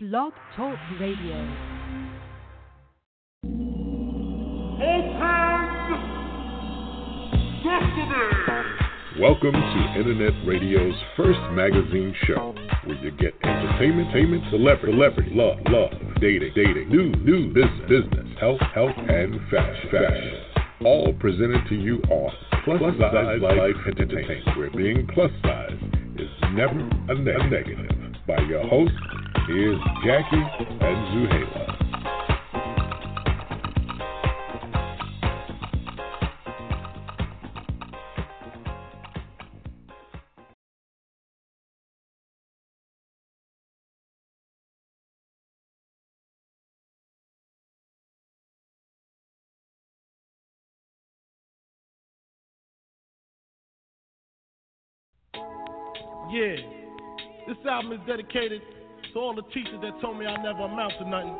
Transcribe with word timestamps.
Blog 0.00 0.32
Talk 0.54 0.78
Radio. 1.00 1.34
Welcome 9.18 9.54
to 9.54 9.94
Internet 9.98 10.34
Radio's 10.46 10.94
first 11.16 11.40
magazine 11.50 12.14
show, 12.28 12.54
where 12.84 12.96
you 12.98 13.10
get 13.10 13.34
entertainment, 13.42 14.14
entertainment, 14.14 14.44
celebrity, 14.52 14.92
celebrity, 14.92 15.30
love, 15.34 15.58
love, 15.66 15.90
dating, 16.20 16.52
dating, 16.54 16.90
news, 16.90 17.16
news, 17.24 17.52
business, 17.52 17.88
business, 17.88 18.38
health, 18.38 18.60
health, 18.72 18.94
and 18.96 19.34
fashion, 19.50 19.90
fashion. 19.90 20.32
All 20.86 21.12
presented 21.14 21.68
to 21.70 21.74
you 21.74 21.96
on 22.08 22.30
Plus, 22.62 22.78
plus 22.78 22.94
Size 23.00 23.40
Life 23.42 23.74
Entertainment, 23.84 24.56
where 24.56 24.70
being 24.70 25.08
plus 25.12 25.32
size 25.42 25.76
is 26.18 26.30
never 26.52 26.78
a, 26.78 27.14
ne- 27.18 27.34
a 27.34 27.50
negative. 27.50 28.14
By 28.28 28.38
your 28.42 28.64
host, 28.68 28.92
here's 29.46 29.80
Jackie 30.04 30.36
and 30.36 31.06
Zuheila. 31.12 31.78
Yeah. 56.30 56.56
This 57.46 57.56
album 57.66 57.92
is 57.92 58.00
dedicated 58.06 58.60
to 59.12 59.18
all 59.18 59.34
the 59.34 59.42
teachers 59.54 59.80
that 59.82 60.00
told 60.00 60.18
me 60.18 60.26
I 60.26 60.36
never 60.42 60.64
amount 60.64 60.92
to 60.98 61.08
nothing. 61.08 61.34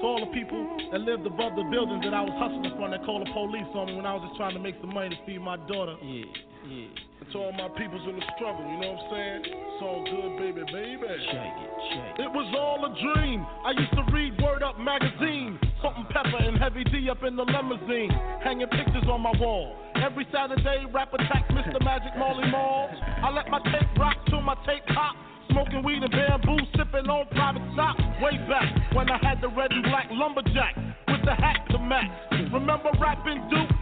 To 0.00 0.08
all 0.08 0.18
the 0.18 0.32
people 0.34 0.58
that 0.90 1.00
lived 1.00 1.26
above 1.26 1.54
the 1.54 1.62
buildings 1.70 2.02
that 2.02 2.14
I 2.14 2.22
was 2.26 2.34
hustling 2.34 2.74
from 2.74 2.90
that 2.90 3.04
called 3.06 3.22
the 3.22 3.30
police 3.30 3.70
on 3.74 3.86
me 3.86 3.94
when 3.94 4.06
I 4.06 4.14
was 4.18 4.26
just 4.26 4.36
trying 4.36 4.54
to 4.54 4.62
make 4.62 4.74
some 4.80 4.90
money 4.90 5.14
to 5.14 5.18
feed 5.22 5.38
my 5.38 5.56
daughter. 5.70 5.94
Yeah, 6.02 6.26
yeah. 6.66 7.22
And 7.22 7.30
to 7.30 7.38
all 7.38 7.54
my 7.54 7.70
peoples 7.78 8.02
in 8.10 8.18
the 8.18 8.26
struggle, 8.34 8.66
you 8.66 8.82
know 8.82 8.98
what 8.98 9.06
I'm 9.06 9.14
saying? 9.14 9.40
It's 9.46 9.78
all 9.78 10.02
good, 10.02 10.30
baby, 10.42 10.62
baby. 10.74 11.06
Shake 11.30 11.54
it, 11.54 11.70
shake 11.94 12.18
it. 12.18 12.26
It 12.26 12.32
was 12.34 12.50
all 12.58 12.82
a 12.82 12.90
dream. 12.98 13.46
I 13.62 13.78
used 13.78 13.94
to 13.94 14.02
read 14.10 14.34
Word 14.42 14.66
Up 14.66 14.74
magazine. 14.82 15.54
Salt-N-Pepa 15.78 16.38
and 16.50 16.58
Heavy 16.58 16.82
D 16.90 17.10
up 17.10 17.22
in 17.22 17.38
the 17.38 17.46
limousine. 17.46 18.10
Hanging 18.42 18.66
pictures 18.74 19.06
on 19.06 19.22
my 19.22 19.34
wall. 19.38 19.78
Every 20.02 20.26
Saturday, 20.34 20.82
rap 20.90 21.14
attack 21.14 21.46
Mr. 21.54 21.78
Magic 21.78 22.10
Marley 22.18 22.50
Marl. 22.50 22.90
I 23.22 23.30
let 23.30 23.46
my 23.50 23.62
tape 23.70 23.86
rock 23.98 24.18
till 24.26 24.42
my 24.42 24.58
tape 24.66 24.82
pop. 24.90 25.14
Smoking 25.52 25.84
weed 25.84 26.02
and 26.02 26.10
bamboo, 26.10 26.56
sipping 26.76 27.10
on 27.10 27.26
private 27.28 27.62
stock. 27.74 27.98
Way 28.22 28.38
back 28.48 28.94
when 28.94 29.10
I 29.10 29.18
had 29.18 29.40
the 29.42 29.48
red 29.48 29.70
and 29.70 29.82
black 29.84 30.08
lumberjack 30.10 30.76
with 31.08 31.22
the 31.24 31.34
hat 31.34 31.68
to 31.70 31.78
match. 31.78 32.08
Remember 32.52 32.90
rapping 32.98 33.48
Duke? 33.50 33.81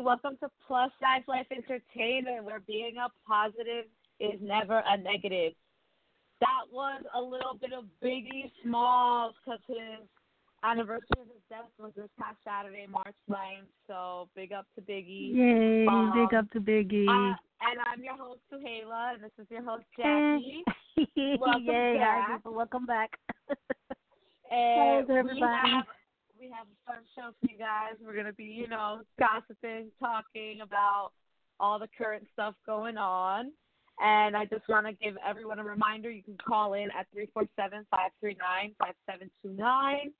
Hey, 0.00 0.04
welcome 0.04 0.38
to 0.40 0.48
Plus 0.66 0.90
Size 0.98 1.22
Life 1.28 1.46
Entertainment, 1.50 2.44
where 2.44 2.60
being 2.60 2.94
a 2.96 3.08
positive 3.28 3.84
is 4.18 4.40
never 4.40 4.82
a 4.86 4.96
negative. 4.96 5.52
That 6.40 6.62
was 6.72 7.02
a 7.14 7.20
little 7.20 7.52
bit 7.60 7.72
of 7.74 7.84
Biggie 8.02 8.50
Smalls 8.62 9.34
because 9.44 9.60
his 9.66 10.00
anniversary 10.64 11.20
of 11.20 11.26
his 11.26 11.42
death 11.50 11.68
was 11.78 11.92
this 11.96 12.08
past 12.18 12.38
Saturday, 12.44 12.86
March 12.88 13.14
9th. 13.30 13.68
So 13.86 14.28
big 14.34 14.52
up 14.52 14.64
to 14.76 14.80
Biggie. 14.80 15.34
Yay, 15.34 15.86
Um, 15.86 16.12
big 16.14 16.32
up 16.34 16.50
to 16.52 16.60
Biggie. 16.60 17.06
Uh, 17.06 17.36
and 17.60 17.78
I'm 17.84 18.02
your 18.02 18.16
host, 18.16 18.40
Zuheila, 18.50 19.14
and 19.14 19.22
this 19.22 19.32
is 19.38 19.46
your 19.50 19.62
host, 19.62 19.84
Jackie. 19.98 20.64
welcome 21.38 21.64
Yay, 21.66 21.98
back. 21.98 22.40
Welcome 22.46 22.86
back. 22.86 23.10
And 24.52 25.08
everybody? 25.08 25.40
we 25.40 25.46
have 25.46 25.84
we 26.40 26.48
have 26.48 26.66
a 26.66 26.90
fun 26.90 27.04
show 27.14 27.30
for 27.38 27.52
you 27.52 27.58
guys. 27.58 28.00
We're 28.04 28.16
gonna 28.16 28.32
be, 28.32 28.44
you 28.44 28.66
know, 28.66 29.02
gossiping, 29.18 29.90
talking 30.00 30.60
about 30.62 31.10
all 31.60 31.78
the 31.78 31.88
current 31.98 32.26
stuff 32.32 32.54
going 32.64 32.96
on. 32.96 33.52
And 34.02 34.34
I 34.34 34.46
just 34.46 34.66
want 34.66 34.86
to 34.86 34.92
give 34.94 35.16
everyone 35.26 35.58
a 35.58 35.64
reminder: 35.64 36.10
you 36.10 36.22
can 36.22 36.38
call 36.38 36.72
in 36.72 36.88
at 36.98 37.06
three 37.12 37.28
four 37.34 37.44
seven 37.56 37.86
five 37.90 38.10
three 38.20 38.36
nine 38.40 38.74
five 38.78 38.94
seven 39.08 39.30
two 39.42 39.52
nine, 39.52 40.12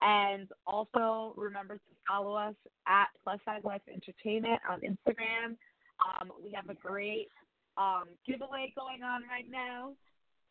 and 0.00 0.48
also 0.66 1.34
remember 1.36 1.74
to 1.74 1.80
follow 2.06 2.34
us 2.34 2.54
at 2.86 3.08
Plus 3.24 3.40
Size 3.44 3.62
Life 3.64 3.82
Entertainment 3.92 4.60
on 4.70 4.80
Instagram. 4.80 5.56
Um, 5.98 6.30
we 6.42 6.52
have 6.52 6.68
a 6.68 6.74
great 6.74 7.28
um, 7.76 8.04
giveaway 8.26 8.72
going 8.76 9.02
on 9.02 9.22
right 9.28 9.50
now 9.50 9.94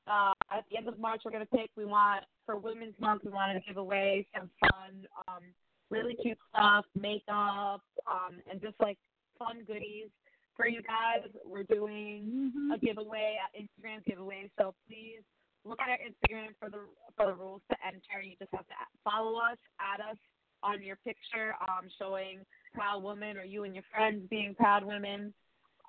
uh, 0.08 0.34
at 0.52 0.66
the 0.70 0.78
end 0.78 0.88
of 0.88 1.00
March, 1.00 1.22
we're 1.26 1.32
going 1.32 1.46
to 1.46 1.58
pick. 1.58 1.70
We 1.76 1.86
want 1.86 2.24
for 2.46 2.58
Women's 2.58 3.00
Month, 3.00 3.24
we 3.24 3.32
wanted 3.32 3.54
to 3.56 3.62
give 3.68 3.78
away 3.78 4.28
some 4.38 4.50
fun, 4.60 5.08
um, 5.28 5.44
really 5.90 6.16
cute 6.22 6.38
stuff, 6.50 6.86
makeup, 7.00 7.82
um, 8.08 8.36
and 8.52 8.62
just 8.62 8.76
like 8.80 8.98
fun 9.40 9.64
goodies 9.66 10.10
for 10.56 10.68
you 10.68 10.82
guys. 10.82 11.30
We're 11.46 11.64
doing 11.64 12.52
Mhm. 12.56 12.76
a 12.76 12.78
giveaway, 12.78 13.40
uh, 13.44 13.58
Instagram 13.58 14.04
giveaway. 14.06 14.52
So 14.60 14.76
please 14.88 15.24
look 15.64 15.80
at 15.82 15.90
our 15.90 15.98
Instagram 16.00 16.56
for 16.60 16.70
the 16.70 16.88
for 17.16 17.28
the 17.28 17.34
rules 17.34 17.62
to 17.70 17.78
enter. 17.86 18.22
You 18.22 18.36
just 18.38 18.52
have 18.52 18.68
to 18.68 18.74
follow 19.04 19.40
us, 19.40 19.58
add 19.80 20.02
us 20.02 20.18
on 20.64 20.82
your 20.82 20.96
picture, 20.98 21.56
um, 21.70 21.90
showing 21.98 22.46
proud 22.74 23.04
woman 23.04 23.38
or 23.38 23.44
you 23.44 23.64
and 23.64 23.74
your 23.76 23.84
friends 23.84 24.28
being 24.30 24.56
proud 24.56 24.84
women, 24.84 25.34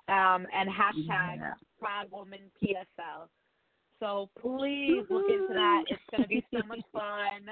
um, 0.07 0.47
and 0.53 0.69
hashtag 0.69 1.37
Yeah. 1.37 1.53
proud 1.79 2.11
woman 2.11 2.51
PSL. 2.61 3.29
So 3.99 4.29
please 4.41 5.03
look 5.09 5.29
into 5.29 5.53
that. 5.53 5.83
It's 5.87 6.01
going 6.11 6.23
to 6.23 6.29
be 6.29 6.45
so 6.53 6.65
much 6.67 6.81
fun. 6.91 7.49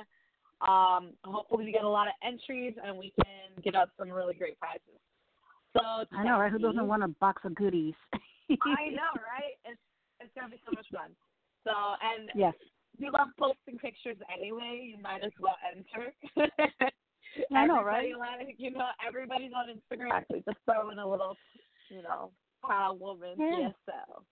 Um, 0.62 1.14
hopefully 1.24 1.66
we 1.66 1.72
get 1.72 1.84
a 1.84 1.90
lot 1.90 2.08
of 2.08 2.14
entries 2.26 2.74
and 2.84 2.98
we 2.98 3.14
can 3.24 3.62
get 3.64 3.76
up 3.76 3.90
some 3.98 4.10
really 4.10 4.34
great 4.34 4.60
prizes. 4.60 5.00
So 5.74 5.82
I 6.16 6.24
know, 6.24 6.40
right? 6.40 6.52
Who 6.52 6.60
doesn't 6.60 6.88
want 6.88 7.04
a 7.04 7.08
box 7.08 7.42
of 7.46 7.56
goodies? 7.56 7.96
I 8.14 8.16
know, 8.92 9.12
right? 9.18 9.58
It's 9.66 9.80
it's 10.20 10.32
gonna 10.36 10.50
be 10.50 10.62
so 10.66 10.72
much 10.74 10.86
fun. 10.94 11.10
So 11.64 11.72
and 11.72 12.30
Yes. 12.36 12.54
you 12.98 13.12
love 13.12 13.30
posting 13.40 13.80
pictures 13.80 14.18
anyway. 14.32 14.88
You 14.94 15.02
might 15.02 15.24
as 15.24 15.32
well 15.40 15.58
enter. 15.76 16.14
I 17.56 17.66
know, 17.66 17.84
right? 17.84 18.12
Like, 18.18 18.56
you 18.58 18.72
know, 18.72 18.86
everybody's 19.06 19.52
on 19.56 19.68
Instagram. 19.68 20.12
Actually, 20.12 20.44
just 20.46 20.58
throw 20.66 20.92
in 20.92 21.00
a 21.00 21.10
little, 21.10 21.36
you 21.90 22.04
know, 22.04 22.32
proud 22.64 23.00
woman 23.00 23.36
Yeah. 23.38 23.70
PSL. 23.90 24.24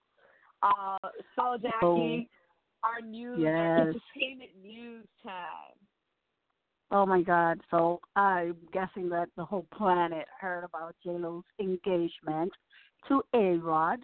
Uh, 0.63 0.97
so 1.35 1.57
Jackie, 1.61 2.29
our 2.83 3.01
news, 3.01 3.39
our 3.45 3.77
Yes. 3.77 3.95
entertainment 4.15 4.51
news 4.61 5.07
time. 5.23 5.77
Oh 6.91 7.05
my 7.05 7.21
God! 7.21 7.61
So 7.71 8.01
I'm 8.15 8.57
guessing 8.73 9.07
that 9.09 9.29
the 9.37 9.45
whole 9.45 9.65
planet 9.73 10.27
heard 10.39 10.63
about 10.63 10.95
J 11.03 11.11
Lo's 11.11 11.43
engagement 11.59 12.51
to 13.07 13.23
A 13.33 13.57
Rod. 13.57 13.99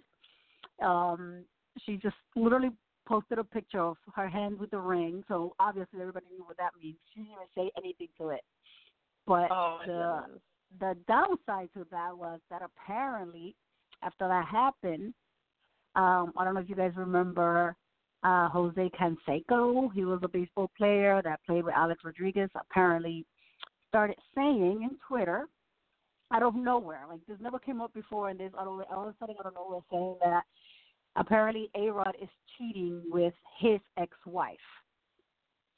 Um, 0.81 1.43
she 1.85 1.97
just 1.97 2.15
literally 2.35 2.71
posted 3.05 3.39
a 3.39 3.43
picture 3.43 3.81
of 3.81 3.97
her 4.15 4.29
hand 4.29 4.59
with 4.59 4.71
the 4.71 4.79
ring, 4.79 5.23
so 5.27 5.53
obviously 5.59 5.99
everybody 5.99 6.25
knew 6.31 6.43
what 6.45 6.57
that 6.57 6.71
means. 6.81 6.97
She 7.13 7.21
didn't 7.21 7.33
even 7.33 7.47
say 7.55 7.71
anything 7.77 8.09
to 8.19 8.29
it. 8.29 8.41
But 9.25 9.51
Oh, 9.51 9.79
the 9.85 10.23
the 10.79 10.95
downside 11.07 11.69
to 11.73 11.85
that 11.91 12.17
was 12.17 12.39
that 12.49 12.61
apparently 12.61 13.55
after 14.01 14.27
that 14.27 14.45
happened, 14.45 15.13
um, 15.97 16.31
I 16.37 16.45
don't 16.45 16.53
know 16.53 16.61
if 16.61 16.69
you 16.69 16.75
guys 16.75 16.93
remember 16.95 17.75
uh, 18.23 18.47
Jose 18.49 18.91
Canseco. 18.99 19.91
He 19.93 20.05
was 20.05 20.19
a 20.23 20.27
baseball 20.27 20.69
player 20.77 21.21
that 21.23 21.39
played 21.45 21.65
with 21.65 21.73
Alex 21.75 22.01
Rodriguez. 22.05 22.49
Apparently, 22.55 23.25
started 23.89 24.17
saying 24.35 24.83
in 24.83 24.97
Twitter, 25.07 25.47
out 26.31 26.43
of 26.43 26.55
nowhere, 26.55 27.01
like 27.09 27.19
this 27.27 27.37
never 27.41 27.57
came 27.57 27.81
up 27.81 27.93
before, 27.93 28.29
and 28.29 28.39
this 28.39 28.51
all 28.57 28.79
of 28.79 29.07
a 29.07 29.15
sudden 29.19 29.35
out 29.39 29.47
of 29.47 29.53
nowhere 29.55 29.79
saying 29.91 30.17
that 30.23 30.43
apparently 31.15 31.69
A 31.75 31.89
Rod 31.89 32.15
is 32.21 32.29
cheating 32.57 33.01
with 33.09 33.33
his 33.59 33.79
ex-wife. 33.97 34.57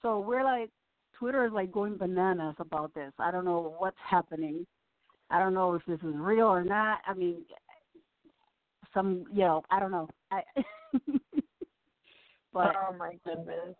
So 0.01 0.19
we're 0.19 0.43
like, 0.43 0.69
Twitter 1.17 1.45
is 1.45 1.51
like 1.53 1.71
going 1.71 1.97
bananas 1.97 2.55
about 2.59 2.93
this. 2.93 3.13
I 3.19 3.31
don't 3.31 3.45
know 3.45 3.75
what's 3.77 3.97
happening. 4.03 4.65
I 5.29 5.39
don't 5.39 5.53
know 5.53 5.75
if 5.75 5.83
this 5.85 5.99
is 5.99 6.15
real 6.15 6.47
or 6.47 6.63
not. 6.63 6.99
I 7.05 7.13
mean, 7.13 7.45
some, 8.93 9.25
you 9.31 9.41
know, 9.41 9.63
I 9.69 9.79
don't 9.79 9.91
know. 9.91 10.07
I, 10.31 10.41
but 12.53 12.75
oh 12.75 12.95
my 12.97 13.15
goodness. 13.25 13.75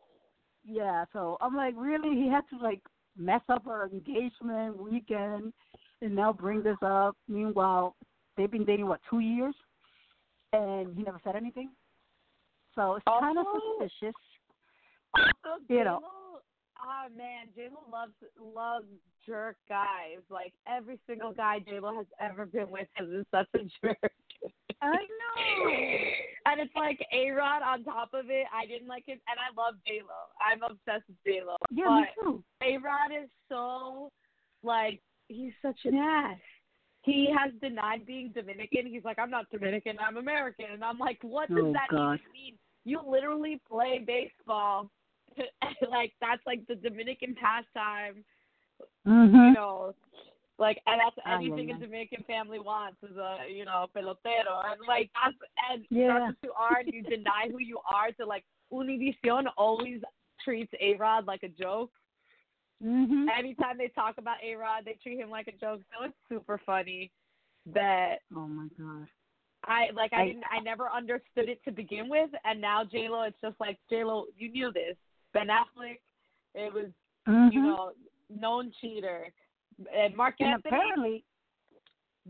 yeah, 0.64 1.06
so 1.14 1.38
I'm 1.42 1.56
like, 1.56 1.74
really? 1.78 2.16
He 2.16 2.30
had 2.30 2.44
to 2.52 2.58
like 2.62 2.82
mess 3.18 3.42
up 3.50 3.68
our 3.68 3.88
engagement 3.88 4.78
weekend 4.78 5.54
and 6.02 6.16
now 6.16 6.32
bring 6.34 6.64
this 6.64 6.78
up. 6.82 7.16
Meanwhile, 7.28 7.96
they've 8.38 8.52
been 8.52 8.66
dating 8.66 8.88
what 8.88 9.02
two 9.10 9.20
years, 9.20 9.56
and 10.54 10.96
he 10.96 11.04
never 11.04 11.20
said 11.24 11.36
anything. 11.36 11.72
So 12.76 12.96
it's 12.96 13.06
kind 13.06 13.38
of 13.38 13.46
suspicious. 13.80 14.16
Also, 15.16 15.64
You 15.68 15.84
know. 15.84 16.00
Ah 16.82 17.08
man, 17.16 17.48
J 17.56 17.68
Lo 17.72 17.82
loves 17.92 18.14
loves 18.40 18.86
jerk 19.26 19.58
guys. 19.68 20.20
Like 20.30 20.54
every 20.68 20.98
single 21.08 21.34
guy 21.34 21.60
J 21.60 21.80
Lo 21.80 21.94
has 21.96 22.06
ever 22.22 22.46
been 22.46 22.70
with 22.70 22.88
has 22.94 23.08
been 23.08 23.26
such 23.32 23.48
a 23.56 23.58
jerk. 23.86 24.12
I 24.82 24.96
know. 24.96 25.72
and 26.46 26.62
it's 26.62 26.76
like 26.76 27.00
A 27.14 27.32
Rod 27.32 27.62
on 27.64 27.84
top 27.84 28.14
of 28.14 28.30
it. 28.30 28.46
I 28.54 28.66
didn't 28.66 28.88
like 28.88 29.04
it, 29.08 29.20
and 29.28 29.38
I 29.40 29.54
love 29.60 29.76
J 29.86 30.02
Lo. 30.02 30.16
I'm 30.40 30.62
obsessed 30.64 31.08
with 31.08 31.18
J 31.26 31.42
Lo. 31.46 31.56
Yeah, 31.72 31.86
but 31.88 31.96
me 31.96 32.06
too. 32.22 32.44
A 32.64 32.78
Rod 32.78 33.12
is 33.24 33.30
so 33.50 34.12
like 34.64 35.02
he's 35.28 35.54
such 35.62 35.80
an 35.86 35.96
ass. 35.96 36.38
He 37.04 37.28
has 37.38 37.52
denied 37.62 38.06
being 38.06 38.32
Dominican. 38.36 38.86
He's 38.86 39.04
like, 39.06 39.20
I'm 39.20 39.30
not 39.32 39.50
Dominican, 39.52 39.98
I'm 40.06 40.18
American. 40.18 40.66
And 40.74 40.84
I'm 40.84 40.98
like, 41.00 41.18
what 41.22 41.48
does 41.50 41.58
Oh, 41.62 41.74
that 41.74 41.88
God. 41.90 42.20
even 42.20 42.32
mean? 42.34 42.54
You 42.84 43.00
literally 43.08 43.62
play 43.70 44.04
baseball. 44.06 44.90
like 45.90 46.12
that's 46.20 46.42
like 46.46 46.66
the 46.68 46.76
Dominican 46.76 47.36
pastime, 47.36 48.24
Mhm. 49.08 49.32
you 49.50 49.54
know. 49.54 49.94
Like 50.60 50.82
and 50.86 51.00
that's 51.00 51.16
anything 51.26 51.72
a. 51.72 51.80
Dominican 51.80 52.24
family 52.28 52.60
wants 52.60 52.98
is 53.02 53.16
a 53.16 53.38
you 53.50 53.64
know 53.66 53.88
pelotero 53.96 54.62
and 54.70 54.80
like 54.88 55.10
that's 55.16 55.36
and 55.72 55.86
Yeah. 55.90 56.08
that's 56.20 56.26
what 56.28 56.36
you 56.44 56.52
are 56.52 56.80
and 56.80 56.94
you 56.94 57.02
deny 57.04 57.48
who 57.50 57.60
you 57.60 57.80
are 57.90 58.12
to 58.20 58.26
like 58.26 58.44
Univision 58.72 59.46
always 59.58 60.02
treats 60.44 60.72
A 60.82 60.96
Rod 60.96 61.26
like 61.26 61.44
a 61.44 61.48
joke. 61.48 61.92
Mhm. 62.84 63.28
Anytime 63.38 63.78
they 63.78 63.88
talk 63.90 64.18
about 64.18 64.38
A 64.44 64.54
Rod, 64.56 64.84
they 64.86 64.98
treat 65.02 65.18
him 65.20 65.30
like 65.30 65.48
a 65.48 65.54
joke. 65.54 65.82
So 65.98 66.06
it's 66.06 66.16
super 66.28 66.60
funny 66.66 67.12
that 67.68 68.20
Oh 68.36 68.48
my 68.48 68.68
god. 68.78 69.08
I 69.66 69.90
like 69.94 70.12
I 70.14 70.22
I- 70.24 70.26
didn't 70.28 70.44
I 70.52 70.60
never 70.60 70.90
understood 70.90 71.48
it 71.50 71.64
to 71.66 71.72
begin 71.72 72.10
with, 72.10 72.30
and 72.44 72.60
now 72.62 72.84
J 72.84 73.08
Lo, 73.10 73.24
it's 73.24 73.40
just 73.42 73.60
like 73.62 73.78
J 73.90 74.04
Lo, 74.04 74.26
you 74.38 74.50
knew 74.52 74.72
this. 74.74 74.98
Ben 75.34 75.48
Affleck, 75.48 76.00
it 76.54 76.74
was 76.74 76.92
Mhm. 77.28 77.54
you 77.54 77.62
know 77.62 77.92
known 78.30 78.72
cheater. 78.80 79.32
And 79.96 80.16
Marc 80.16 80.36
and 80.40 80.50
Anthony 80.50 80.76
apparently, 80.76 81.24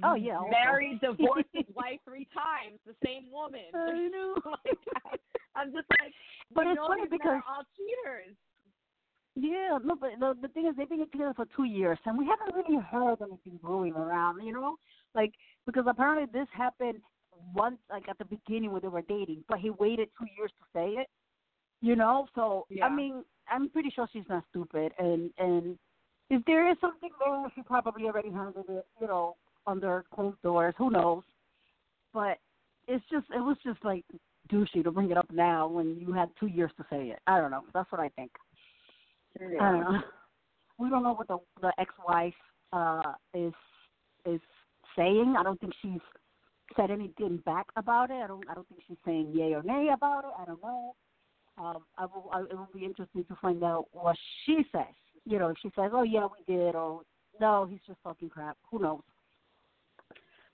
oh 0.03 0.15
yeah, 0.15 0.37
also. 0.37 0.49
married, 0.51 0.99
divorced 1.01 1.49
his 1.53 1.65
wife 1.75 1.99
three 2.05 2.27
times, 2.33 2.79
the 2.85 2.93
same 3.05 3.31
woman. 3.31 3.61
I 3.73 4.07
know. 4.13 4.35
Like, 4.45 5.19
I'm 5.55 5.67
just 5.73 5.87
like, 5.99 6.13
But 6.53 6.67
it's 6.67 6.79
funny 6.85 7.03
because- 7.09 7.41
all 7.47 7.63
cheaters. 7.75 8.35
Yeah, 9.35 9.77
no, 9.85 9.95
but 9.95 10.09
the, 10.19 10.33
the 10.41 10.47
thing 10.49 10.65
is, 10.67 10.75
they've 10.75 10.89
been 10.89 10.99
together 10.99 11.33
for 11.33 11.45
two 11.55 11.63
years, 11.63 11.97
and 12.05 12.17
we 12.17 12.25
haven't 12.25 12.53
really 12.55 12.81
heard 12.83 13.21
anything 13.21 13.57
brewing 13.61 13.93
around. 13.93 14.43
You 14.45 14.51
know, 14.51 14.75
like 15.15 15.31
because 15.65 15.85
apparently 15.87 16.25
this 16.33 16.47
happened 16.51 16.99
once, 17.55 17.77
like 17.89 18.09
at 18.09 18.17
the 18.17 18.25
beginning 18.25 18.71
when 18.73 18.81
they 18.81 18.89
were 18.89 19.03
dating, 19.03 19.43
but 19.47 19.59
he 19.59 19.69
waited 19.69 20.09
two 20.19 20.25
years 20.37 20.51
to 20.59 20.65
say 20.73 20.99
it. 20.99 21.07
You 21.81 21.95
know, 21.95 22.27
so 22.35 22.65
Yeah. 22.69 22.87
I 22.87 22.89
mean, 22.93 23.23
I'm 23.49 23.69
pretty 23.69 23.91
sure 23.91 24.07
she's 24.11 24.27
not 24.27 24.43
stupid, 24.49 24.91
and 24.99 25.31
and 25.37 25.77
if 26.29 26.43
there 26.45 26.69
is 26.69 26.77
something 26.81 27.09
there, 27.23 27.51
she 27.55 27.61
probably 27.61 28.05
already 28.05 28.29
handled 28.31 28.65
it. 28.69 28.85
You 29.01 29.07
know, 29.07 29.35
under 29.67 30.05
closed 30.13 30.41
doors. 30.41 30.75
Who 30.77 30.89
knows? 30.89 31.23
But 32.13 32.37
it's 32.87 33.03
just, 33.11 33.25
it 33.35 33.39
was 33.39 33.57
just 33.63 33.83
like 33.83 34.05
douchey 34.51 34.83
to 34.83 34.91
bring 34.91 35.11
it 35.11 35.17
up 35.17 35.29
now 35.31 35.67
when 35.67 35.97
you 35.99 36.11
had 36.11 36.29
two 36.39 36.47
years 36.47 36.71
to 36.77 36.85
say 36.89 37.09
it. 37.09 37.19
I 37.27 37.39
don't 37.39 37.51
know. 37.51 37.63
That's 37.73 37.91
what 37.91 38.01
I 38.01 38.09
think. 38.09 38.31
I 39.39 39.71
don't 39.71 39.81
know. 39.81 40.01
We 40.79 40.89
don't 40.89 41.03
know 41.03 41.13
what 41.13 41.27
the 41.27 41.37
the 41.61 41.73
ex-wife 41.77 42.33
uh, 42.73 43.13
is 43.33 43.53
is 44.25 44.39
saying. 44.95 45.35
I 45.37 45.43
don't 45.43 45.59
think 45.59 45.73
she's 45.81 45.99
said 46.75 46.89
anything 46.89 47.37
back 47.45 47.67
about 47.75 48.11
it. 48.11 48.21
I 48.23 48.27
don't. 48.27 48.43
I 48.49 48.53
don't 48.53 48.67
think 48.67 48.81
she's 48.87 48.97
saying 49.05 49.31
yay 49.33 49.53
or 49.53 49.61
nay 49.61 49.89
about 49.93 50.23
it. 50.23 50.31
I 50.39 50.45
don't 50.45 50.63
know. 50.63 50.95
Um, 51.57 51.83
I 51.97 52.05
will. 52.05 52.29
I, 52.31 52.41
it 52.41 52.57
will 52.57 52.69
be 52.73 52.85
interesting 52.85 53.25
to 53.25 53.37
find 53.41 53.63
out 53.63 53.85
what 53.91 54.15
she 54.45 54.65
says. 54.71 54.95
You 55.25 55.39
know, 55.39 55.49
if 55.49 55.57
she 55.61 55.69
says, 55.75 55.91
"Oh 55.93 56.03
yeah, 56.03 56.25
we 56.27 56.53
did," 56.53 56.75
or 56.75 57.01
"No, 57.39 57.65
he's 57.65 57.79
just 57.87 58.01
talking 58.03 58.29
crap." 58.29 58.57
Who 58.71 58.79
knows? 58.79 59.01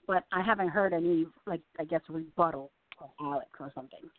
But 0.08 0.24
I 0.32 0.42
haven't 0.42 0.70
heard 0.70 0.94
any, 0.94 1.26
like 1.48 1.62
I 1.80 1.86
guess, 1.86 2.02
rebuttal 2.10 2.72
from 2.98 3.10
Alex 3.20 3.50
or 3.60 3.72
something, 3.74 4.10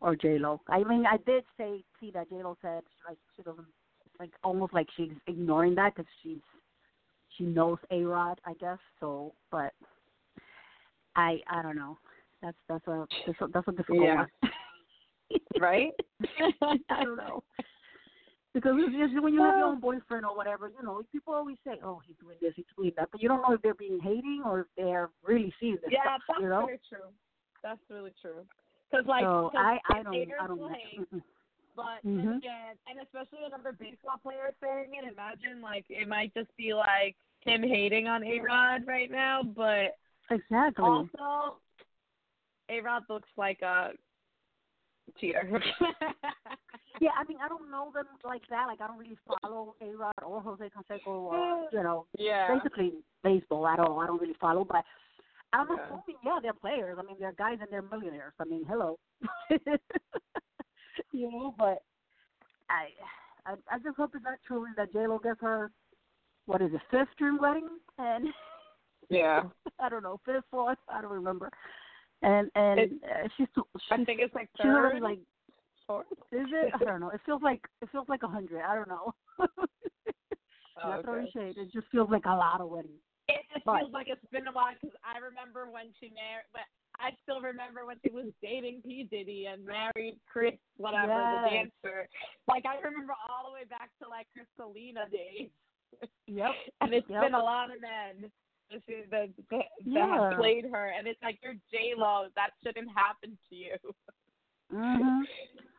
or 0.00 0.16
J 0.16 0.38
Lo. 0.38 0.60
I 0.68 0.84
mean, 0.84 1.04
I 1.06 1.16
did 1.18 1.44
say 1.56 1.82
see 2.00 2.10
that 2.12 2.28
J 2.28 2.36
Lo 2.42 2.56
said 2.60 2.82
like 3.08 3.18
she 3.36 3.42
doesn't 3.42 3.66
like 4.18 4.32
almost 4.42 4.72
like 4.72 4.88
she's 4.96 5.12
ignoring 5.26 5.74
that 5.76 5.94
because 5.94 6.10
she's 6.22 6.40
she 7.36 7.44
knows 7.44 7.78
A 7.90 8.02
Rod, 8.02 8.40
I 8.44 8.54
guess. 8.54 8.78
So, 9.00 9.34
but 9.50 9.72
I 11.16 11.40
I 11.50 11.62
don't 11.62 11.76
know. 11.76 11.98
That's 12.42 12.56
that's 12.68 12.86
a 12.86 13.06
that's 13.26 13.40
a, 13.40 13.46
that's 13.52 13.68
a 13.68 13.72
difficult 13.72 14.02
Yeah. 14.02 14.16
one. 14.16 14.52
right? 15.60 15.92
I 16.88 17.04
don't 17.04 17.16
know. 17.16 17.42
Because 18.54 18.74
it's 18.78 18.94
just 18.96 19.20
when 19.22 19.34
you 19.34 19.42
have 19.42 19.56
your 19.56 19.66
own 19.66 19.80
boyfriend 19.80 20.24
or 20.24 20.36
whatever, 20.36 20.68
you 20.68 20.82
know, 20.86 21.02
people 21.10 21.34
always 21.34 21.56
say, 21.66 21.80
"Oh, 21.82 22.00
he's 22.06 22.14
doing 22.20 22.36
this, 22.40 22.52
he's 22.54 22.64
doing 22.76 22.92
that," 22.96 23.08
but 23.10 23.20
you 23.20 23.28
don't 23.28 23.42
know 23.42 23.52
if 23.52 23.62
they're 23.62 23.74
being 23.74 23.98
hating 24.00 24.42
or 24.46 24.60
if 24.60 24.66
they're 24.76 25.10
really 25.24 25.52
seeing 25.58 25.74
this 25.82 25.90
Yeah, 25.90 26.02
stuff. 26.02 26.22
that's 26.28 26.40
you 26.40 26.48
know. 26.48 26.64
very 26.66 26.78
true. 26.88 27.10
That's 27.64 27.80
really 27.90 28.12
true. 28.22 28.46
Because 28.90 29.06
like, 29.06 29.24
so 29.24 29.50
'cause 29.50 29.60
I 29.60 29.80
I 29.90 30.02
don't 30.04 30.32
I 30.40 30.46
don't 30.46 30.58
will 30.60 30.68
hate, 30.68 31.00
but 31.76 32.04
Mhm. 32.06 32.38
again, 32.38 32.76
and 32.88 33.00
especially 33.02 33.44
another 33.44 33.72
baseball 33.72 34.18
player 34.22 34.54
saying 34.62 34.94
it. 34.94 35.12
Imagine 35.12 35.60
like 35.60 35.84
it 35.88 36.06
might 36.06 36.32
just 36.32 36.54
be 36.56 36.72
like 36.74 37.16
him 37.40 37.60
hating 37.62 38.06
on 38.06 38.22
A 38.22 38.38
Rod 38.40 38.86
right 38.86 39.10
now, 39.10 39.42
but 39.42 39.98
exactly. 40.30 40.84
also 40.84 41.58
A 42.68 42.80
Rod 42.80 43.02
looks 43.08 43.28
like 43.36 43.62
a 43.62 43.90
cheater. 45.18 45.42
Yeah, 47.00 47.10
I 47.18 47.24
mean, 47.28 47.38
I 47.44 47.48
don't 47.48 47.70
know 47.70 47.90
them 47.92 48.06
like 48.24 48.42
that. 48.50 48.66
Like, 48.66 48.80
I 48.80 48.86
don't 48.86 48.98
really 48.98 49.18
follow 49.42 49.74
A 49.80 49.96
Rod 49.96 50.12
or 50.24 50.40
Jose 50.40 50.70
Canseco 50.70 51.06
or 51.08 51.66
you 51.72 51.82
know, 51.82 52.06
yeah. 52.18 52.54
basically 52.54 52.92
baseball. 53.22 53.66
at 53.66 53.76
don't 53.76 53.98
I 53.98 54.06
don't 54.06 54.20
really 54.20 54.36
follow, 54.40 54.64
but 54.64 54.84
I'm 55.52 55.66
Yeah. 55.68 55.76
assuming 55.84 56.18
yeah, 56.24 56.38
they're 56.42 56.52
players. 56.52 56.96
I 56.98 57.02
mean, 57.02 57.16
they're 57.18 57.32
guys 57.32 57.58
and 57.60 57.68
they're 57.70 57.82
millionaires. 57.82 58.32
I 58.40 58.44
mean, 58.44 58.64
hello, 58.68 58.98
you 61.12 61.30
know. 61.30 61.54
But 61.58 61.82
I, 62.70 62.88
I 63.46 63.54
I 63.70 63.78
just 63.78 63.96
hope 63.96 64.12
it's 64.14 64.24
not 64.24 64.38
true 64.46 64.64
and 64.66 64.76
that 64.76 64.92
J 64.92 65.06
Lo 65.06 65.18
gets 65.18 65.40
her 65.40 65.70
what 66.46 66.60
is 66.62 66.72
it 66.74 66.80
fifth 66.90 67.08
dream 67.18 67.38
wedding 67.40 67.68
and 67.98 68.26
Yeah. 69.10 69.42
I 69.80 69.88
don't 69.88 70.02
know 70.02 70.20
fifth 70.24 70.44
fourth 70.50 70.78
I 70.88 71.02
don't 71.02 71.12
remember. 71.12 71.50
And 72.22 72.50
and 72.54 72.80
It- 72.80 72.92
uh, 73.04 73.28
she's 73.36 73.46
she's 73.54 73.64
I 73.90 74.04
think 74.04 74.20
it's 74.20 74.34
like 74.34 74.48
she's 74.56 74.66
already 74.66 74.96
third. 74.96 75.02
like 75.02 75.18
fourth. 75.86 76.06
is 76.32 76.46
it? 76.52 76.72
I 76.80 76.84
don't 76.84 77.00
know. 77.00 77.10
It 77.10 77.20
feels 77.26 77.42
like 77.42 77.60
it 77.82 77.88
feels 77.90 78.08
like 78.08 78.22
a 78.22 78.28
hundred. 78.28 78.62
I 78.62 78.74
don't 78.74 78.88
know. 78.88 79.14
Oh, 80.82 80.90
Not 80.90 81.04
throwing 81.04 81.28
okay. 81.30 81.54
shade. 81.54 81.56
It 81.56 81.72
just 81.72 81.86
feels 81.92 82.10
like 82.10 82.24
a 82.26 82.34
lot 82.34 82.60
of 82.60 82.68
weddings. 82.68 82.98
It 83.28 83.46
just 83.54 83.64
But- 83.64 83.78
feels 83.78 83.92
like 83.92 84.08
it's 84.08 84.26
been 84.32 84.48
a 84.48 84.52
while 84.52 84.74
because 84.74 84.94
I 85.06 85.18
remember 85.22 85.70
when 85.70 85.94
she 86.00 86.10
married, 86.10 86.50
but 86.52 86.66
I 86.98 87.14
still 87.22 87.40
remember 87.40 87.86
when 87.86 87.96
she 88.04 88.10
was 88.10 88.26
dating 88.42 88.82
P 88.82 89.04
Diddy 89.08 89.46
and 89.46 89.64
married 89.64 90.18
Chris, 90.26 90.54
whatever 90.76 91.14
the 91.14 91.48
dancer. 91.48 92.08
Like 92.48 92.66
I 92.66 92.82
remember 92.82 93.14
all 93.30 93.46
the 93.46 93.54
way 93.54 93.64
back 93.70 93.90
to 94.02 94.08
like 94.10 94.26
Crystalina 94.34 95.06
days, 95.14 95.48
Yep. 96.26 96.50
and 96.82 96.92
it's 96.92 97.08
Yep. 97.08 97.22
been 97.22 97.34
a 97.34 97.42
lot 97.42 97.70
of 97.70 97.80
men 97.80 98.28
that 98.72 98.82
that 98.88 99.08
that, 99.14 99.30
that 99.50 99.64
Yeah. 99.86 100.30
have 100.30 100.38
played 100.40 100.66
her, 100.74 100.90
and 100.90 101.06
it's 101.06 101.22
like 101.22 101.38
you're 101.40 101.54
J 101.70 101.94
Lo. 101.96 102.26
That 102.34 102.50
shouldn't 102.66 102.90
happen 102.90 103.38
to 103.48 103.54
you. 103.54 103.76
Mhm. 104.72 105.22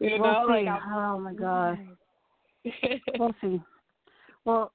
You 0.05 0.19
We'll 0.19 0.31
know, 0.31 0.45
see. 0.47 0.65
like 0.65 0.81
oh 0.93 1.19
my 1.19 1.33
god. 1.33 1.79
We'll 3.19 3.35
see. 3.41 3.61
Well, 4.43 4.71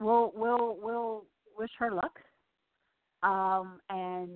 we'll 0.00 0.32
we'll 0.34 0.76
we'll 0.80 1.24
wish 1.58 1.70
her 1.78 1.90
luck. 1.90 2.18
Um, 3.22 3.80
and 3.90 4.30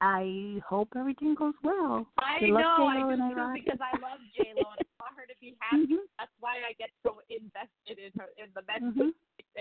I 0.00 0.60
hope 0.66 0.88
everything 0.96 1.34
goes 1.34 1.54
well. 1.64 2.06
I 2.18 2.40
know, 2.46 2.86
I 2.86 3.00
do 3.00 3.16
too, 3.34 3.50
because 3.54 3.80
I 3.82 3.98
love 4.00 4.20
J 4.36 4.52
Lo 4.54 4.64
and 4.70 4.80
I 4.80 5.02
want 5.02 5.16
her 5.16 5.26
to 5.26 5.34
be 5.40 5.56
happy. 5.58 5.94
Mhm. 5.94 5.96
That's 6.18 6.30
why 6.40 6.56
I 6.68 6.72
get 6.78 6.90
so 7.02 7.20
invested 7.28 7.98
in 7.98 8.12
her 8.20 8.28
in 8.38 8.48
the 8.54 8.62
Mets. 8.68 8.84
Mhm. 8.96 9.12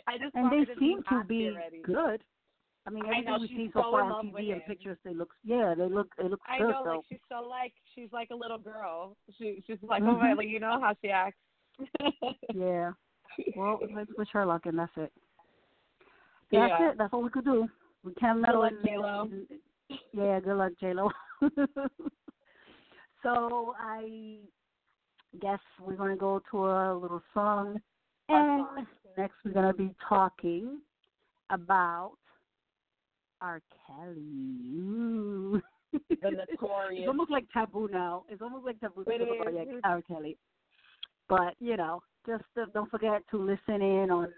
I 0.07 0.17
just 0.17 0.35
And 0.35 0.51
they 0.51 0.65
to 0.65 0.79
seem 0.79 0.99
be 0.99 1.03
to 1.09 1.23
be 1.25 1.49
already. 1.49 1.81
good. 1.81 2.23
I 2.87 2.89
mean, 2.89 3.03
I 3.05 3.09
everything 3.09 3.25
know, 3.25 3.37
we 3.41 3.47
she's 3.49 3.57
see 3.57 3.69
so 3.73 3.81
so 3.81 3.91
far 3.91 4.01
on 4.03 4.25
TV 4.27 4.53
and 4.53 4.65
pictures, 4.65 4.97
they 5.03 5.13
look 5.13 5.31
yeah, 5.43 5.73
they 5.77 5.89
look 5.89 6.07
it 6.17 6.31
looks 6.31 6.45
I 6.47 6.57
good. 6.59 6.69
know, 6.69 6.81
so 6.85 6.89
like 6.91 7.01
she's 7.09 7.19
so 7.29 7.47
like 7.47 7.73
she's 7.93 8.09
like 8.13 8.29
a 8.31 8.35
little 8.35 8.57
girl. 8.57 9.17
She 9.37 9.61
she's 9.67 9.77
like 9.81 10.01
Mhm. 10.01 10.07
oh 10.15 10.17
my, 10.17 10.33
like 10.33 10.47
you 10.47 10.59
know 10.61 10.79
how 10.79 10.95
she 11.01 11.09
acts. 11.09 11.37
yeah. 12.55 12.91
Well, 13.55 13.79
let's 13.93 14.09
wish 14.17 14.29
her 14.31 14.45
luck, 14.45 14.65
and 14.67 14.79
that's 14.79 14.91
it. 14.95 15.11
That's 16.51 16.73
Yeah. 16.79 16.91
it. 16.91 16.97
That's 16.97 17.13
all 17.13 17.21
we 17.21 17.29
could 17.29 17.43
do. 17.45 17.67
We 18.03 18.13
can't 18.13 18.37
Good 18.39 18.47
meddle 18.47 18.61
luck, 18.61 18.71
in- 18.71 18.85
J-Lo. 18.85 19.29
in- 19.29 19.97
Yeah, 20.13 20.39
good 20.39 20.55
luck, 20.57 20.71
J 20.79 20.93
Lo. 20.93 21.11
so 23.23 23.75
I 23.77 24.37
guess 25.41 25.59
we're 25.81 25.95
gonna 25.95 26.15
go 26.15 26.41
to 26.51 26.65
a 26.67 26.95
little 26.97 27.21
song, 27.33 27.81
and 28.29 28.65
next 29.17 29.35
we're 29.43 29.51
gonna 29.51 29.73
be 29.73 29.93
talking 30.07 30.79
about 31.49 32.13
R. 33.41 33.61
Kelly. 33.85 34.21
Ooh. 34.21 35.61
The 35.93 35.97
it's 36.51 37.07
almost 37.07 37.31
like 37.31 37.45
taboo 37.53 37.89
now. 37.91 38.23
It's 38.29 38.41
almost 38.41 38.65
like 38.65 38.79
taboo 38.79 39.03
to 39.05 39.11
It 39.11 39.19
talk 39.19 39.47
about. 39.47 39.67
R. 39.83 40.01
Kelly. 40.01 40.37
But 41.29 41.55
you 41.59 41.77
know, 41.77 42.01
just 42.25 42.43
uh, 42.59 42.65
don't 42.73 42.89
forget 42.89 43.21
to 43.31 43.37
listen 43.37 43.81
in 43.81 44.11
on 44.11 44.29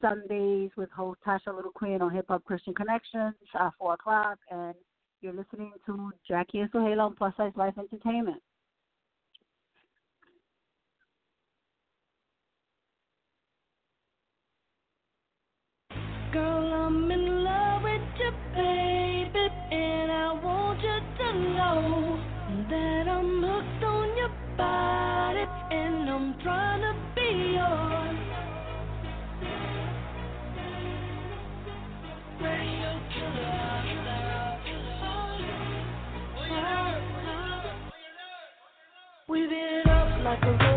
Sundays 0.00 0.70
with 0.76 0.90
host 0.90 1.20
Tasha 1.26 1.54
Little 1.54 1.70
Queen 1.70 2.02
on 2.02 2.10
Hip 2.10 2.26
Hop 2.28 2.44
Christian 2.44 2.74
Connections 2.74 3.34
at 3.58 3.70
four 3.78 3.94
o'clock, 3.94 4.38
and 4.50 4.74
you're 5.20 5.32
listening 5.32 5.72
to 5.86 6.10
Jackie 6.28 6.60
and 6.60 7.00
on 7.00 7.14
Plus 7.14 7.34
Size 7.36 7.52
Life 7.56 7.74
Entertainment. 7.78 8.42
Know 21.34 22.18
that 22.70 23.08
I'm 23.08 23.42
hooked 23.42 23.84
on 23.84 24.16
your 24.16 24.30
body, 24.56 25.44
and 25.70 26.10
I'm 26.10 26.34
trying 26.42 26.82
to 26.82 26.94
be 27.14 27.54
yours. 27.54 28.18
Radio 32.40 33.00
We 39.28 39.46
beat 39.46 39.52
it 39.52 39.88
up 39.88 40.24
like 40.24 40.42
a 40.42 40.73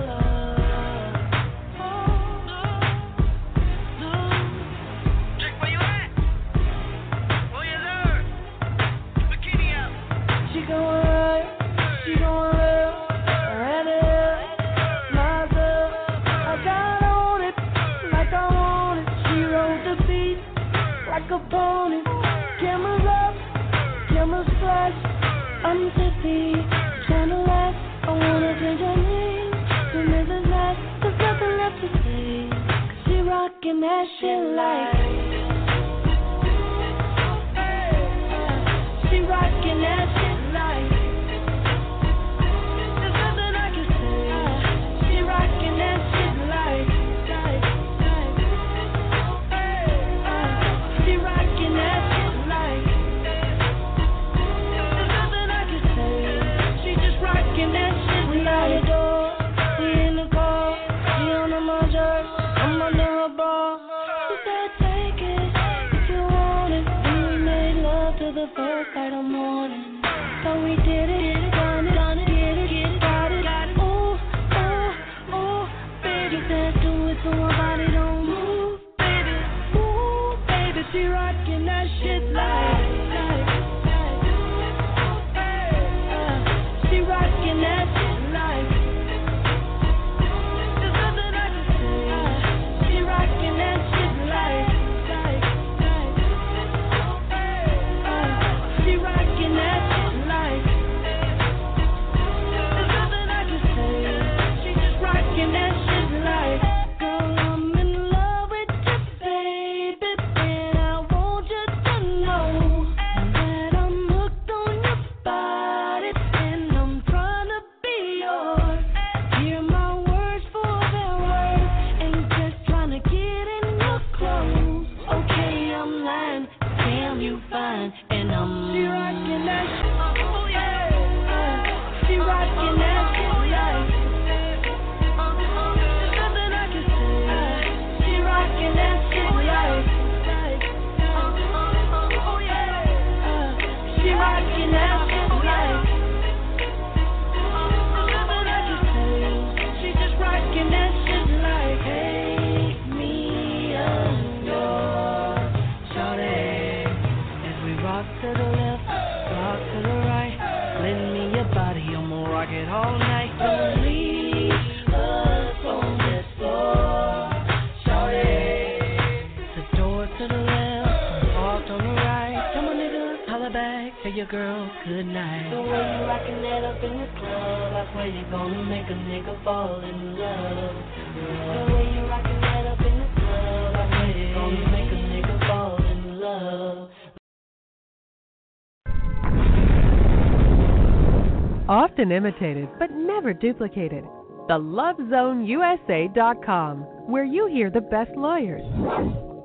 Often 192.08 192.16
imitated, 192.16 192.70
but 192.80 192.88
never 192.92 193.34
duplicated. 193.34 194.06
The 194.48 194.54
LoveZoneUSA.com, 194.56 196.80
where 197.12 197.26
you 197.26 197.48
hear 197.48 197.70
the 197.70 197.82
best 197.82 198.12
lawyers, 198.16 198.62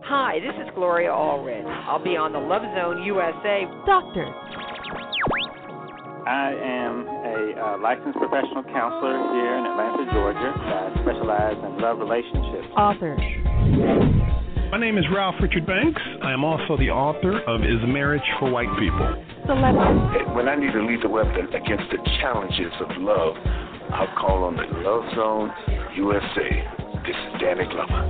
Hi, 0.04 0.38
this 0.38 0.54
is 0.62 0.68
Gloria 0.76 1.10
Allred. 1.10 1.66
I'll 1.88 1.98
be 1.98 2.16
on 2.16 2.32
the 2.32 2.38
Love 2.38 2.62
Zone 2.78 3.02
USA. 3.02 3.66
Doctor. 3.82 4.30
I 6.22 6.54
am 6.54 7.02
a 7.02 7.58
uh, 7.58 7.82
licensed 7.82 8.14
professional 8.18 8.62
counselor 8.70 9.18
here 9.34 9.58
in 9.58 9.66
Atlanta, 9.66 10.06
Georgia. 10.14 10.54
I 10.54 10.94
specialize 11.02 11.58
in 11.58 11.82
love 11.82 11.98
relationships. 11.98 12.70
authors, 12.78 13.18
My 14.70 14.78
name 14.78 14.98
is 14.98 15.04
Ralph 15.12 15.34
Richard 15.42 15.66
Banks. 15.66 16.00
I 16.22 16.30
am 16.32 16.44
also 16.44 16.76
the 16.78 16.90
author 16.94 17.40
of 17.42 17.62
Is 17.62 17.82
Marriage 17.90 18.22
for 18.38 18.52
White 18.52 18.70
People? 18.78 19.18
When 19.44 20.46
I 20.48 20.54
need 20.54 20.72
to 20.72 20.86
lead 20.86 21.02
the 21.02 21.08
weapon 21.08 21.52
against 21.52 21.90
the 21.90 21.98
challenges 22.20 22.72
of 22.80 22.96
love, 22.98 23.34
I'll 23.90 24.06
call 24.16 24.44
on 24.44 24.54
the 24.56 24.62
Love 24.86 25.02
Zone 25.16 25.50
USA. 25.96 26.64
This 27.02 27.16
is 27.16 27.40
Danny 27.40 27.64
Glover. 27.66 28.04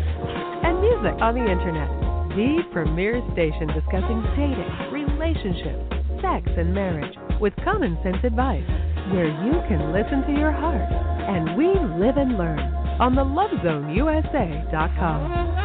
And 0.63 0.79
music 0.81 1.19
on 1.23 1.35
the 1.35 1.41
internet. 1.41 1.89
The 2.37 2.63
premier 2.73 3.23
station 3.33 3.69
discussing 3.69 4.23
dating, 4.37 4.93
relationships, 4.93 5.95
sex, 6.21 6.51
and 6.57 6.75
marriage 6.75 7.17
with 7.41 7.57
common 7.65 7.97
sense 8.03 8.23
advice, 8.25 8.69
where 9.13 9.27
you 9.27 9.63
can 9.69 9.91
listen 9.93 10.23
to 10.29 10.35
your 10.39 10.53
heart. 10.53 10.85
And 10.85 11.57
we 11.57 11.69
live 11.97 12.19
and 12.19 12.37
learn 12.37 12.61
on 13.01 13.15
the 13.15 13.25
lovezoneusa.com. 13.25 15.62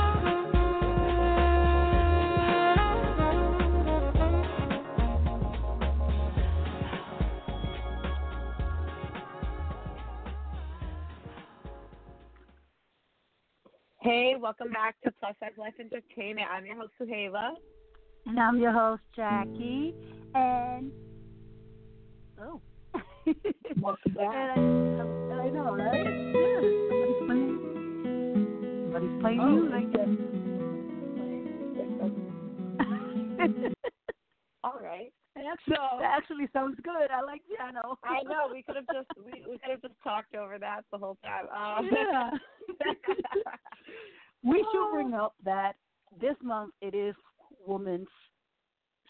welcome 14.47 14.71
back 14.71 14.95
to 15.03 15.11
Plus 15.19 15.35
Size 15.41 15.51
Life 15.57 15.73
Entertainment. 15.77 16.47
I'm 16.49 16.65
your 16.65 16.77
host, 16.77 16.93
Zuheila. 17.01 17.49
And 18.27 18.39
I'm 18.39 18.57
your 18.57 18.71
host, 18.71 19.01
Jackie. 19.13 19.93
And 20.35 20.89
oh, 22.39 22.61
welcome 23.81 24.13
back. 24.13 24.57
And 24.57 25.01
I, 25.33 25.35
I 25.35 25.49
know, 25.49 25.75
right? 25.75 26.07
Yeah, 26.07 26.61
somebody's 26.87 27.19
playing. 27.27 27.59
Somebody's 28.85 29.19
playing 29.21 29.39
Oh, 29.41 29.49
music. 33.51 33.75
All 34.63 34.79
right. 34.81 35.11
Actually, 35.35 35.75
So- 35.75 35.97
that 35.99 36.13
actually 36.17 36.47
sounds 36.53 36.77
good. 36.85 37.11
I 37.13 37.21
like 37.21 37.41
piano. 37.53 37.97
I 38.05 38.23
know 38.23 38.47
we 38.49 38.63
could 38.63 38.77
have 38.77 38.87
just 38.93 39.07
we, 39.17 39.43
we 39.45 39.57
could 39.59 39.71
have 39.71 39.81
just 39.81 39.95
talked 40.05 40.35
over 40.35 40.57
that 40.57 40.85
the 40.93 40.97
whole 40.97 41.17
time. 41.21 41.47
Um, 41.53 41.89
Yeah. 41.91 42.31
We 44.43 44.57
should 44.57 44.87
oh. 44.87 44.91
bring 44.93 45.13
up 45.13 45.35
that 45.43 45.73
this 46.21 46.35
month 46.41 46.73
it 46.81 46.95
is 46.95 47.15
Women's 47.65 48.07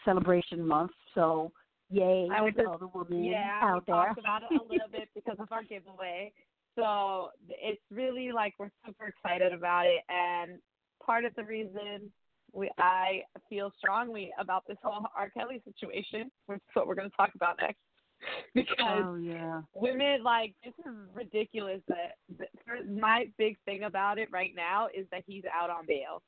Celebration 0.04 0.66
Month, 0.66 0.92
so 1.14 1.52
yay 1.90 2.28
I 2.32 2.42
would 2.42 2.54
to 2.56 2.62
just- 2.62 2.68
all 2.68 2.78
the 2.78 2.88
women 2.88 3.24
yeah, 3.24 3.60
out 3.62 3.86
we 3.86 3.92
there. 3.92 3.94
talked 3.94 4.18
about 4.18 4.42
it 4.42 4.60
a 4.60 4.62
little 4.62 4.88
bit 4.90 5.08
because 5.14 5.36
of 5.38 5.50
our 5.52 5.62
giveaway. 5.68 6.32
So 6.76 7.30
it's 7.48 7.82
really 7.90 8.30
like 8.30 8.54
we're 8.58 8.70
super 8.86 9.06
excited 9.06 9.52
about 9.52 9.86
it, 9.86 10.02
and 10.08 10.60
part 11.04 11.24
of 11.24 11.34
the 11.34 11.44
reason 11.44 12.12
we 12.52 12.70
I 12.78 13.22
feel 13.48 13.72
strongly 13.78 14.30
about 14.38 14.64
this 14.66 14.78
whole 14.82 15.04
R. 15.16 15.30
Kelly 15.30 15.60
situation, 15.64 16.30
which 16.46 16.58
is 16.58 16.74
what 16.74 16.86
we're 16.86 16.94
going 16.94 17.10
to 17.10 17.16
talk 17.16 17.30
about 17.34 17.58
next, 17.60 17.78
because 18.54 19.04
oh 19.04 19.16
yeah. 19.16 19.62
women 19.74 20.22
like 20.22 20.54
this 20.64 20.74
is 20.84 20.92
ridiculous. 21.14 21.80
That, 21.88 22.16
that 22.38 22.48
my 22.90 23.28
big 23.38 23.56
thing 23.64 23.84
about 23.84 24.18
it 24.18 24.28
right 24.32 24.52
now 24.56 24.88
is 24.94 25.06
that 25.10 25.22
he's 25.26 25.44
out 25.54 25.70
on 25.70 25.86
bail. 25.86 26.22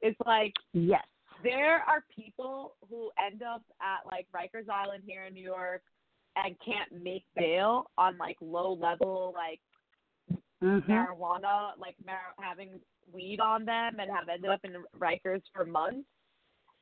It's 0.00 0.18
like 0.26 0.52
Yes. 0.72 1.04
there 1.42 1.76
are 1.78 2.04
people 2.14 2.74
who 2.88 3.10
end 3.24 3.42
up 3.42 3.62
at 3.80 4.06
like 4.10 4.26
Rikers 4.34 4.68
Island 4.68 5.02
here 5.06 5.24
in 5.24 5.34
New 5.34 5.42
York 5.44 5.82
and 6.36 6.54
can't 6.64 7.02
make 7.02 7.24
bail 7.34 7.90
on 7.98 8.16
like 8.18 8.36
low 8.40 8.72
level 8.72 9.32
like 9.34 9.60
Mm-hmm. 10.64 10.90
marijuana, 10.90 11.72
like 11.78 11.96
mar- 12.06 12.34
having 12.40 12.80
weed 13.12 13.40
on 13.40 13.66
them, 13.66 14.00
and 14.00 14.10
have 14.10 14.26
ended 14.32 14.50
up 14.50 14.60
in 14.64 14.72
Rikers 14.98 15.42
for 15.52 15.66
months 15.66 16.08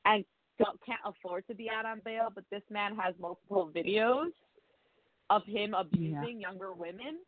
and 0.05 0.25
don't, 0.59 0.79
can't 0.85 1.01
afford 1.05 1.47
to 1.49 1.55
be 1.55 1.69
out 1.71 1.87
on 1.87 2.01
bail. 2.05 2.29
But 2.35 2.45
this 2.51 2.63
man 2.71 2.97
has 2.97 3.15
multiple 3.21 3.71
videos 3.75 4.31
of 5.31 5.43
him 5.47 5.75
abusing 5.75 6.41
younger 6.41 6.73
women 6.73 7.19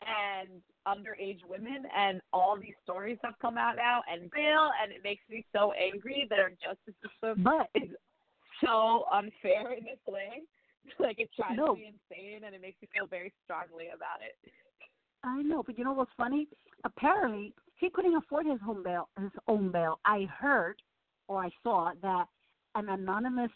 and 0.00 0.48
underage 0.86 1.40
women, 1.48 1.82
and 1.96 2.20
all 2.32 2.56
these 2.56 2.74
stories 2.84 3.18
have 3.24 3.34
come 3.42 3.58
out 3.58 3.76
now 3.76 4.02
and 4.10 4.30
bail, 4.30 4.70
and 4.80 4.92
it 4.92 5.02
makes 5.02 5.22
me 5.28 5.44
so 5.52 5.72
angry 5.72 6.26
that 6.30 6.38
our 6.38 6.50
justice 6.50 6.94
system 7.02 7.42
But 7.42 7.68
is 7.74 7.90
so 8.64 9.04
unfair 9.12 9.72
in 9.72 9.84
this 9.84 9.98
way. 10.06 10.42
Like 10.98 11.18
it 11.18 11.28
drives 11.36 11.58
No. 11.58 11.74
me 11.74 11.92
insane, 11.92 12.44
and 12.44 12.54
it 12.54 12.62
makes 12.62 12.80
me 12.80 12.88
feel 12.94 13.06
very 13.06 13.30
strongly 13.44 13.88
about 13.94 14.22
it. 14.22 14.50
I 15.22 15.42
know, 15.42 15.62
but 15.62 15.76
you 15.76 15.84
know 15.84 15.92
what's 15.92 16.10
funny? 16.16 16.48
Apparently, 16.84 17.52
he 17.76 17.90
couldn't 17.90 18.14
afford 18.14 18.46
his 18.46 18.58
home 18.60 18.82
bail, 18.82 19.10
his 19.20 19.30
own 19.48 19.70
bail. 19.70 20.00
I 20.06 20.26
heard 20.40 20.80
or 21.26 21.44
I 21.44 21.50
saw 21.62 21.92
that 22.00 22.26
an 22.74 22.88
anonymous 22.88 23.50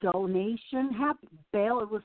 donation 0.00 0.92
happened. 0.92 1.38
Bail. 1.52 1.80
It 1.80 1.90
was 1.90 2.02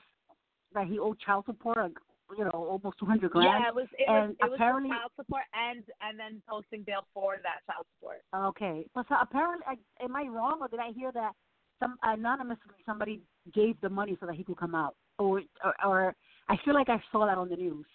that 0.74 0.86
he 0.86 0.98
owed 0.98 1.18
child 1.20 1.44
support, 1.46 1.76
like, 1.76 1.92
you 2.36 2.44
know, 2.44 2.50
almost 2.50 2.98
two 2.98 3.06
hundred 3.06 3.30
grand. 3.30 3.62
Yeah, 3.62 3.68
it 3.68 3.74
was 3.74 3.86
it 3.98 4.08
and 4.08 4.28
was 4.28 4.36
it 4.40 4.50
was 4.50 4.56
apparently, 4.56 4.90
for 4.90 4.96
child 4.96 5.12
support 5.16 5.42
and 5.52 5.84
and 6.00 6.18
then 6.18 6.42
posting 6.48 6.82
bail 6.82 7.04
for 7.12 7.36
that 7.42 7.60
child 7.70 7.86
support. 7.96 8.22
okay. 8.34 8.86
But 8.94 9.06
so 9.08 9.16
apparently, 9.20 9.66
I, 9.66 10.04
am 10.04 10.16
I 10.16 10.24
wrong, 10.28 10.58
or 10.60 10.68
did 10.68 10.80
I 10.80 10.92
hear 10.92 11.12
that 11.12 11.32
some 11.78 11.96
anonymously 12.02 12.74
somebody 12.86 13.20
gave 13.52 13.80
the 13.80 13.88
money 13.90 14.16
so 14.20 14.26
that 14.26 14.36
he 14.36 14.44
could 14.44 14.56
come 14.56 14.74
out, 14.74 14.94
or 15.18 15.42
or, 15.64 15.74
or 15.84 16.14
I 16.48 16.56
feel 16.64 16.74
like 16.74 16.88
I 16.88 17.02
saw 17.10 17.26
that 17.26 17.36
on 17.38 17.48
the 17.48 17.56
news. 17.56 17.86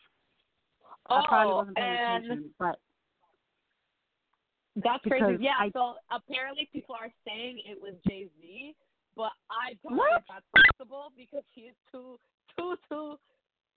I 1.09 1.23
probably 1.27 1.53
Oh, 1.53 1.57
wasn't 1.57 1.77
paying 1.77 1.97
and 1.97 2.25
attention, 2.25 2.49
but 2.59 2.79
That's 4.83 5.03
crazy. 5.05 5.37
Yeah, 5.43 5.55
I- 5.59 5.71
so 5.71 5.95
apparently 6.11 6.69
people 6.71 6.95
are 6.95 7.11
saying 7.27 7.61
it 7.65 7.79
was 7.81 7.93
Jay 8.07 8.29
Z, 8.39 8.75
but 9.15 9.31
I 9.49 9.73
don't 9.83 9.97
What? 9.97 10.23
think 10.25 10.25
that's 10.29 10.67
possible 10.77 11.11
because 11.17 11.43
he's 11.53 11.73
too 11.91 12.19
too 12.57 12.75
too 12.89 13.17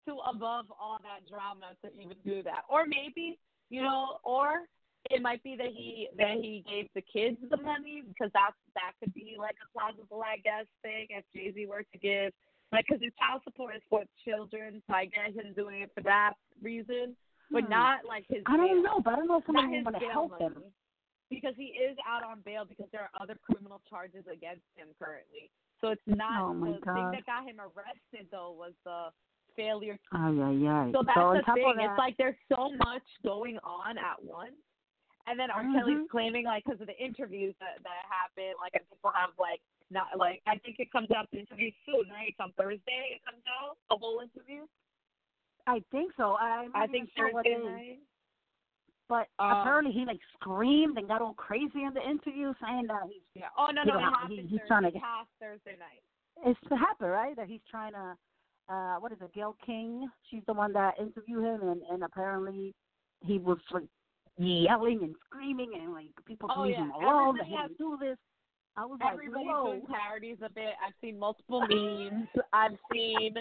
too 0.05 0.19
above 0.25 0.65
all 0.79 0.99
that 1.03 1.27
drama 1.27 1.75
to 1.83 1.91
even 1.99 2.17
do 2.23 2.41
that. 2.43 2.63
Or 2.69 2.85
maybe, 2.85 3.37
you 3.69 3.81
know, 3.81 4.19
or 4.23 4.67
it 5.09 5.21
might 5.21 5.41
be 5.43 5.55
that 5.55 5.67
he 5.73 6.09
that 6.17 6.37
he 6.37 6.63
gave 6.69 6.87
the 6.93 7.01
kids 7.01 7.37
the 7.49 7.57
money 7.57 8.03
because 8.07 8.31
that's 8.33 8.55
that 8.75 8.93
could 8.99 9.13
be 9.13 9.35
like 9.39 9.55
a 9.65 9.67
plausible, 9.77 10.21
I 10.23 10.37
guess, 10.37 10.65
thing 10.83 11.07
if 11.09 11.25
Jay 11.33 11.51
Z 11.51 11.65
were 11.65 11.83
to 11.83 11.97
give. 11.97 12.33
Like, 12.71 12.85
because 12.87 13.01
his 13.01 13.11
child 13.19 13.41
support 13.43 13.75
is 13.75 13.81
for 13.89 14.03
children, 14.23 14.81
so 14.87 14.93
I 14.93 15.05
get 15.05 15.33
him 15.35 15.51
doing 15.53 15.81
it 15.81 15.91
for 15.93 16.01
that 16.03 16.35
reason, 16.61 17.17
but 17.49 17.63
Hmm. 17.65 17.69
not 17.69 18.05
like 18.05 18.25
his. 18.29 18.43
I 18.45 18.55
don't 18.55 18.81
know, 18.81 19.01
but 19.01 19.13
I 19.13 19.15
don't 19.17 19.27
know 19.27 19.37
if 19.39 19.45
somebody 19.45 19.67
would 19.67 19.85
want 19.85 19.99
to 19.99 20.07
help 20.09 20.31
money. 20.31 20.45
him. 20.45 20.63
Because 21.31 21.55
he 21.55 21.71
is 21.79 21.95
out 22.05 22.23
on 22.27 22.41
bail 22.43 22.65
because 22.67 22.91
there 22.91 23.07
are 23.07 23.13
other 23.23 23.39
criminal 23.41 23.79
charges 23.89 24.27
against 24.27 24.67
him 24.75 24.91
currently. 25.01 25.49
So 25.79 25.87
it's 25.89 26.05
not 26.05 26.43
Oh, 26.43 26.53
my 26.53 26.71
the 26.77 26.91
thing 26.91 27.09
that 27.15 27.25
got 27.25 27.47
him 27.47 27.57
arrested 27.57 28.27
though 28.29 28.51
was 28.51 28.73
the 28.83 29.09
failure. 29.55 29.97
Ay, 30.11 30.31
yeah, 30.35 30.51
yeah. 30.51 30.91
So 30.91 31.01
that's 31.07 31.17
on 31.17 31.37
the 31.37 31.43
top 31.43 31.55
thing. 31.55 31.65
of 31.71 31.75
that, 31.77 31.95
It's 31.95 31.97
like 31.97 32.17
there's 32.17 32.35
so 32.53 32.69
much 32.77 33.01
going 33.23 33.57
on 33.63 33.97
at 33.97 34.21
once. 34.21 34.59
And 35.25 35.39
then 35.39 35.49
R. 35.51 35.63
Kelly's 35.73 36.03
Mhm. 36.03 36.09
claiming 36.09 36.45
like 36.45 36.63
because 36.65 36.81
of 36.81 36.87
the 36.87 36.97
interviews 37.01 37.55
that 37.59 37.81
that 37.83 38.05
happened, 38.09 38.55
like 38.59 38.75
and 38.75 38.83
people 38.89 39.11
have 39.15 39.31
like 39.39 39.61
not 39.89 40.17
like 40.17 40.41
I 40.45 40.57
think 40.59 40.79
it 40.79 40.91
comes 40.91 41.09
out 41.11 41.29
the 41.31 41.39
interview 41.39 41.71
soon, 41.85 42.09
right? 42.09 42.29
It's 42.29 42.39
on 42.39 42.51
Thursday. 42.53 43.15
It 43.15 43.23
comes 43.23 43.43
out 43.47 43.77
the 43.89 43.97
whole 43.97 44.19
interview. 44.19 44.67
I 45.67 45.79
think 45.91 46.11
so. 46.17 46.33
I, 46.41 46.65
I'm 46.65 46.71
I 46.75 46.87
think 46.87 47.09
sure 47.15 47.31
Thursday 47.31 47.55
day. 47.55 47.63
night. 47.63 47.99
But 49.11 49.27
Um, 49.39 49.51
apparently 49.57 49.91
he 49.91 50.05
like 50.05 50.21
screamed 50.35 50.97
and 50.97 51.05
got 51.05 51.21
all 51.21 51.33
crazy 51.33 51.83
in 51.83 51.93
the 51.93 51.99
interview, 52.01 52.53
saying 52.63 52.87
that 52.87 53.03
he's 53.11 53.21
Yeah. 53.35 53.49
Oh 53.57 53.67
no 53.67 53.83
no, 53.83 53.95
know 53.95 53.99
happened 53.99 54.31
he- 54.31 54.37
he's 54.47 54.51
Thursday, 54.61 54.67
trying 54.67 54.83
to 54.83 54.91
get- 54.91 55.01
past 55.01 55.29
Thursday 55.37 55.75
night. 55.77 56.01
it's 56.45 56.59
to 56.69 56.77
happen, 56.77 57.09
right? 57.09 57.35
That 57.35 57.47
he's 57.49 57.63
trying 57.69 57.91
to 57.91 58.15
uh 58.69 58.95
what 59.01 59.11
is 59.11 59.19
it, 59.21 59.33
Gayle 59.33 59.57
King? 59.65 60.09
She's 60.29 60.45
the 60.45 60.53
one 60.53 60.71
that 60.73 60.97
interviewed 60.97 61.43
him 61.43 61.61
and, 61.67 61.81
and 61.91 62.03
apparently 62.05 62.73
he 63.19 63.37
was 63.37 63.57
like 63.71 63.89
yelling 64.37 65.03
and 65.03 65.13
screaming 65.25 65.73
and 65.75 65.91
like 65.91 66.07
people 66.25 66.49
Oh, 66.55 66.61
leave 66.61 66.71
yeah. 66.71 66.83
him 66.85 66.91
alone, 66.91 67.37
Everybody 67.41 67.49
he 67.49 67.55
has- 67.57 67.71
do 67.77 67.97
this. 67.99 68.17
I 68.77 68.85
was 68.85 68.97
like, 69.01 69.11
Everybody's 69.11 69.47
doing 69.47 69.85
parodies 69.87 70.41
of 70.41 70.55
it. 70.55 70.73
I've 70.81 70.93
seen 71.01 71.19
multiple 71.19 71.67
memes. 71.67 72.29
I've 72.53 72.79
seen 72.93 73.35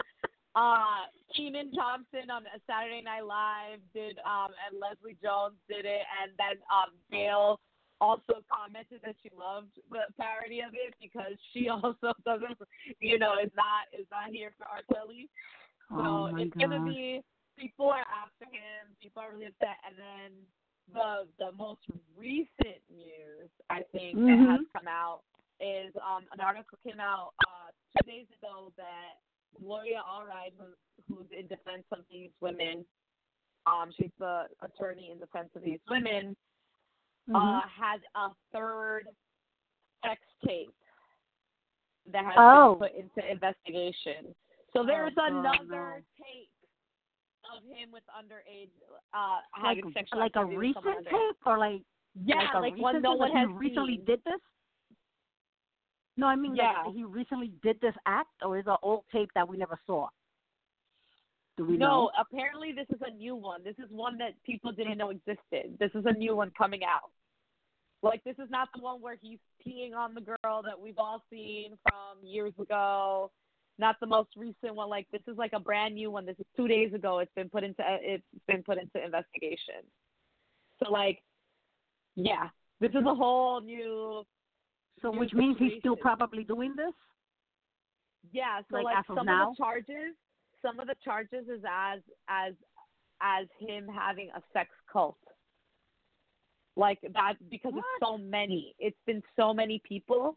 uh 0.54 1.06
Kenan 1.36 1.70
Thompson 1.72 2.30
on 2.30 2.42
Saturday 2.66 3.02
Night 3.02 3.24
Live 3.24 3.78
did 3.94 4.18
um 4.26 4.50
and 4.66 4.80
Leslie 4.80 5.16
Jones 5.22 5.54
did 5.68 5.84
it 5.86 6.02
and 6.22 6.32
then 6.38 6.58
um 6.70 6.90
Gayle 7.10 7.60
also 8.00 8.40
commented 8.48 8.98
that 9.04 9.14
she 9.22 9.28
loved 9.36 9.76
the 9.92 10.08
parody 10.16 10.60
of 10.64 10.72
it 10.72 10.94
because 10.98 11.36
she 11.52 11.68
also 11.74 12.14
doesn't 12.24 12.56
you 13.00 13.18
know, 13.18 13.34
is 13.38 13.52
not 13.54 13.86
is 13.92 14.06
not 14.10 14.32
here 14.32 14.50
for 14.58 14.66
R. 14.66 14.82
Kelly. 14.92 15.28
So 15.90 16.00
Oh, 16.00 16.30
it's 16.38 16.54
gonna 16.58 16.82
be 16.82 17.20
people 17.58 17.90
are 17.90 18.06
after 18.08 18.46
him, 18.48 18.90
people 19.02 19.22
are 19.22 19.30
really 19.30 19.46
upset 19.46 19.78
and 19.86 19.94
then 19.94 20.30
the 20.90 21.28
the 21.38 21.52
most 21.54 21.82
recent 22.18 22.82
news 22.90 23.50
I 23.70 23.82
think 23.92 24.18
that 24.18 24.38
has 24.38 24.60
Mhm. 24.66 24.72
come 24.72 24.88
out 24.88 25.22
is 25.60 25.94
um 26.02 26.26
an 26.32 26.40
article 26.40 26.78
came 26.82 26.98
out 26.98 27.34
uh 27.46 27.70
two 28.02 28.10
days 28.10 28.26
ago 28.40 28.72
that 28.76 29.20
Gloria 29.58 30.02
Allred 30.08 30.52
who's 30.58 30.76
who's 31.08 31.26
in 31.38 31.46
defense 31.46 31.84
of 31.92 32.00
these 32.10 32.30
women, 32.40 32.84
um 33.66 33.90
she's 33.96 34.10
the 34.18 34.44
attorney 34.62 35.10
in 35.12 35.18
defense 35.18 35.48
of 35.56 35.62
these 35.62 35.80
women, 35.88 36.36
uh 37.34 37.60
Mhm. 37.60 37.68
has 37.68 38.00
a 38.14 38.28
third 38.52 39.08
sex 40.04 40.20
tape 40.46 40.74
that 42.06 42.24
has 42.24 42.34
Oh. 42.38 42.74
been 42.76 42.88
put 42.90 42.98
into 42.98 43.30
investigation. 43.30 44.34
So 44.72 44.84
there's 44.84 45.12
Oh, 45.18 45.24
another 45.26 46.04
no. 46.18 46.24
tape 46.24 46.50
of 47.52 47.62
him 47.64 47.90
with 47.90 48.04
underage, 48.06 48.70
uh, 49.12 49.40
like 49.62 49.76
having 49.78 49.92
sexual 49.92 50.18
like 50.20 50.36
a 50.36 50.44
recent 50.44 51.06
tape 51.06 51.46
or 51.46 51.58
like 51.58 51.82
Yeah, 52.14 52.36
like, 52.54 52.72
like 52.72 52.76
one 52.76 53.00
no 53.02 53.14
one 53.14 53.32
that 53.32 53.38
has 53.38 53.48
recently 53.56 53.96
seen. 53.96 54.04
did 54.04 54.22
this. 54.24 54.40
No, 56.16 56.26
I 56.26 56.36
mean 56.36 56.54
Yeah. 56.54 56.82
like 56.84 56.94
he 56.94 57.04
recently 57.04 57.52
did 57.62 57.80
this 57.80 57.94
act, 58.06 58.30
or 58.42 58.58
is 58.58 58.66
it 58.66 58.70
an 58.70 58.76
old 58.82 59.04
tape 59.12 59.30
that 59.34 59.48
we 59.48 59.56
never 59.56 59.78
saw? 59.86 60.08
Do 61.56 61.64
we 61.64 61.76
no, 61.76 61.86
know? 61.86 62.10
apparently 62.18 62.72
this 62.72 62.86
is 62.90 63.00
a 63.06 63.10
new 63.10 63.36
one. 63.36 63.62
This 63.62 63.78
is 63.78 63.90
one 63.90 64.16
that 64.18 64.32
people 64.44 64.72
didn't 64.72 64.98
know 64.98 65.10
existed. 65.10 65.76
This 65.78 65.90
is 65.94 66.04
a 66.06 66.12
new 66.12 66.34
one 66.36 66.50
coming 66.56 66.84
out. 66.84 67.10
Like 68.02 68.24
this 68.24 68.36
is 68.38 68.50
not 68.50 68.68
the 68.74 68.80
one 68.80 69.00
where 69.02 69.16
he's 69.20 69.38
peeing 69.66 69.94
on 69.94 70.14
the 70.14 70.22
girl 70.22 70.62
that 70.62 70.78
we've 70.80 70.98
all 70.98 71.22
seen 71.30 71.76
from 71.82 72.24
years 72.26 72.54
ago. 72.58 73.30
Not 73.78 73.96
the 74.00 74.06
most 74.06 74.30
recent 74.36 74.74
one. 74.74 74.88
Like 74.88 75.06
this 75.12 75.22
is 75.26 75.36
like 75.36 75.52
a 75.52 75.60
brand 75.60 75.94
new 75.94 76.10
one. 76.10 76.24
This 76.26 76.38
is 76.38 76.46
two 76.56 76.66
days 76.66 76.92
ago. 76.94 77.18
It's 77.18 77.32
been 77.34 77.48
put 77.50 77.64
into 77.64 77.82
uh, 77.82 77.98
it's 78.00 78.24
been 78.46 78.62
put 78.62 78.78
into 78.78 79.02
investigation. 79.02 79.82
So 80.82 80.90
like, 80.90 81.22
yeah, 82.16 82.48
this 82.80 82.90
is 82.90 83.04
a 83.06 83.14
whole 83.14 83.60
new. 83.60 84.24
So 85.02 85.10
which 85.10 85.32
means 85.32 85.56
he's 85.58 85.78
still 85.80 85.96
probably 85.96 86.44
doing 86.44 86.74
this. 86.76 86.92
Yeah, 88.32 88.60
so 88.70 88.76
Like, 88.76 88.84
like, 88.84 88.98
of 88.98 89.16
some 89.16 89.26
now? 89.26 89.50
of 89.50 89.56
the 89.56 89.62
charges, 89.64 90.14
some 90.62 90.78
of 90.78 90.86
the 90.86 90.94
charges 91.02 91.48
is 91.48 91.62
as 91.68 92.00
as 92.28 92.54
as 93.22 93.46
him 93.58 93.86
having 93.88 94.30
a 94.34 94.42
sex 94.52 94.70
cult. 94.90 95.16
Like 96.76 96.98
that 97.14 97.34
because 97.50 97.72
it's 97.76 97.86
so 98.02 98.18
many. 98.18 98.74
It's 98.78 98.96
been 99.06 99.22
so 99.36 99.52
many 99.52 99.80
people 99.86 100.36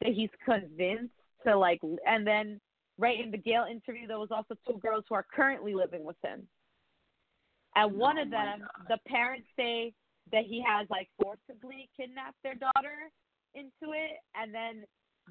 that 0.00 0.12
he's 0.12 0.30
convinced 0.44 1.12
to 1.46 1.56
like 1.56 1.80
and 2.06 2.26
then 2.26 2.60
right 2.98 3.20
in 3.20 3.30
the 3.30 3.38
Gayle 3.38 3.66
interview 3.70 4.06
there 4.06 4.18
was 4.18 4.30
also 4.30 4.54
two 4.66 4.78
girls 4.78 5.04
who 5.08 5.14
are 5.14 5.26
currently 5.34 5.74
living 5.74 6.04
with 6.04 6.16
him. 6.22 6.46
And 7.76 7.96
one 7.96 8.18
Oh 8.18 8.22
of 8.22 8.30
them, 8.30 8.66
the 8.88 8.98
parents 9.06 9.46
say 9.56 9.92
that 10.32 10.44
he 10.44 10.62
has 10.66 10.86
like 10.90 11.08
forcibly 11.22 11.88
kidnapped 11.96 12.36
their 12.42 12.54
daughter 12.54 13.12
into 13.58 13.92
it 13.92 14.18
and 14.40 14.54
then 14.54 14.84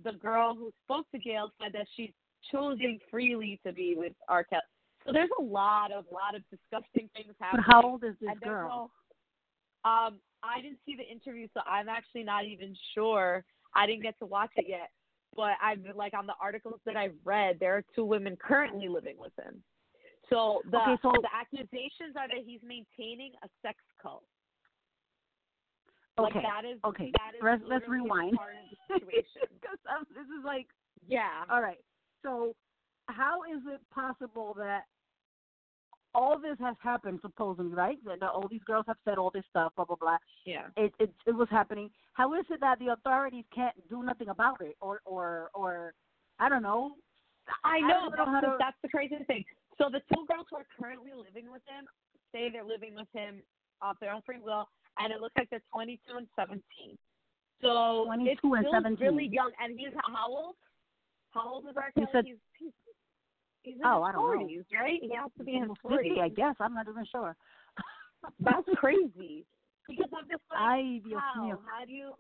the 0.04 0.14
girl 0.20 0.54
who 0.56 0.72
spoke 0.86 1.06
to 1.12 1.20
Gayle 1.20 1.52
said 1.62 1.74
that 1.74 1.88
she's 1.96 2.12
choosing 2.52 3.00
freely 3.10 3.60
to 3.66 3.74
be 3.74 3.96
with 3.98 4.14
R. 4.30 4.44
Kelly. 4.44 4.62
So 5.06 5.12
there's 5.14 5.30
a 5.40 5.44
lot 5.44 5.92
of 5.92 6.06
lot 6.12 6.36
of 6.36 6.42
disgusting 6.52 7.10
things 7.16 7.34
But 7.40 7.46
happening. 7.46 7.66
how 7.66 7.82
old 7.82 8.04
is 8.04 8.16
this 8.22 8.30
girl? 8.44 8.92
No, 9.86 9.90
um, 9.90 10.20
I 10.44 10.62
didn't 10.62 10.80
see 10.86 10.96
the 10.96 11.08
interview, 11.10 11.48
so 11.54 11.62
I'm 11.66 11.90
actually 11.90 12.24
not 12.24 12.46
even 12.46 12.76
sure. 12.94 13.44
I 13.74 13.86
didn't 13.88 14.04
get 14.04 14.20
to 14.20 14.26
watch 14.26 14.52
it 14.58 14.66
yet, 14.68 14.90
but 15.36 15.54
I've 15.64 15.80
like 15.96 16.14
on 16.14 16.28
the 16.28 16.34
articles 16.42 16.80
that 16.86 16.96
I've 16.98 17.16
read, 17.24 17.58
there 17.60 17.76
are 17.78 17.84
two 17.96 18.04
women 18.06 18.38
currently 18.40 18.88
living 18.90 19.16
with 19.18 19.34
him. 19.40 19.64
So 20.30 20.62
the 20.72 20.78
Okay, 20.78 20.98
so- 21.02 21.14
the 21.22 21.30
accusations 21.34 22.16
are 22.18 22.28
that 22.28 22.44
he's 22.46 22.62
maintaining 22.64 23.32
a 23.44 23.48
sex 23.62 23.78
cult. 24.02 24.24
Like 26.18 26.36
Okay. 26.36 26.42
that 26.42 26.66
is 26.66 26.80
okay. 26.84 27.12
that 27.14 27.36
is 27.36 27.42
let's 27.44 27.62
let's 27.68 27.88
rewind. 27.88 28.36
part 28.38 28.54
of 28.56 28.70
the 28.70 29.00
situation. 29.00 29.42
Because 29.62 30.06
this 30.16 30.26
is 30.26 30.44
like 30.46 30.68
yeah. 31.08 31.44
all 31.50 31.62
right. 31.62 31.80
So 32.24 32.56
how 33.08 33.44
is 33.44 33.62
it 33.68 33.80
possible 33.94 34.54
that 34.58 34.84
all 36.16 36.40
this 36.40 36.58
has 36.60 36.76
happened 36.82 37.20
supposedly, 37.22 37.74
right? 37.74 37.98
That 38.06 38.24
all 38.24 38.48
these 38.50 38.64
girls 38.66 38.86
have 38.88 38.98
said 39.06 39.18
all 39.18 39.30
this 39.30 39.44
stuff, 39.50 39.74
blah 39.76 39.86
blah 39.86 39.96
blah. 40.00 40.18
Yeah. 40.46 40.68
It 40.76 40.94
it 41.00 41.14
it 41.26 41.36
was 41.36 41.48
happening. 41.52 41.90
How 42.14 42.34
is 42.34 42.46
it 42.50 42.60
that 42.62 42.80
the 42.80 42.88
authorities 42.94 43.46
can't 43.54 43.76
do 43.90 44.02
nothing 44.04 44.30
about 44.30 44.60
it, 44.62 44.76
or 44.82 45.02
or 45.06 45.50
or 45.54 45.94
I 46.40 46.50
don't 46.50 46.64
know. 46.64 46.94
I 47.64 47.80
know, 47.80 48.10
know 48.10 48.12
that's, 48.18 48.32
the, 48.42 48.42
to- 48.48 48.58
that's 48.60 48.78
the 48.82 48.90
crazy 48.90 49.16
thing. 49.28 49.46
So 49.78 49.90
the 49.92 50.02
two 50.14 50.26
girls 50.28 50.48
who 50.50 50.58
are 50.58 50.66
currently 50.80 51.12
living 51.16 51.52
with 51.52 51.62
him 51.68 51.86
say 52.34 52.50
they're 52.52 52.64
living 52.66 52.96
with 52.96 53.08
him 53.14 53.42
off 53.82 53.96
their 54.02 54.12
own 54.12 54.22
free 54.26 54.40
will, 54.44 54.68
and 55.00 55.14
it 55.14 55.22
looks 55.22 55.34
like 55.38 55.50
they're 55.50 55.62
22 55.74 56.18
and 56.18 56.28
17. 56.36 56.62
So 57.62 58.04
22 58.06 58.32
it's 58.32 58.42
and 58.44 58.66
still 58.68 58.72
17. 58.84 58.98
really 59.08 59.28
young. 59.32 59.52
And 59.62 59.78
he's 59.80 59.90
how 60.06 60.28
old? 60.30 60.56
How 61.32 61.50
old 61.50 61.66
is 61.70 61.76
R. 61.76 61.92
You 61.96 62.06
Kelly? 62.06 62.08
said- 62.14 62.26
he's, 62.26 62.38
he's, 62.60 62.72
he's 63.64 63.76
in 63.76 63.86
Oh, 63.86 64.04
his 64.06 64.10
I 64.10 64.12
don't 64.14 64.40
know. 64.40 64.46
40s, 64.46 64.66
right? 64.74 65.00
He 65.02 65.12
has 65.16 65.32
to 65.38 65.44
be 65.44 65.56
in 65.58 65.64
his 65.64 65.78
50, 65.82 66.10
40s. 66.16 66.20
I 66.22 66.30
guess. 66.30 66.56
I'm 66.60 66.74
not 66.74 66.88
even 66.88 67.06
sure. 67.12 67.36
That's 68.40 68.68
crazy. 68.78 69.46
Because 69.88 70.10
I'm 70.12 70.28
just 70.30 70.44
like, 70.52 70.60
Ay, 70.60 71.00
how? 71.16 71.42
mío. 71.42 71.58
How 71.66 71.86
do 71.86 71.92
you 71.94 72.12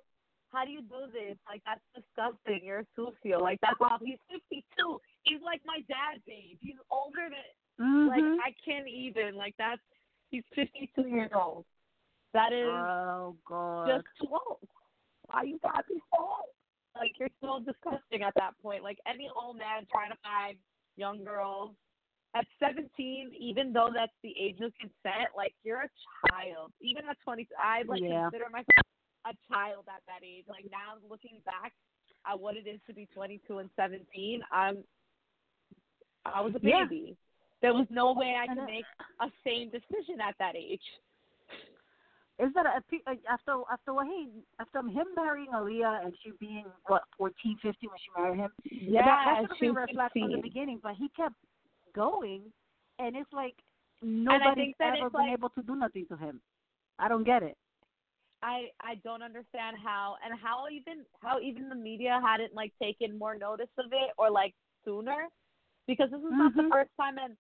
how 0.53 0.63
do 0.63 0.71
you 0.71 0.79
do 0.81 1.11
this? 1.11 1.35
Like 1.45 1.61
that's 1.67 1.83
disgusting. 1.93 2.61
You're 2.63 2.79
a 2.79 2.87
sucio. 2.97 3.41
Like 3.41 3.59
that's 3.61 3.75
off. 3.81 3.99
He's 4.03 4.17
52. 4.31 4.63
He's 5.23 5.41
like 5.43 5.59
my 5.65 5.79
dad's 5.91 6.23
age. 6.31 6.55
He's 6.61 6.79
older 6.89 7.27
than 7.27 8.07
like 8.07 8.23
Mhm. 8.23 8.37
I 8.39 8.55
can't 8.63 8.87
even. 8.87 9.35
Like 9.35 9.53
that's 9.59 9.81
he's 10.31 10.43
52 10.55 11.01
years 11.09 11.31
old. 11.35 11.65
That 12.37 12.53
is 12.53 12.69
Oh 12.69 13.35
God. 13.49 13.87
just 13.87 14.05
too 14.21 14.29
old. 14.29 14.61
Why 15.25 15.41
you 15.43 15.57
gotta 15.63 15.81
be 15.89 15.97
so 16.13 16.21
old? 16.21 16.53
Like 16.93 17.17
you're 17.17 17.33
so 17.41 17.59
disgusting 17.65 18.21
at 18.21 18.33
that 18.37 18.53
point. 18.61 18.83
Like 18.83 18.99
any 19.09 19.27
old 19.33 19.57
man 19.57 19.89
trying 19.91 20.11
to 20.11 20.17
find 20.21 20.57
young 20.97 21.23
girls 21.23 21.71
at 22.35 22.45
17, 22.59 23.31
even 23.39 23.73
though 23.73 23.89
that's 23.93 24.13
the 24.21 24.33
age 24.39 24.61
of 24.61 24.71
consent, 24.77 25.33
like 25.35 25.53
you're 25.63 25.81
a 25.81 26.29
child. 26.29 26.71
Even 26.79 27.09
at 27.09 27.17
20, 27.23 27.47
I 27.57 27.81
like 27.87 28.01
Yeah. 28.01 28.29
consider 28.29 28.49
myself 28.51 28.85
a 29.25 29.33
child 29.51 29.85
at 29.89 30.05
that 30.05 30.21
age. 30.23 30.45
Like 30.47 30.65
now, 30.69 31.01
looking 31.09 31.41
back 31.43 31.73
at 32.29 32.39
what 32.39 32.55
it 32.55 32.67
is 32.67 32.79
to 32.85 32.93
be 32.93 33.07
22 33.15 33.57
and 33.57 33.69
17, 33.75 34.41
I'm 34.51 34.83
I 36.23 36.41
was 36.41 36.53
a 36.55 36.59
Yeah. 36.61 36.85
baby. 36.85 37.17
There 37.63 37.73
was 37.73 37.87
no 37.89 38.13
way 38.13 38.35
I 38.37 38.45
could 38.45 38.65
make 38.65 38.85
a 39.21 39.31
sane 39.43 39.71
decision 39.71 40.21
at 40.21 40.35
that 40.37 40.55
age. 40.55 40.83
Is 42.39 42.53
that 42.53 42.65
a, 42.67 42.83
after 43.31 43.53
after 43.71 43.93
what 43.93 44.05
he 44.07 44.29
after 44.59 44.79
him 44.79 45.07
marrying 45.15 45.49
Aaliyah 45.53 46.05
and 46.05 46.13
she 46.23 46.31
being 46.39 46.65
what 46.85 47.01
14, 47.17 47.57
15 47.63 47.89
when 47.89 47.97
she 47.97 48.21
married 48.21 48.37
him? 48.39 48.51
Yeah, 48.63 49.01
that, 49.05 49.47
that 49.49 49.57
should 49.57 49.75
have 49.75 49.87
been 49.87 49.95
flag 49.95 50.11
from 50.13 50.31
the 50.31 50.41
beginning. 50.41 50.79
But 50.83 50.93
he 50.95 51.09
kept 51.17 51.33
going, 51.95 52.43
and 52.99 53.15
it's 53.15 53.31
like 53.33 53.55
nobody's 54.03 54.75
ever 54.79 55.09
been 55.09 55.21
like- 55.21 55.33
able 55.33 55.49
to 55.49 55.63
do 55.63 55.75
nothing 55.75 56.05
to 56.09 56.17
him. 56.17 56.39
I 56.99 57.07
don't 57.07 57.23
get 57.23 57.41
it. 57.41 57.57
I 58.43 58.69
I 58.81 58.95
don't 59.03 59.23
understand 59.23 59.77
how 59.83 60.17
and 60.23 60.37
how 60.39 60.65
even 60.71 61.05
how 61.21 61.39
even 61.39 61.69
the 61.69 61.75
media 61.75 62.21
hadn't 62.23 62.53
like 62.53 62.71
taken 62.79 63.17
more 63.17 63.35
notice 63.35 63.73
of 63.79 63.85
it 63.91 64.11
or 64.19 64.29
like 64.29 64.53
sooner 64.85 65.25
because 65.87 66.11
this 66.11 66.19
is 66.19 66.27
not 66.29 66.55
the 66.55 66.61
Mhm. 66.61 66.69
first 66.71 66.91
time 67.01 67.17
and 67.17 67.35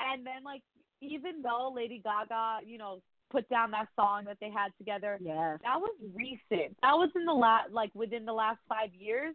and 0.00 0.26
then 0.26 0.42
like 0.42 0.62
even 1.00 1.40
though 1.40 1.70
Lady 1.72 2.00
Gaga 2.02 2.66
you 2.66 2.78
know 2.78 3.00
put 3.30 3.48
down 3.48 3.70
that 3.70 3.86
song 3.96 4.24
that 4.26 4.36
they 4.40 4.50
had 4.50 4.68
together. 4.78 5.18
Yes. 5.22 5.60
that 5.62 5.80
was 5.80 5.94
recent. 6.14 6.76
That 6.82 6.94
was 6.94 7.10
in 7.14 7.24
the 7.24 7.32
last 7.32 7.70
like 7.72 7.90
within 7.94 8.24
the 8.24 8.32
last 8.32 8.58
five 8.68 8.90
years. 8.94 9.34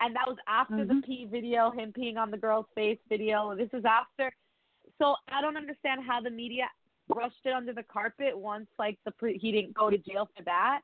And 0.00 0.16
that 0.16 0.26
was 0.26 0.36
after 0.48 0.84
the 0.84 0.94
Mhm. 0.94 1.04
pee 1.04 1.24
video 1.26 1.70
him 1.70 1.92
peeing 1.92 2.16
on 2.16 2.30
the 2.30 2.36
girl's 2.36 2.66
face 2.74 2.98
video. 3.08 3.54
This 3.54 3.70
is 3.72 3.84
after. 3.84 4.32
So 4.98 5.16
I 5.28 5.40
don't 5.40 5.56
understand 5.56 6.02
how 6.04 6.20
the 6.20 6.30
media 6.30 6.68
brushed 7.08 7.44
it 7.44 7.52
under 7.52 7.72
the 7.72 7.82
carpet 7.84 8.36
once 8.36 8.68
like 8.78 8.98
the 9.04 9.10
pre- 9.12 9.38
he 9.38 9.52
didn't 9.52 9.74
go 9.74 9.90
to 9.90 9.98
jail 9.98 10.28
for 10.36 10.42
that 10.44 10.80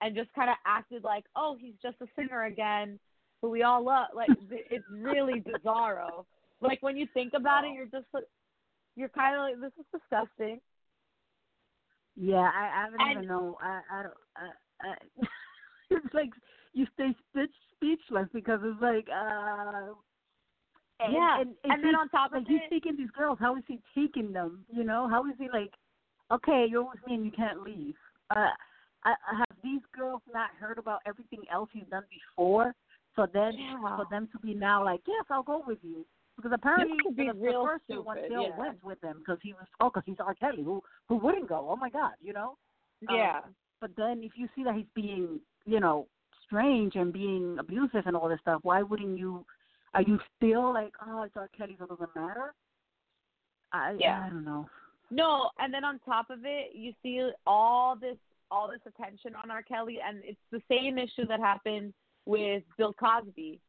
and 0.00 0.14
just 0.14 0.32
kind 0.32 0.50
of 0.50 0.56
acted 0.66 1.04
like 1.04 1.24
oh 1.36 1.54
he's 1.58 1.74
just 1.82 1.96
a 2.00 2.06
singer 2.16 2.44
again 2.44 2.98
who 3.40 3.50
we 3.50 3.62
all 3.62 3.82
love. 3.82 4.08
Like 4.14 4.28
it's 4.50 4.84
really 4.90 5.40
bizarro. 5.46 6.24
Like 6.60 6.82
when 6.82 6.96
you 6.96 7.06
think 7.14 7.32
about 7.34 7.64
it 7.64 7.72
you're 7.74 7.86
just 7.86 8.06
you're 8.96 9.08
kind 9.08 9.34
of 9.36 9.40
like 9.42 9.60
this 9.60 9.72
is 9.78 9.86
disgusting 9.92 10.60
Yeah, 12.16 12.50
I, 12.54 12.86
I 12.86 12.90
don't 12.90 13.00
And- 13.00 13.10
even 13.12 13.28
know. 13.28 13.56
I 13.60 13.80
I 13.90 14.02
don't. 14.02 14.14
I, 14.36 14.88
I, 14.88 14.94
it's 15.90 16.14
like 16.14 16.30
you 16.72 16.86
stay 16.94 17.14
speech, 17.30 17.50
speechless 17.76 18.28
because 18.32 18.60
it's 18.62 18.80
like 18.82 19.08
uh. 19.08 19.92
And, 21.00 21.12
Yeah, 21.14 21.40
and, 21.40 21.54
and 21.64 21.82
then 21.82 21.96
on 21.96 22.08
top 22.10 22.32
of 22.32 22.38
like 22.42 22.46
he's 22.48 22.60
it- 22.64 22.70
taking 22.70 22.96
these 22.96 23.10
girls. 23.10 23.38
How 23.40 23.56
is 23.56 23.64
he 23.66 23.80
taking 23.94 24.32
them? 24.32 24.64
You 24.72 24.84
know, 24.84 25.08
how 25.08 25.26
is 25.26 25.34
he 25.38 25.48
like? 25.52 25.72
Okay, 26.30 26.66
you're 26.70 26.84
with 26.84 27.04
me 27.06 27.14
and 27.14 27.24
you 27.24 27.32
can't 27.32 27.62
leave. 27.62 27.94
Uh, 28.30 28.48
I, 29.04 29.10
I 29.30 29.38
have 29.38 29.56
these 29.62 29.82
girls 29.96 30.22
not 30.32 30.50
heard 30.58 30.78
about 30.78 31.00
everything 31.06 31.40
else 31.52 31.68
he's 31.72 31.84
done 31.90 32.04
before? 32.08 32.74
So 33.16 33.26
then, 33.34 33.52
Yeah. 33.58 33.96
for 33.96 34.06
them 34.10 34.28
to 34.32 34.38
be 34.38 34.54
now 34.54 34.82
like, 34.82 35.00
yes, 35.06 35.24
I'll 35.30 35.42
go 35.42 35.62
with 35.66 35.78
you. 35.82 36.06
Because 36.36 36.52
apparently, 36.54 36.96
could 37.04 37.16
be 37.16 37.26
the, 37.26 37.34
the 37.34 37.62
first 37.62 38.04
one 38.04 38.16
still 38.26 38.42
yeah. 38.42 38.58
went 38.58 38.82
with 38.82 39.02
him 39.02 39.18
because 39.18 39.38
he 39.42 39.52
was 39.52 39.66
oh, 39.80 39.90
because 39.90 40.02
he's 40.06 40.16
R. 40.18 40.34
Kelly. 40.34 40.62
Who 40.62 40.82
who 41.08 41.16
wouldn't 41.16 41.48
go? 41.48 41.68
Oh 41.70 41.76
my 41.76 41.90
God, 41.90 42.12
you 42.20 42.32
know. 42.32 42.56
Um, 43.08 43.16
yeah 43.16 43.40
but 43.82 43.90
then 43.96 44.22
if 44.22 44.32
you 44.36 44.48
see 44.54 44.64
that 44.64 44.76
he's 44.76 44.86
being, 44.94 45.40
you 45.66 45.80
know, 45.80 46.06
strange 46.46 46.94
and 46.94 47.12
being 47.12 47.56
abusive 47.58 48.06
and 48.06 48.16
all 48.16 48.28
this 48.28 48.38
stuff, 48.40 48.60
why 48.62 48.80
wouldn't 48.80 49.18
you? 49.18 49.44
Are 49.92 50.02
you 50.02 50.18
still 50.36 50.72
like, 50.72 50.92
oh, 51.06 51.24
it's 51.24 51.36
R. 51.36 51.50
Kelly, 51.54 51.76
so 51.78 51.84
it 51.84 51.90
doesn't 51.90 52.16
matter? 52.16 52.54
I 53.72 53.96
Yeah. 53.98 54.24
I 54.24 54.30
don't 54.30 54.44
know. 54.44 54.70
No, 55.10 55.50
and 55.58 55.74
then 55.74 55.84
on 55.84 55.98
top 56.06 56.30
of 56.30 56.38
it, 56.44 56.70
you 56.74 56.94
see 57.02 57.28
all 57.46 57.96
this 57.96 58.16
all 58.50 58.68
this 58.68 58.80
attention 58.86 59.34
on 59.34 59.50
R. 59.50 59.62
Kelly, 59.62 59.98
and 60.06 60.22
it's 60.24 60.40
the 60.52 60.62
same 60.70 60.96
issue 60.96 61.26
that 61.26 61.40
happened 61.40 61.92
with 62.24 62.62
Bill 62.78 62.94
Cosby. 62.94 63.60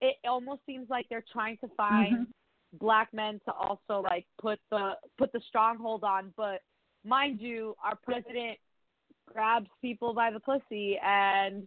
It 0.00 0.16
almost 0.26 0.60
seems 0.66 0.88
like 0.88 1.06
they're 1.08 1.24
trying 1.32 1.56
to 1.58 1.68
find 1.76 2.26
Mhm. 2.28 2.32
black 2.74 3.12
men 3.12 3.40
to 3.46 3.52
also 3.52 4.00
like 4.00 4.26
put 4.40 4.60
the 4.70 4.96
put 5.16 5.32
the 5.32 5.40
stronghold 5.48 6.04
on. 6.04 6.32
But 6.36 6.62
mind 7.04 7.40
you, 7.40 7.74
our 7.82 7.96
president 7.96 8.58
grabs 9.26 9.68
people 9.82 10.14
by 10.14 10.30
the 10.30 10.40
pussy 10.40 10.98
and 10.98 11.66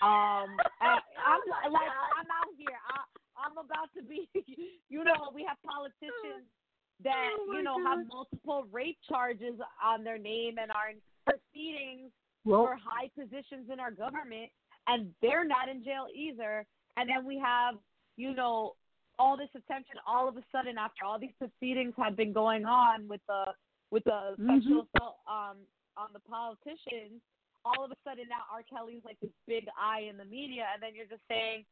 um 0.00 0.56
and 0.80 1.00
I'm 1.26 1.72
like 1.72 1.90
I'm 2.16 2.26
out 2.30 2.54
here. 2.56 2.78
I, 2.88 3.00
I'm 3.44 3.58
about 3.58 3.92
to 3.96 4.02
be 4.02 4.28
you 4.88 5.04
know, 5.04 5.30
we 5.34 5.44
have 5.44 5.56
politicians 5.64 6.46
that, 7.02 7.30
Oh, 7.40 7.52
you 7.52 7.62
know, 7.62 7.78
my 7.78 7.96
have 7.96 8.06
multiple 8.06 8.64
rape 8.70 8.98
charges 9.08 9.58
on 9.82 10.04
their 10.04 10.18
name 10.18 10.58
and 10.58 10.70
are 10.70 10.90
in 10.90 10.98
proceedings 11.26 12.12
Well- 12.44 12.64
for 12.66 12.76
high 12.76 13.08
positions 13.18 13.70
in 13.72 13.80
our 13.80 13.90
government 13.90 14.50
and 14.86 15.12
they're 15.20 15.44
not 15.44 15.68
in 15.68 15.82
jail 15.82 16.06
either. 16.14 16.64
And 16.96 17.08
then 17.08 17.24
we 17.24 17.38
have, 17.38 17.76
you 18.16 18.34
know, 18.34 18.74
all 19.18 19.36
this 19.36 19.50
attention 19.54 19.96
all 20.06 20.28
of 20.28 20.36
a 20.36 20.42
sudden 20.50 20.78
after 20.78 21.04
all 21.04 21.18
these 21.18 21.34
proceedings 21.38 21.94
have 21.96 22.16
been 22.16 22.32
going 22.32 22.64
on 22.64 23.06
with 23.08 23.20
the 23.28 23.44
with 23.90 24.04
the 24.04 24.34
Mhm. 24.38 24.48
sexual 24.48 24.88
assault 24.94 25.18
um 25.26 25.66
on 25.96 26.12
the 26.14 26.20
politicians, 26.20 27.20
all 27.64 27.84
of 27.84 27.90
a 27.90 27.96
sudden 28.04 28.26
now 28.28 28.42
R. 28.50 28.62
Kelly's 28.62 29.04
like 29.04 29.20
this 29.20 29.30
big 29.46 29.68
eye 29.78 30.00
in 30.00 30.16
the 30.16 30.24
media 30.24 30.66
and 30.72 30.82
then 30.82 30.94
you're 30.94 31.06
just 31.06 31.26
saying, 31.28 31.64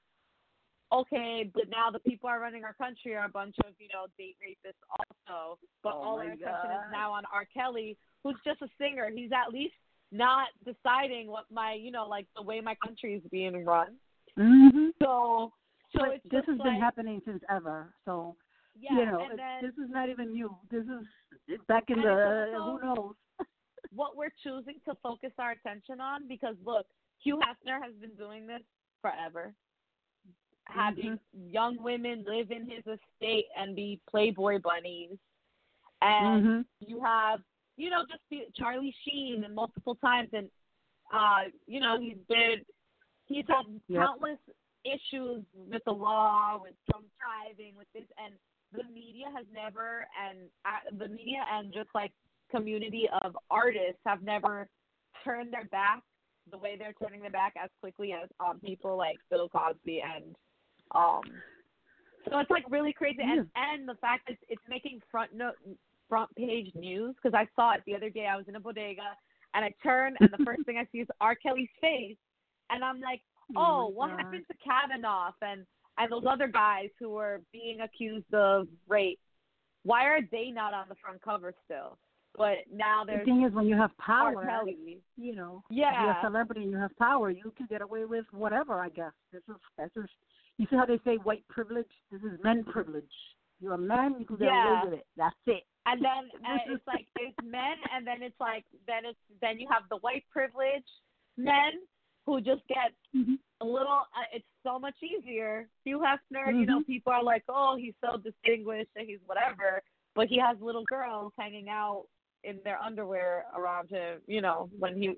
Okay, 0.93 1.45
but 1.55 1.69
now 1.69 1.89
the 1.91 2.01
people 2.01 2.29
are 2.29 2.41
running 2.41 2.65
our 2.65 2.75
country 2.75 3.15
are 3.15 3.25
a 3.25 3.29
bunch 3.29 3.55
of, 3.61 3.75
you 3.79 3.87
know, 3.93 4.07
date 4.19 4.37
rapists 4.43 4.83
also. 4.91 5.59
But 5.83 5.95
Oh 5.95 6.03
all 6.03 6.19
our 6.19 6.27
attention 6.33 6.71
is 6.73 6.91
now 6.91 7.13
on 7.13 7.25
R. 7.33 7.45
Kelly, 7.47 7.97
who's 8.23 8.37
just 8.45 8.61
a 8.61 8.69
singer. 8.77 9.09
He's 9.09 9.31
at 9.33 9.53
least 9.53 9.75
not 10.11 10.49
deciding 10.65 11.29
what 11.29 11.51
my 11.51 11.75
you 11.75 11.91
know, 11.91 12.07
like 12.09 12.27
the 12.35 12.43
way 12.43 12.61
my 12.61 12.75
country 12.75 13.15
is 13.15 13.23
being 13.31 13.65
run. 13.65 13.97
Mm-hmm. 14.39 14.89
So 15.03 15.53
so 15.97 16.05
it's 16.13 16.25
this 16.31 16.45
has 16.47 16.59
been 16.59 16.81
happening 16.81 17.21
since 17.25 17.43
ever. 17.51 17.95
So 18.05 18.37
Yeah, 18.79 18.99
you 18.99 19.07
know, 19.07 19.21
and 19.29 19.39
then 19.39 19.63
this 19.63 19.73
is 19.85 19.91
not 19.91 20.09
even 20.09 20.33
new. 20.33 20.57
This 20.71 20.85
is 20.85 21.59
back 21.69 21.85
in 21.89 22.01
the 22.03 22.11
also- 22.11 22.79
who 22.81 22.87
knows. 22.87 23.15
what 23.95 24.17
we're 24.17 24.33
choosing 24.43 24.77
to 24.87 24.95
focus 25.03 25.33
our 25.39 25.53
attention 25.53 26.01
on 26.01 26.29
because 26.29 26.55
look, 26.65 26.87
Hugh 27.23 27.39
Hefner 27.41 27.83
has 27.83 27.93
been 28.01 28.15
doing 28.17 28.47
this 28.47 28.63
forever. 29.03 29.53
Having 30.67 31.19
Mm-hmm. 31.37 31.49
young 31.51 31.83
women 31.83 32.25
live 32.29 32.53
in 32.53 32.63
his 32.71 32.85
estate 32.87 33.47
and 33.59 33.75
be 33.75 34.01
Playboy 34.09 34.61
bunnies. 34.61 35.17
And 36.03 36.45
Mhm. 36.47 36.65
you 36.81 37.03
have, 37.03 37.41
you 37.77 37.91
know, 37.91 38.05
just 38.07 38.55
Charlie 38.55 38.95
Sheen 39.05 39.43
and 39.45 39.55
multiple 39.55 39.97
times 39.97 40.29
and 40.33 40.49
uh, 41.13 41.51
you 41.67 41.81
know, 41.81 41.99
he's 42.01 42.19
been 42.29 42.65
he's 43.31 43.47
had 43.49 43.65
Yep. 43.89 44.03
countless 44.03 44.39
issues 44.85 45.45
with 45.55 45.83
the 45.85 45.93
law, 45.93 46.59
with 46.61 46.75
drunk 46.91 47.07
driving, 47.17 47.75
with 47.77 47.87
this 47.95 48.05
and 48.23 48.35
the 48.73 48.85
media 48.93 49.27
has 49.35 49.47
never 49.53 50.07
and 50.21 50.39
uh, 50.65 50.97
the 50.99 51.09
media 51.09 51.45
and 51.53 51.73
just 51.73 51.89
like 51.95 52.13
community 52.51 53.09
of 53.23 53.37
artists 53.51 54.01
have 54.07 54.23
never 54.23 54.69
turned 55.25 55.53
their 55.53 55.65
back 55.65 56.03
the 56.51 56.59
way 56.59 56.77
they're 56.79 56.95
turning 57.03 57.21
their 57.21 57.31
back 57.31 57.55
as 57.63 57.71
quickly 57.81 58.13
as 58.13 58.29
um 58.41 58.61
people 58.61 58.97
like 58.97 59.19
Bill 59.31 59.49
Cosby 59.49 60.03
and 60.03 60.37
um 60.95 61.23
so 62.29 62.39
it's 62.39 62.51
like 62.51 62.65
really 62.69 62.93
crazy. 62.93 63.23
And 63.23 63.49
and 63.57 63.89
the 63.89 63.95
fact 64.01 64.29
that 64.29 64.37
it's 64.49 64.63
making 64.69 65.01
front 65.11 65.35
note 65.35 65.55
front 66.09 66.35
page 66.37 66.71
news 66.75 67.15
because 67.23 67.35
I 67.37 67.47
saw 67.57 67.73
it 67.75 67.83
the 67.87 67.95
other 67.95 68.11
day. 68.11 68.27
I 68.27 68.37
was 68.37 68.47
in 68.49 68.57
a 68.57 68.61
bodega 68.61 69.17
and 69.55 69.65
I 69.65 69.73
turn 69.83 70.15
and 70.21 70.31
the 70.31 70.45
first 70.45 70.65
thing 70.65 70.77
I 70.77 70.87
see 70.93 70.99
is 70.99 71.09
R. 71.21 71.35
Kelly's 71.35 71.69
face 71.81 72.17
and 72.73 72.85
I'm 72.85 73.01
like 73.01 73.23
Oh 73.57 73.87
oh 73.87 73.89
what 73.89 74.11
God. 74.11 74.19
happened 74.21 74.45
to 74.51 74.57
Kavanaugh 74.65 75.33
and 75.43 75.67
and 75.99 76.13
those 76.13 76.25
other 76.29 76.47
guys 76.49 76.89
who 76.99 77.11
were 77.11 77.41
being 77.53 77.81
accused 77.81 78.33
of 78.33 78.69
rape 78.89 79.19
why 79.83 80.05
are 80.07 80.21
they 80.31 80.51
not 80.51 80.73
on 80.75 80.87
the 80.89 80.95
front 80.97 81.21
cover 81.23 81.53
still 81.65 81.99
but 82.37 82.59
now 82.73 83.03
there's 83.05 83.27
The 83.27 83.33
thing 83.33 83.43
is, 83.45 83.53
when 83.53 83.67
you 83.67 83.77
have 83.77 83.91
power, 83.99 84.47
you 85.17 85.35
know, 85.35 85.65
Yeah. 85.69 86.01
you're 86.01 86.11
a 86.13 86.21
celebrity 86.23 86.63
and 86.63 86.71
you 86.71 86.77
have 86.79 86.97
power, 86.97 87.29
you 87.31 87.53
can 87.57 87.67
get 87.67 87.83
away 87.83 88.05
with 88.05 88.25
whatever. 88.33 88.75
I 88.81 88.89
guess 88.89 89.11
this 89.33 89.43
is 89.49 89.57
this 89.77 89.91
is. 89.97 90.09
You 90.57 90.67
see 90.71 90.77
how 90.77 90.87
they 90.87 91.01
say 91.05 91.17
white 91.17 91.45
privilege? 91.49 91.91
This 92.13 92.23
is 92.23 92.39
men 92.45 92.63
privilege. 92.63 93.11
You're 93.61 93.75
a 93.75 93.79
man, 93.79 94.15
you 94.21 94.25
can 94.27 94.37
get 94.37 94.47
Yeah. 94.47 94.83
away 94.83 94.91
with 94.91 94.99
it. 95.01 95.07
That's 95.17 95.35
it. 95.47 95.65
and 95.87 96.01
then 96.05 96.31
uh, 96.49 96.59
it's 96.69 96.87
like 96.87 97.07
it's 97.17 97.37
men, 97.43 97.77
and 97.93 98.07
then 98.07 98.23
it's 98.23 98.39
like 98.39 98.65
then 98.87 99.05
it's 99.07 99.19
then 99.41 99.59
you 99.59 99.67
have 99.69 99.83
the 99.91 99.97
white 99.97 100.25
privilege 100.31 100.87
men 101.37 101.73
who 102.35 102.41
just 102.41 102.67
get 102.69 102.93
Mm-hmm. 103.17 103.35
a 103.61 103.65
little. 103.65 104.03
Uh, 104.17 104.29
it's 104.33 104.45
so 104.63 104.79
much 104.79 104.95
easier. 105.03 105.69
Hugh 105.85 105.99
Hefner, 106.01 106.47
you 106.59 106.65
know, 106.67 106.81
Mhm. 106.81 106.87
people 106.87 107.13
are 107.13 107.23
like, 107.23 107.45
oh, 107.49 107.77
he's 107.77 107.95
so 108.01 108.17
distinguished 108.17 108.91
and 108.97 109.07
he's 109.07 109.19
whatever, 109.27 109.83
but 110.15 110.29
he 110.29 110.39
has 110.39 110.57
little 110.61 110.85
girls 110.85 111.33
hanging 111.39 111.69
out 111.69 112.07
in 112.45 112.61
their 112.65 112.79
underwear 112.81 113.47
around 113.57 113.91
him. 113.91 114.21
You 114.27 114.41
know, 114.43 114.71
when 114.79 114.97
he, 114.97 115.17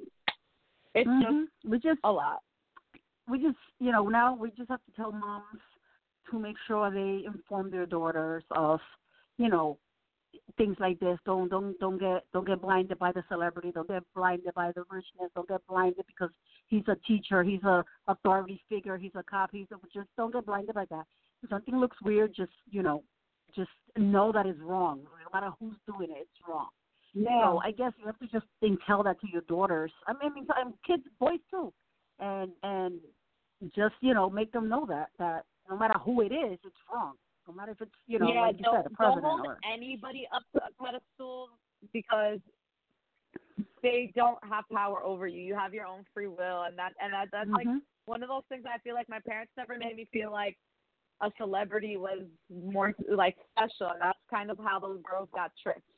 it's 0.95 1.09
Mhm. 1.09 1.23
just 1.23 1.65
we 1.65 1.79
just 1.79 2.01
a 2.05 2.11
lot. 2.13 2.41
we 3.29 3.39
just 3.41 3.59
you 3.79 3.93
know 3.93 4.09
now 4.09 4.35
we 4.35 4.51
just 4.51 4.69
have 4.71 4.85
to 4.85 4.93
tell 4.93 5.13
moms 5.13 5.61
to 6.31 6.39
make 6.39 6.57
sure 6.67 6.91
they 6.91 7.25
inform 7.25 7.71
their 7.71 7.87
daughters 7.87 8.43
of 8.51 8.81
you 9.39 9.49
know 9.49 9.79
things 10.57 10.77
like 10.81 10.99
this. 11.01 11.19
Don't 11.25 11.49
don't 11.49 11.79
don't 11.79 11.99
get 11.99 12.25
don't 12.33 12.47
get 12.47 12.61
blinded 12.61 12.99
by 12.99 13.13
the 13.13 13.23
celebrity. 13.29 13.73
Don't 13.73 13.89
get 13.89 14.03
blinded 14.15 14.55
by 14.55 14.73
the 14.73 14.85
richness. 14.91 15.31
Don't 15.35 15.49
get 15.49 15.67
blinded 15.67 16.05
because 16.07 16.31
he's 16.69 16.87
a 16.89 16.97
teacher. 17.07 17.43
He's 17.43 17.63
a 17.63 17.85
authority 18.09 18.63
figure. 18.69 18.97
He's 18.97 19.15
a 19.15 19.23
cop. 19.23 19.51
He's 19.53 19.67
a, 19.73 19.77
just 19.93 20.09
don't 20.17 20.33
get 20.33 20.47
blinded 20.47 20.75
by 20.75 20.87
that. 20.91 21.05
If 21.43 21.51
something 21.51 21.77
looks 21.77 21.97
weird 22.05 22.35
just 22.35 22.53
you 22.71 22.83
know 22.83 23.03
just 23.55 23.71
know 23.97 24.33
that 24.33 24.47
it's 24.47 24.61
wrong. 24.61 25.01
No 25.03 25.41
matter 25.41 25.53
who's 25.59 25.77
doing 25.87 26.11
it 26.11 26.23
it's 26.23 26.49
wrong. 26.49 26.69
So 27.15 27.61
I 27.63 27.73
guess 27.73 27.93
you 27.99 28.07
have 28.07 28.19
to 28.21 28.27
just 28.27 28.47
think, 28.61 28.81
tell 28.87 29.03
that 29.03 29.21
to 29.21 29.27
your 29.31 29.43
daughters. 29.43 29.93
I 30.07 30.13
mean, 30.15 30.47
I 30.57 30.65
mean, 30.65 30.75
kids, 30.87 31.03
boys 31.21 31.41
too, 31.51 31.73
and 32.19 32.51
and 32.63 33.01
just 33.75 33.95
you 34.01 34.15
know 34.15 34.31
make 34.31 34.51
them 34.53 34.69
know 34.69 34.87
that 34.89 35.11
that 35.19 35.45
no 35.69 35.77
matter 35.77 35.99
who 35.99 36.23
it 36.23 36.33
is, 36.33 36.59
it's 36.65 36.77
wrong. 36.93 37.15
No 37.53 37.57
matter 37.57 37.73
if 37.73 37.83
it's 37.83 37.93
you 38.07 38.19
know 38.19 38.33
yeah, 38.33 38.41
like 38.41 38.57
you 38.59 38.65
don't, 38.65 38.77
said, 38.77 38.87
a 38.87 38.97
president 38.97 39.25
don't 39.25 39.39
hold 39.41 39.47
or 39.47 39.59
anybody 39.71 40.27
up 40.35 40.43
to 40.55 40.63
a 40.65 40.83
pedestal 40.83 41.51
because 41.93 42.39
they 43.83 44.11
don't 44.17 44.39
have 44.43 44.65
power 44.73 45.03
over 45.05 45.27
you. 45.27 45.43
You 45.43 45.55
have 45.55 45.75
your 45.75 45.87
own 45.87 46.05
free 46.15 46.29
will, 46.29 46.63
and 46.63 46.79
that 46.79 46.93
and 47.01 47.13
that, 47.13 47.29
that's 47.31 47.51
like 47.51 47.67
Mhm. 47.67 47.83
one 48.07 48.23
of 48.23 48.31
those 48.31 48.45
things. 48.49 48.65
I 48.65 48.79
feel 48.79 48.95
like 48.95 49.09
my 49.11 49.21
parents 49.21 49.53
never 49.55 49.77
made 49.77 49.97
me 49.97 50.07
feel 50.07 50.33
like 50.33 50.57
a 51.21 51.31
celebrity 51.37 51.99
was 51.99 52.25
more 52.49 52.95
like 53.07 53.37
special, 53.51 53.89
and 53.89 54.01
that's 54.01 54.19
kind 54.31 54.51
of 54.51 54.59
how 54.59 54.79
those 54.79 55.03
girls 55.03 55.29
got 55.35 55.53
tricked. 55.63 55.91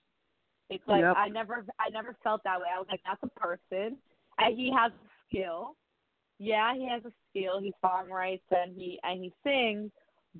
It's 0.71 0.87
like 0.88 1.03
Yep. 1.03 1.14
I 1.17 1.29
never, 1.29 1.64
I 1.79 1.88
never 1.90 2.17
felt 2.25 2.43
that 2.43 2.59
way. 2.59 2.67
I 2.75 2.81
was 2.81 2.88
like, 2.90 3.03
that's 3.05 3.23
a 3.23 3.38
person, 3.38 3.97
and 4.38 4.59
he 4.59 4.73
has 4.73 4.90
a 4.90 5.09
skill. 5.29 5.77
Yeah, 6.38 6.75
he 6.75 6.88
has 6.88 7.05
a 7.05 7.12
skill. 7.31 7.61
He 7.61 7.73
songwrites 7.85 8.43
and 8.51 8.75
he 8.77 8.99
and 9.05 9.23
he 9.23 9.33
sings, 9.45 9.93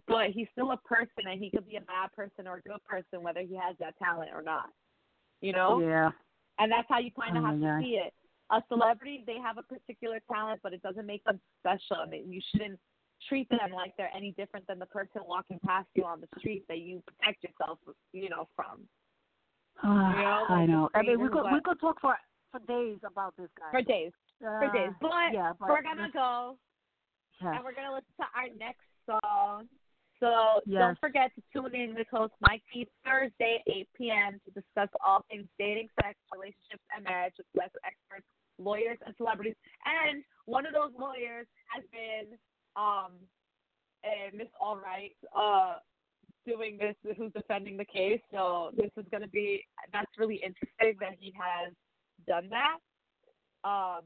but 0.09 0.31
he's 0.31 0.49
still 0.53 0.73
a 0.73 0.77
person, 0.79 1.31
and 1.31 1.41
he 1.41 1.51
could 1.51 1.69
be 1.69 1.77
a 1.77 1.81
bad 1.81 2.13
person 2.15 2.47
or 2.47 2.57
a 2.57 2.69
good 2.69 2.83
person, 2.85 3.23
whether 3.23 3.41
he 3.41 3.55
has 3.55 3.77
that 3.81 3.95
talent 3.99 4.31
or 4.35 4.43
not. 4.43 4.71
You 5.41 5.53
know? 5.53 5.81
yeah. 5.81 6.11
And 6.59 6.71
that's 6.71 6.87
how 6.89 6.99
you 6.99 7.11
kind 7.11 7.37
Oh 7.37 7.41
of 7.41 7.47
have 7.47 7.61
to 7.61 7.79
see 7.83 8.01
it. 8.05 8.13
A 8.51 8.63
celebrity, 8.69 9.25
they 9.27 9.39
have 9.43 9.59
a 9.59 9.63
particular 9.63 10.21
talent, 10.31 10.61
but 10.63 10.73
it 10.73 10.83
doesn't 10.83 11.07
make 11.07 11.25
them 11.25 11.41
special. 11.61 11.97
I 11.97 12.09
mean, 12.09 12.31
you 12.31 12.41
shouldn't 12.53 12.79
treat 13.29 13.49
them 13.49 13.73
like 13.75 13.95
they're 13.97 14.11
any 14.15 14.33
different 14.33 14.67
than 14.67 14.79
the 14.79 14.87
person 14.87 15.23
walking 15.27 15.59
past 15.65 15.89
you 15.95 16.05
on 16.05 16.21
the 16.21 16.29
street 16.39 16.65
that 16.69 16.79
you 16.79 17.03
protect 17.07 17.43
yourself, 17.43 17.79
you 18.13 18.29
know, 18.29 18.49
from. 18.55 18.81
know, 19.83 20.45
I 20.49 20.67
know. 20.67 20.89
I 20.95 21.03
mean, 21.03 21.21
we 21.21 21.29
could 21.29 21.45
we 21.53 21.61
could 21.65 21.81
talk 21.81 22.01
for 22.01 22.17
for 22.53 22.61
days 22.67 22.99
about 23.05 23.35
this 23.37 23.49
guy. 23.59 23.71
For 23.71 23.83
days. 23.83 24.13
For 24.39 24.71
days. 24.73 24.91
Uh, 24.91 24.99
But, 25.01 25.33
yeah, 25.33 25.53
but 25.59 25.69
we're 25.69 25.83
to 25.83 26.13
go, 26.13 26.57
yes. 27.43 27.53
and 27.57 27.65
we're 27.65 27.75
to 27.89 27.95
listen 27.95 28.15
to 28.21 28.27
our 28.37 28.47
next. 28.59 28.85
So 30.25 30.63
Yes. 30.65 30.81
don't 30.81 30.99
forget 31.01 31.35
to 31.35 31.43
tune 31.53 31.75
in 31.75 31.95
with 31.95 32.07
host 32.11 32.33
Mike 32.41 32.63
T 32.73 32.89
Thursday 33.05 33.61
at 33.61 33.73
8 33.73 33.89
p.m. 33.95 34.41
to 34.47 34.51
discuss 34.53 34.89
all 35.05 35.23
things 35.31 35.47
dating, 35.59 35.91
sex, 36.01 36.19
relationships, 36.33 36.83
and 36.97 37.05
marriage 37.05 37.35
with 37.37 37.47
guest 37.55 37.77
experts, 37.85 38.27
lawyers, 38.59 38.97
and 39.05 39.15
celebrities. 39.17 39.55
And 39.85 40.25
one 40.47 40.65
of 40.65 40.73
those 40.73 40.93
lawyers 40.99 41.47
has 41.75 41.85
been 41.93 42.39
um, 42.75 43.13
Miss 44.33 44.49
Allred, 44.63 45.13
uh, 45.37 45.75
doing 46.47 46.79
this, 46.79 46.97
who's 47.17 47.33
defending 47.33 47.77
the 47.77 47.85
case. 47.85 48.21
So 48.33 48.71
this 48.77 48.91
is 48.97 49.05
going 49.11 49.23
to 49.23 49.29
be, 49.29 49.63
that's 49.93 50.11
really 50.17 50.37
interesting 50.37 50.97
that 51.01 51.17
he 51.21 51.35
has 51.39 51.75
done 52.27 52.49
that. 52.49 52.79
Um, 53.69 54.05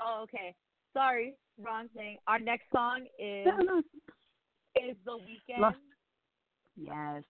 oh, 0.00 0.22
okay. 0.22 0.54
Sorry, 0.92 1.34
wrong 1.58 1.88
thing. 1.94 2.18
Our 2.28 2.38
next 2.38 2.66
song 2.72 3.06
is. 3.18 3.48
Is 4.88 4.96
the 5.04 5.12
Weeknd. 5.12 5.58
Lost. 5.60 5.76
Yes. 6.76 7.22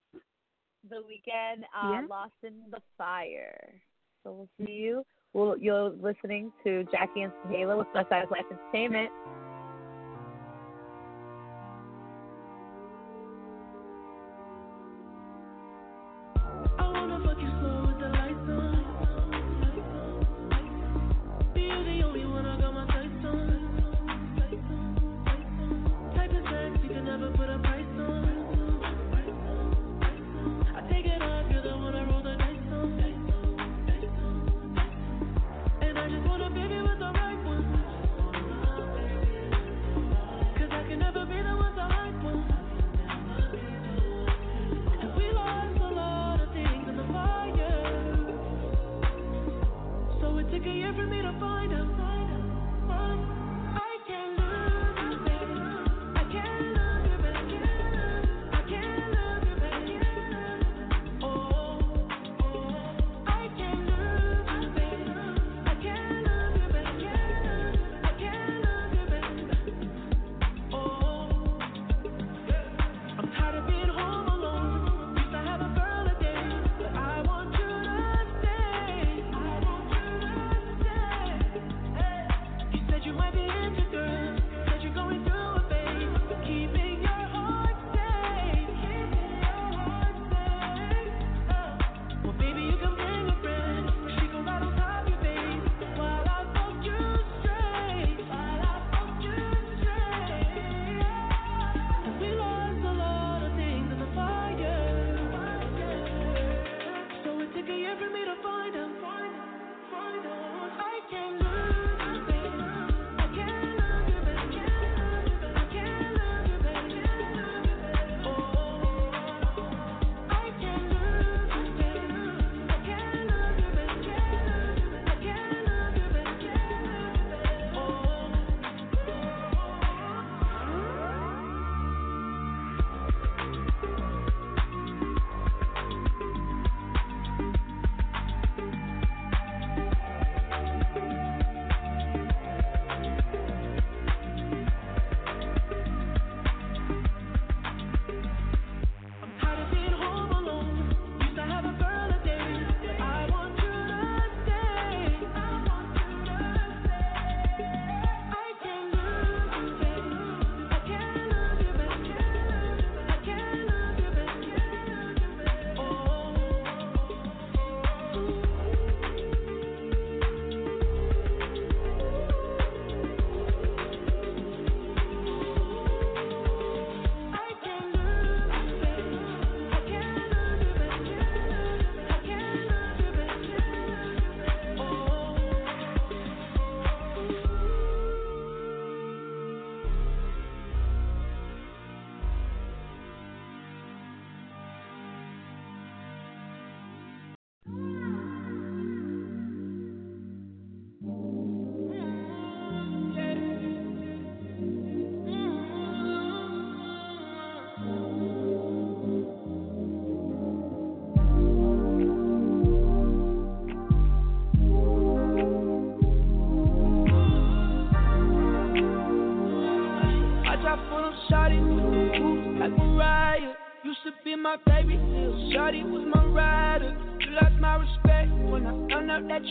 The 0.89 0.95
Weeknd. 0.97 1.63
Uh, 1.75 1.91
Yeah. 1.91 2.05
Lost 2.09 2.33
in 2.43 2.53
the 2.71 2.79
fire. 2.97 3.73
So 4.23 4.31
we'll 4.31 4.49
see 4.65 4.73
you. 4.73 5.03
Well, 5.33 5.55
you're 5.57 5.89
listening 5.89 6.51
to 6.63 6.83
Jackie 6.91 7.21
and 7.21 7.31
Halo 7.49 7.77
with 7.79 7.87
Plus 7.93 8.05
Size 8.09 8.25
Life 8.29 8.45
Entertainment. 8.51 9.09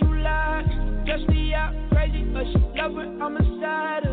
you 0.01 0.23
lie. 0.23 1.03
Guess 1.07 1.21
me 1.29 1.55
out 1.55 1.75
crazy, 1.91 2.25
but 2.25 2.45
she 2.45 2.59
love 2.79 2.99
it. 2.99 3.23
I'm 3.23 3.37
a 3.37 3.61
side 3.61 4.10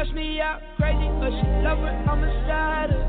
stress 0.00 0.14
me 0.14 0.40
out 0.40 0.60
crazy, 0.76 1.08
but 1.20 1.28
she 1.28 1.46
love 1.62 1.78
it, 1.80 2.08
I'm 2.08 2.24
a 2.24 2.46
side 2.48 2.99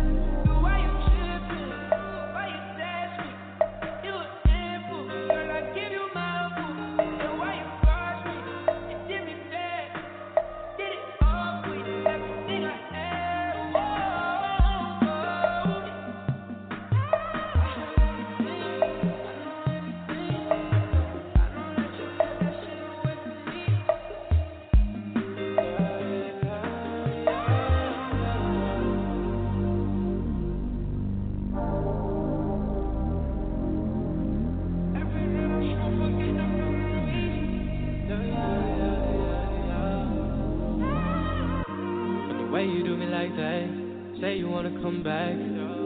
back. 45.12 45.36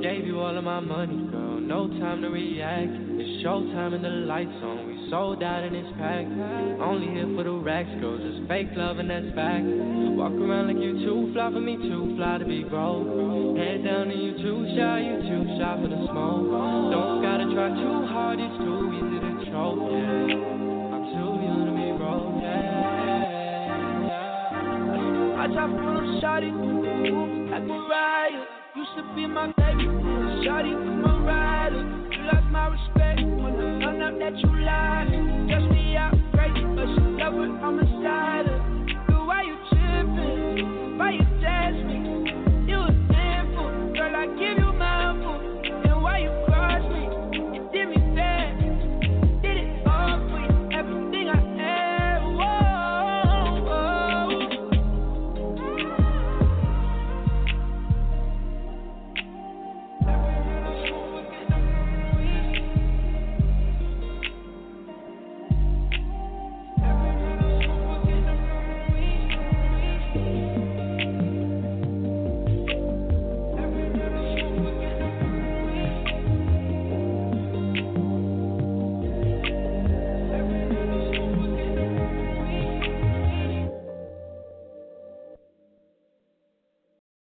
Gave 0.03 0.27
you 0.27 0.39
all 0.39 0.55
of 0.55 0.63
my 0.63 0.79
money, 0.79 1.17
girl, 1.31 1.59
no 1.59 1.87
time 1.97 2.21
to 2.21 2.29
react. 2.29 2.93
It's 3.17 3.43
showtime 3.43 3.95
and 3.95 4.05
the 4.05 4.09
lights 4.29 4.53
on, 4.61 4.85
we 4.85 5.09
sold 5.09 5.41
out 5.41 5.63
and 5.63 5.75
it's 5.75 5.89
packed. 5.97 6.29
Only 6.77 7.07
here 7.09 7.25
for 7.33 7.43
the 7.43 7.57
racks, 7.57 7.89
girl, 7.99 8.17
just 8.21 8.47
fake 8.47 8.69
love 8.75 8.99
and 8.99 9.09
that's 9.09 9.33
fact. 9.33 9.65
Walk 9.65 10.37
around 10.37 10.67
like 10.69 10.77
you 10.77 10.93
too 11.01 11.33
fly 11.33 11.49
for 11.49 11.59
me, 11.59 11.75
too 11.77 12.13
fly 12.17 12.37
to 12.37 12.45
be 12.45 12.61
broke. 12.63 13.57
Head 13.57 13.81
down 13.81 14.13
and 14.13 14.21
you 14.21 14.37
too 14.45 14.69
shy, 14.77 15.01
you 15.09 15.17
too 15.25 15.43
shy 15.57 15.73
for 15.81 15.89
the 15.89 15.97
smoke. 16.05 16.53
Don't 16.93 17.25
gotta 17.25 17.49
try 17.49 17.73
too 17.73 18.05
hard, 18.05 18.37
it's 18.37 18.57
too 18.61 18.93
easy 18.93 19.17
to 19.25 19.31
choke, 19.49 19.89
yeah. 19.89 20.37
I'm 20.93 21.03
too 21.17 21.33
young 21.41 21.65
to 21.65 21.73
be 21.73 21.89
broke, 21.97 22.29
yeah. 22.45 22.93
I 25.41 25.49
try 25.49 25.65
for 25.65 26.13
shawty 26.21 26.53
should 28.95 29.15
be 29.15 29.27
my 29.27 29.47
baby, 29.47 29.83
shawty, 30.43 30.73
Mariah. 30.73 31.71
You 31.71 32.23
lost 32.31 32.47
my 32.51 32.67
respect 32.67 33.21
when 33.21 33.55
I 33.55 33.79
found 33.83 34.03
out 34.03 34.19
that 34.19 34.37
you 34.37 34.65
lied. 34.65 35.14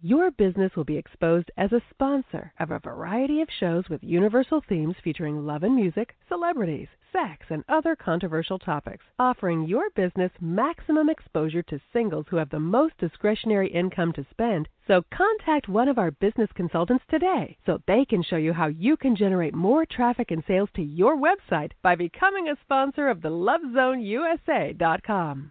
Your 0.00 0.30
business 0.30 0.76
will 0.76 0.84
be 0.84 0.96
exposed 0.96 1.50
as 1.56 1.72
a 1.72 1.82
sponsor 1.90 2.52
of 2.60 2.70
a 2.70 2.78
variety 2.78 3.42
of 3.42 3.50
shows 3.50 3.88
with 3.88 4.04
universal 4.04 4.60
themes 4.60 4.94
featuring 5.02 5.44
love 5.44 5.64
and 5.64 5.74
music, 5.74 6.14
celebrities, 6.28 6.86
sex, 7.12 7.46
and 7.50 7.64
other 7.68 7.96
controversial 7.96 8.60
topics, 8.60 9.04
offering 9.18 9.66
your 9.66 9.90
business 9.96 10.30
maximum 10.40 11.10
exposure 11.10 11.64
to 11.64 11.80
singles 11.92 12.26
who 12.28 12.36
have 12.36 12.50
the 12.50 12.60
most 12.60 12.96
discretionary 12.98 13.72
income 13.72 14.12
to 14.12 14.24
spend. 14.30 14.68
So 14.86 15.02
contact 15.10 15.68
one 15.68 15.88
of 15.88 15.98
our 15.98 16.12
business 16.12 16.52
consultants 16.54 17.04
today 17.10 17.56
so 17.66 17.82
they 17.88 18.04
can 18.04 18.22
show 18.22 18.36
you 18.36 18.52
how 18.52 18.68
you 18.68 18.96
can 18.96 19.16
generate 19.16 19.52
more 19.52 19.84
traffic 19.84 20.30
and 20.30 20.44
sales 20.46 20.68
to 20.76 20.82
your 20.82 21.16
website 21.16 21.72
by 21.82 21.96
becoming 21.96 22.48
a 22.48 22.56
sponsor 22.62 23.08
of 23.08 23.20
the 23.20 23.30
LoveZoneUSA.com. 23.30 25.50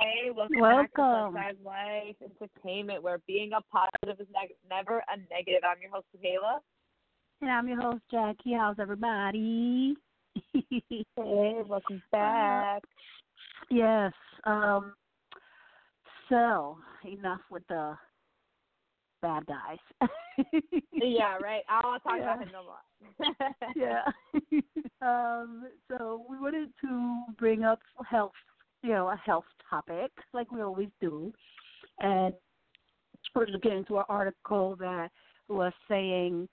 Hey, 0.00 0.30
welcome, 0.34 0.60
Welcome. 0.60 1.34
back 1.34 1.56
to 1.56 1.62
Life 1.62 2.16
Entertainment, 2.22 3.02
where 3.02 3.18
being 3.26 3.50
a 3.52 3.60
positive 3.70 4.18
is 4.20 4.32
neg- 4.32 4.56
never 4.68 4.98
a 4.98 5.16
negative. 5.30 5.60
I'm 5.62 5.80
your 5.82 5.90
host, 5.90 6.06
Zuheila. 6.16 6.60
And 7.42 7.50
I'm 7.50 7.68
your 7.68 7.80
host, 7.80 8.02
Jackie. 8.10 8.54
How's 8.56 8.76
everybody? 8.78 9.94
Hey, 11.16 11.60
welcome 11.66 12.00
back. 12.12 12.82
Yes. 13.70 14.12
Um, 14.44 14.94
so, 16.28 16.78
enough 17.04 17.40
with 17.50 17.66
the 17.68 17.94
bad 19.20 19.44
guys. 19.46 19.78
yeah, 20.92 21.36
right. 21.42 21.62
I 21.68 21.82
don't 21.82 22.00
talk 22.00 22.14
Yeah. 22.16 22.34
about 22.34 22.42
him 22.42 22.48
no 22.52 22.64
more. 22.64 23.74
yeah. 23.76 24.04
um, 25.02 25.66
so 25.88 26.24
we 26.28 26.38
wanted 26.38 26.70
to 26.80 27.22
bring 27.38 27.64
up 27.64 27.80
health, 28.08 28.32
you 28.82 28.90
know, 28.90 29.08
a 29.08 29.16
health 29.24 29.44
topic 29.68 30.10
like 30.32 30.50
we 30.50 30.62
always 30.62 30.88
do, 31.00 31.32
and 32.00 32.34
we're 33.34 33.46
just 33.46 33.62
getting 33.62 33.78
into 33.78 33.98
an 33.98 34.04
article 34.08 34.76
that 34.76 35.10
was 35.48 35.72
saying 35.88 36.48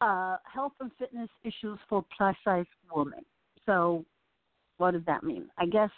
uh, 0.00 0.36
health 0.44 0.72
and 0.80 0.90
fitness 0.98 1.28
issues 1.44 1.78
for 1.88 2.04
plus 2.16 2.36
size 2.44 2.64
women. 2.94 3.24
So, 3.64 4.04
what 4.78 4.92
does 4.92 5.02
that 5.06 5.24
mean? 5.24 5.48
I 5.58 5.66
guess 5.66 5.90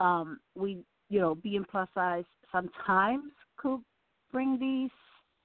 um, 0.00 0.40
we, 0.56 0.78
you 1.08 1.20
know, 1.20 1.34
being 1.34 1.64
plus 1.70 1.88
size 1.94 2.24
sometimes 2.52 3.32
could 3.56 3.80
bring 4.32 4.58
these, 4.58 4.90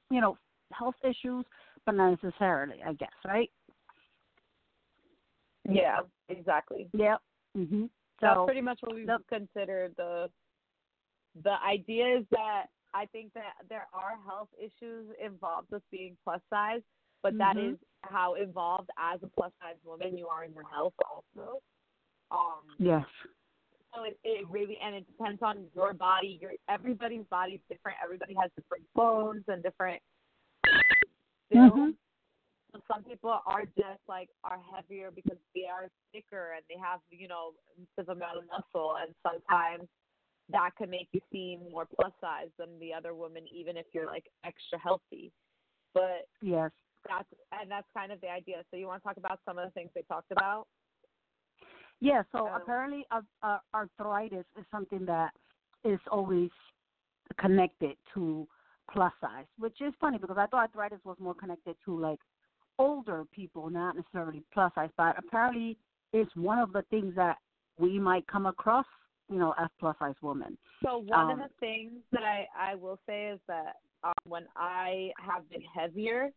you 0.10 0.22
know, 0.22 0.38
health 0.74 0.96
issues, 1.04 1.46
but 1.86 1.96
not 1.96 2.18
necessarily. 2.22 2.78
I 2.86 2.94
guess, 2.94 3.10
right? 3.26 3.50
yeah, 5.70 6.00
exactly. 6.30 6.88
Yep. 6.94 7.22
Mhm. 7.58 7.90
That's 8.22 8.46
pretty 8.46 8.62
much 8.62 8.80
what 8.82 8.96
we 8.96 9.06
Yep. 9.06 9.22
consider 9.28 9.90
the 9.98 10.30
the 11.44 11.62
idea 11.62 12.20
is 12.20 12.26
that 12.32 12.68
I 12.94 13.06
think 13.08 13.34
that 13.34 13.56
there 13.68 13.88
are 13.92 14.18
health 14.26 14.48
issues 14.58 15.14
involved 15.20 15.70
with 15.70 15.84
being 15.92 16.16
plus 16.24 16.42
size, 16.50 16.82
but 17.22 17.38
that 17.38 17.58
Mhm. 17.58 17.74
is 17.74 17.80
how 18.04 18.36
involved 18.36 18.90
as 18.98 19.22
a 19.22 19.28
plus 19.28 19.52
size 19.62 19.76
woman 19.84 20.18
you 20.18 20.30
are 20.30 20.46
in 20.46 20.54
your 20.54 20.64
health 20.64 20.94
also. 21.04 21.62
Um 22.32 22.64
yes. 22.78 23.06
so 23.94 24.04
it, 24.04 24.18
it 24.24 24.48
really 24.50 24.78
and 24.80 24.96
it 24.96 25.06
depends 25.08 25.42
on 25.42 25.70
your 25.76 25.94
body. 25.94 26.38
Your 26.42 26.54
everybody's 26.70 27.26
body's 27.28 27.62
different. 27.70 27.98
Everybody 28.02 28.34
has 28.36 28.50
different 28.56 28.86
bones 28.94 29.44
and 29.48 29.62
different 29.62 30.02
builds. 31.50 31.98
So 32.76 32.82
some 32.94 33.04
people 33.04 33.40
are 33.46 33.64
just 33.78 34.04
like 34.10 34.28
are 34.44 34.60
heavier 34.76 35.10
because 35.10 35.38
they 35.56 35.64
are 35.72 35.88
thicker 36.12 36.54
and 36.56 36.64
they 36.68 36.76
have 36.82 37.00
you 37.10 37.30
know 37.30 37.52
massive 37.80 38.10
amount 38.10 38.40
of 38.40 38.44
muscle, 38.52 38.96
and 39.02 39.16
sometimes 39.24 39.88
that 40.50 40.72
can 40.78 40.90
make 40.90 41.08
you 41.14 41.22
seem 41.32 41.62
more 41.72 41.88
plus 41.96 42.12
size 42.20 42.50
than 42.60 42.78
the 42.80 42.94
other 42.94 43.14
woman, 43.16 43.44
even 43.54 43.78
if 43.78 43.86
you're 43.94 44.06
like 44.06 44.26
extra 44.44 44.78
healthy. 44.78 45.32
But 45.94 46.28
Yes. 46.42 46.72
that's 47.08 47.30
and 47.54 47.72
that's 47.72 47.88
kind 47.96 48.12
of 48.12 48.20
the 48.20 48.30
idea. 48.30 48.58
So 48.70 48.78
you 48.78 48.88
want 48.88 49.02
to 49.02 49.08
talk 49.08 49.18
about 49.18 49.40
some 49.46 49.58
of 49.58 49.66
the 49.66 49.72
things 49.72 49.90
they 49.96 50.02
talked 50.02 50.32
about? 50.32 50.68
Yeah, 52.02 52.24
so 52.34 52.48
Um, 52.48 52.62
apparently 52.62 53.06
uh, 53.10 53.22
uh, 53.42 53.60
arthritis 53.74 54.46
is 54.60 54.66
something 54.70 55.06
that 55.06 55.32
is 55.86 56.00
always 56.12 56.50
connected 57.40 57.96
to 58.14 58.46
plus 58.92 59.14
size, 59.22 59.46
which 59.58 59.82
is 59.82 59.94
funny 60.02 60.18
because 60.18 60.38
I 60.38 60.46
thought 60.48 60.64
arthritis 60.64 61.00
was 61.06 61.16
more 61.20 61.34
connected 61.34 61.78
to 61.86 61.98
like 61.98 62.20
older 62.80 63.26
people, 63.34 63.70
not 63.70 63.96
necessarily 63.96 64.44
plus 64.54 64.72
size, 64.76 64.90
but 64.98 65.18
apparently 65.18 65.78
it's 66.14 66.34
one 66.36 66.60
of 66.60 66.74
the 66.74 66.84
things 66.90 67.14
that 67.16 67.38
we 67.78 68.00
might 68.00 68.26
come 68.28 68.46
across, 68.46 68.86
you 69.30 69.38
know, 69.38 69.54
as 69.60 69.68
plus 69.80 69.96
size 70.00 70.16
women. 70.22 70.58
So 70.84 70.98
one 70.98 71.32
of 71.32 71.40
Um, 71.40 71.40
the 71.40 71.50
things 71.60 71.94
that 72.12 72.24
I 72.24 72.48
I 72.58 72.76
will 72.76 73.00
say 73.08 73.28
is 73.28 73.40
that 73.48 73.78
um, 74.04 74.14
when 74.28 74.46
I 74.56 75.12
have 75.20 75.50
been 75.50 75.62
heavier, 75.62 76.32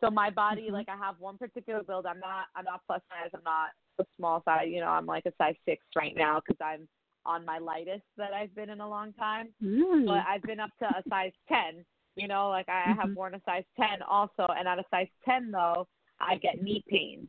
so 0.00 0.10
my 0.10 0.30
body 0.30 0.68
Mhm. 0.68 0.72
like 0.72 0.88
I 0.88 0.96
have 0.96 1.18
one 1.18 1.38
particular 1.38 1.82
build. 1.82 2.06
I'm 2.06 2.20
not 2.20 2.46
I'm 2.54 2.64
not 2.64 2.82
plus 2.86 3.02
size. 3.10 3.30
I'm 3.34 3.42
not 3.44 3.70
a 3.98 4.06
small 4.16 4.42
size. 4.44 4.68
You 4.70 4.80
know, 4.80 4.88
I'm 4.88 5.06
like 5.06 5.26
a 5.26 5.32
size 5.36 5.56
six 5.64 5.84
right 5.96 6.14
now 6.16 6.40
because 6.40 6.60
I'm 6.60 6.88
on 7.26 7.44
my 7.44 7.58
lightest 7.58 8.04
that 8.16 8.32
I've 8.32 8.54
been 8.54 8.70
in 8.70 8.80
a 8.80 8.88
long 8.88 9.12
time. 9.14 9.48
Mm. 9.62 10.06
But 10.06 10.24
I've 10.26 10.42
been 10.42 10.60
up 10.60 10.70
to 10.78 10.86
a 10.86 11.02
size 11.08 11.32
ten. 11.48 11.84
You 12.18 12.26
know, 12.26 12.48
like 12.50 12.68
I 12.68 12.94
have 12.98 13.10
Mhm. 13.10 13.14
worn 13.14 13.34
a 13.34 13.40
size 13.44 13.64
ten 13.76 14.02
also, 14.02 14.46
and 14.48 14.66
at 14.66 14.78
a 14.80 14.84
size 14.90 15.08
ten 15.24 15.52
though, 15.52 15.86
I 16.18 16.36
get 16.36 16.60
knee 16.60 16.82
pain, 16.88 17.28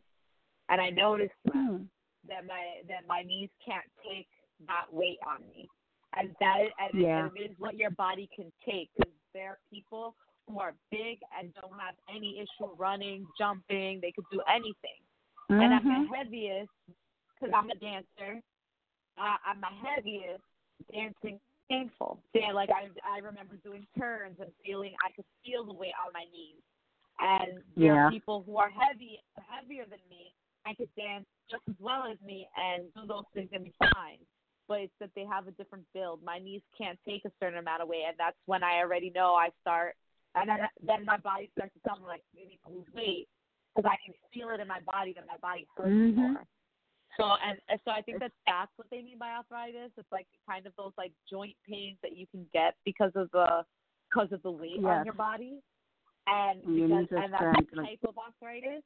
and 0.69 0.81
I 0.81 0.89
noticed 0.89 1.39
that 1.45 1.53
Mm. 1.53 1.87
that 2.27 2.45
my 2.47 2.81
that 2.87 3.05
my 3.07 3.21
knees 3.21 3.51
can't 3.63 3.85
take 4.03 4.27
that 4.67 4.91
weight 4.91 5.19
on 5.27 5.47
me, 5.47 5.69
and 6.17 6.35
that 6.39 6.61
is, 6.61 6.71
and 6.79 7.03
Yeah. 7.03 7.29
it 7.35 7.51
is 7.51 7.59
what 7.59 7.77
your 7.77 7.91
body 7.91 8.27
can 8.35 8.51
take. 8.65 8.89
Because 8.97 9.13
there 9.33 9.51
are 9.51 9.59
people 9.71 10.15
who 10.47 10.59
are 10.59 10.73
big 10.89 11.19
and 11.37 11.53
don't 11.53 11.79
have 11.79 11.95
any 12.09 12.39
issue 12.39 12.73
running, 12.75 13.27
jumping. 13.37 13.99
They 14.01 14.11
could 14.11 14.25
do 14.31 14.41
anything. 14.51 14.99
And 15.51 15.71
at 15.71 15.83
my 15.83 15.99
Mhm. 15.99 16.15
heaviest, 16.15 16.71
because 17.35 17.53
I'm 17.55 17.69
a 17.69 17.75
dancer, 17.75 18.41
uh, 19.19 19.37
at 19.45 19.59
my 19.59 19.71
heaviest, 19.83 20.43
dancing 20.91 21.39
painful. 21.69 22.19
Dan, 22.33 22.55
like 22.55 22.69
I, 22.69 22.89
I 23.07 23.19
remember 23.19 23.55
doing 23.63 23.85
turns 23.97 24.37
and 24.39 24.49
feeling 24.65 24.93
I 25.05 25.11
could 25.15 25.25
feel 25.45 25.65
the 25.65 25.73
weight 25.73 25.93
on 26.05 26.11
my 26.13 26.25
knees. 26.33 26.61
And 27.19 27.63
there 27.75 27.93
Yeah. 27.93 28.05
are 28.07 28.11
people 28.11 28.43
who 28.45 28.57
are 28.57 28.69
heavy, 28.69 29.19
heavier 29.37 29.85
than 29.89 29.99
me, 30.09 30.33
and 30.65 30.75
could 30.77 30.93
dance 30.95 31.25
just 31.49 31.63
as 31.69 31.75
well 31.79 32.03
as 32.09 32.19
me 32.21 32.47
and 32.57 32.93
do 32.93 33.05
those 33.07 33.25
things 33.33 33.49
and 33.53 33.63
be 33.63 33.73
fine. 33.79 34.19
But 34.67 34.81
it's 34.81 34.93
that 34.99 35.09
they 35.15 35.25
have 35.25 35.47
a 35.47 35.51
different 35.51 35.85
build. 35.93 36.23
My 36.23 36.37
knees 36.39 36.61
can't 36.77 36.99
take 37.07 37.25
a 37.25 37.31
certain 37.39 37.57
amount 37.59 37.81
of 37.81 37.89
weight, 37.89 38.05
and 38.07 38.15
that's 38.17 38.37
when 38.45 38.63
I 38.63 38.79
already 38.79 39.09
know 39.09 39.33
I 39.33 39.49
start, 39.61 39.95
and 40.35 40.47
then 40.47 40.59
then 40.85 41.05
my 41.05 41.17
body 41.17 41.49
starts 41.57 41.73
to 41.73 41.79
tell 41.87 41.97
me 41.97 42.05
like 42.05 42.21
you 42.33 42.45
need 42.47 42.59
to 42.67 42.71
lose 42.71 42.85
weight 42.93 43.27
because 43.75 43.89
I 43.89 43.97
can 44.05 44.13
feel 44.31 44.49
it 44.53 44.59
in 44.59 44.67
my 44.67 44.79
body 44.81 45.13
that 45.13 45.25
my 45.25 45.37
body 45.37 45.65
hurts 45.75 45.89
Mhm. 45.89 46.15
more. 46.15 46.45
So 47.19 47.25
and, 47.47 47.79
so 47.85 47.91
I 47.91 48.01
think 48.01 48.19
that 48.19 48.31
that's 48.47 48.71
what 48.77 48.87
they 48.89 49.01
mean 49.01 49.17
by 49.19 49.29
arthritis. 49.31 49.91
It's 49.97 50.11
like 50.11 50.27
kind 50.49 50.65
of 50.65 50.73
those 50.77 50.93
like 50.97 51.11
joint 51.29 51.55
pains 51.67 51.97
that 52.03 52.15
you 52.15 52.25
can 52.27 52.45
get 52.53 52.75
because 52.85 53.11
of 53.15 53.29
the 53.31 53.63
because 54.09 54.31
of 54.31 54.41
the 54.43 54.51
weight 54.51 54.83
on 54.83 55.05
your 55.05 55.13
body, 55.13 55.59
and 56.27 56.61
You 56.65 56.87
because 56.87 57.07
and 57.11 57.33
that's 57.33 57.43
strength, 57.43 57.73
a 57.73 57.75
like- 57.77 57.89
type 57.89 57.99
of 58.07 58.15
arthritis. 58.17 58.83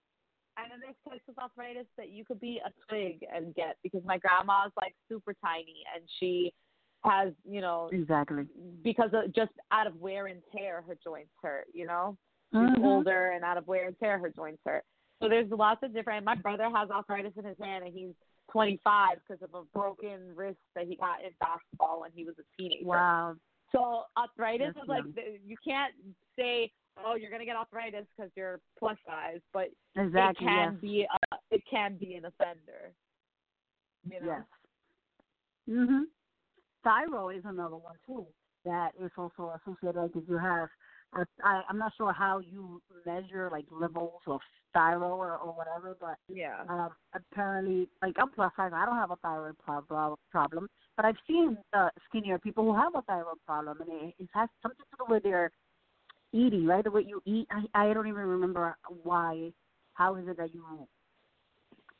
And 0.55 0.69
then 0.69 0.79
there's 0.81 0.95
types 1.09 1.23
of 1.27 1.35
arthritis 1.39 1.87
that 1.97 2.09
you 2.09 2.23
could 2.25 2.39
be 2.39 2.61
a 2.63 2.69
twig 2.87 3.25
and 3.33 3.55
get 3.55 3.77
because 3.81 4.01
my 4.05 4.19
grandma's 4.19 4.71
like 4.79 4.93
super 5.09 5.33
tiny 5.43 5.81
and 5.95 6.03
she 6.19 6.53
has 7.03 7.33
you 7.43 7.59
know 7.59 7.89
Exactly. 7.91 8.43
because 8.83 9.09
of 9.13 9.33
just 9.33 9.51
out 9.71 9.87
of 9.87 9.95
wear 9.99 10.27
and 10.27 10.41
tear 10.55 10.83
her 10.87 10.95
joints 11.03 11.31
hurt. 11.41 11.65
You 11.73 11.87
know 11.87 12.17
she's 12.51 12.59
Mhm. 12.61 12.83
older 12.85 13.31
and 13.31 13.43
out 13.43 13.57
of 13.57 13.65
wear 13.67 13.87
and 13.87 13.97
tear 13.99 14.19
her 14.19 14.29
joints 14.29 14.61
hurt. 14.63 14.83
So 15.23 15.29
there's 15.29 15.49
lots 15.49 15.81
of 15.83 15.93
different. 15.93 16.25
My 16.25 16.35
brother 16.35 16.69
has 16.75 16.89
arthritis 16.89 17.31
in 17.37 17.45
his 17.45 17.55
hand, 17.61 17.85
and 17.85 17.93
he's 17.93 18.11
25 18.51 19.19
because 19.25 19.41
of 19.41 19.53
a 19.53 19.63
broken 19.73 20.19
wrist 20.35 20.57
that 20.75 20.85
he 20.85 20.97
got 20.97 21.23
in 21.23 21.29
basketball 21.39 22.01
when 22.01 22.11
he 22.13 22.25
was 22.25 22.35
a 22.39 22.61
teenager. 22.61 22.85
Wow. 22.85 23.35
So 23.71 24.03
arthritis 24.17 24.73
That's 24.75 24.83
is 24.83 24.89
like 24.89 25.03
you 25.47 25.55
can't 25.65 25.93
say, 26.37 26.69
oh, 27.05 27.15
you're 27.15 27.31
gonna 27.31 27.45
get 27.45 27.55
arthritis 27.55 28.05
because 28.17 28.31
you're 28.35 28.59
plus 28.77 28.97
size, 29.07 29.39
but 29.53 29.69
Exactly, 29.95 30.45
it 30.45 30.49
can 30.49 30.71
yes. 30.73 30.81
be 30.81 31.03
a, 31.03 31.35
it 31.51 31.63
can 31.71 31.95
be 31.95 32.15
an 32.15 32.25
offender. 32.25 32.91
You 34.05 34.19
know? 34.19 34.25
Yes. 34.25 34.43
Mhm. 35.69 36.01
Thyroid 36.83 37.37
is 37.37 37.45
another 37.45 37.77
one 37.77 37.95
too 38.05 38.27
that 38.65 38.91
is 39.01 39.11
also 39.17 39.53
associated. 39.61 40.01
Like 40.01 40.11
if 40.15 40.27
you 40.27 40.37
have, 40.37 40.67
uh, 41.17 41.25
I, 41.43 41.61
I'm 41.69 41.77
not 41.77 41.93
sure 41.97 42.13
how 42.13 42.39
you 42.39 42.81
measure 43.05 43.49
like 43.51 43.65
levels 43.71 44.21
of 44.27 44.39
thyroid 44.73 45.03
or, 45.11 45.37
or 45.37 45.53
whatever, 45.53 45.95
but 45.99 46.17
Yeah. 46.27 46.63
um, 46.69 46.89
apparently, 47.13 47.87
like 48.01 48.15
I'm 48.19 48.29
plus 48.31 48.51
size. 48.55 48.71
I 48.73 48.85
don't 48.85 48.95
have 48.95 49.11
a 49.11 49.15
thyroid 49.17 49.57
prob- 49.59 50.17
problem, 50.31 50.69
but 50.95 51.05
I've 51.05 51.17
seen 51.27 51.57
uh, 51.73 51.89
skinnier 52.09 52.39
people 52.39 52.63
who 52.63 52.75
have 52.75 52.95
a 52.95 53.01
thyroid 53.03 53.37
problem, 53.45 53.81
and 53.81 53.89
it, 53.89 54.15
it 54.19 54.29
has 54.33 54.49
something 54.61 54.85
to 54.91 54.97
do 55.05 55.13
with 55.13 55.23
their 55.23 55.51
eating, 56.31 56.65
right? 56.65 56.83
The 56.83 56.91
way 56.91 57.05
you 57.07 57.21
eat. 57.25 57.47
I, 57.51 57.89
I 57.89 57.93
don't 57.93 58.07
even 58.07 58.21
remember 58.21 58.75
why. 59.03 59.51
How 59.93 60.15
is 60.15 60.27
it 60.27 60.37
that 60.37 60.53
you 60.53 60.65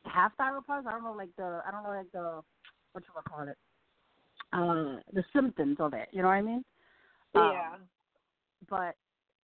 have 0.06 0.32
thyroid 0.38 0.66
problems? 0.66 0.88
I 0.90 0.92
don't 0.94 1.04
know, 1.04 1.14
like 1.14 1.30
the 1.38 1.62
I 1.68 1.72
don't 1.72 1.84
know, 1.84 1.90
like 1.90 2.12
the 2.12 2.42
what 2.94 3.04
you 3.04 3.22
call 3.28 3.48
it, 3.48 3.58
uh, 4.54 5.00
the 5.14 5.24
symptoms 5.34 5.78
of 5.80 5.94
it. 5.94 6.10
You 6.12 6.22
know 6.22 6.30
what 6.30 6.36
I 6.36 6.42
mean? 6.42 6.64
Um, 7.36 7.52
Yeah. 7.52 7.76
but 8.70 8.96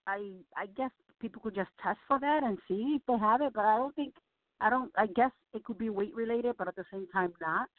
I 0.09 0.63
I 0.63 0.65
guess 0.77 0.91
people 1.21 1.41
could 1.41 1.55
just 1.55 1.69
test 1.83 1.99
for 2.07 2.19
that 2.19 2.41
and 2.43 2.57
see 2.67 2.97
if 2.97 3.01
they 3.07 3.17
have 3.17 3.41
it. 3.41 3.53
But 3.53 3.65
I 3.65 3.77
don't 3.77 3.95
think 3.95 4.13
I 4.61 4.69
don't. 4.69 4.91
I 4.97 5.07
guess 5.07 5.31
it 5.53 5.63
could 5.63 5.77
be 5.77 5.89
weight 5.89 6.15
related, 6.15 6.55
but 6.57 6.67
at 6.67 6.75
the 6.75 6.85
same 6.91 7.07
time 7.13 7.33
not, 7.41 7.69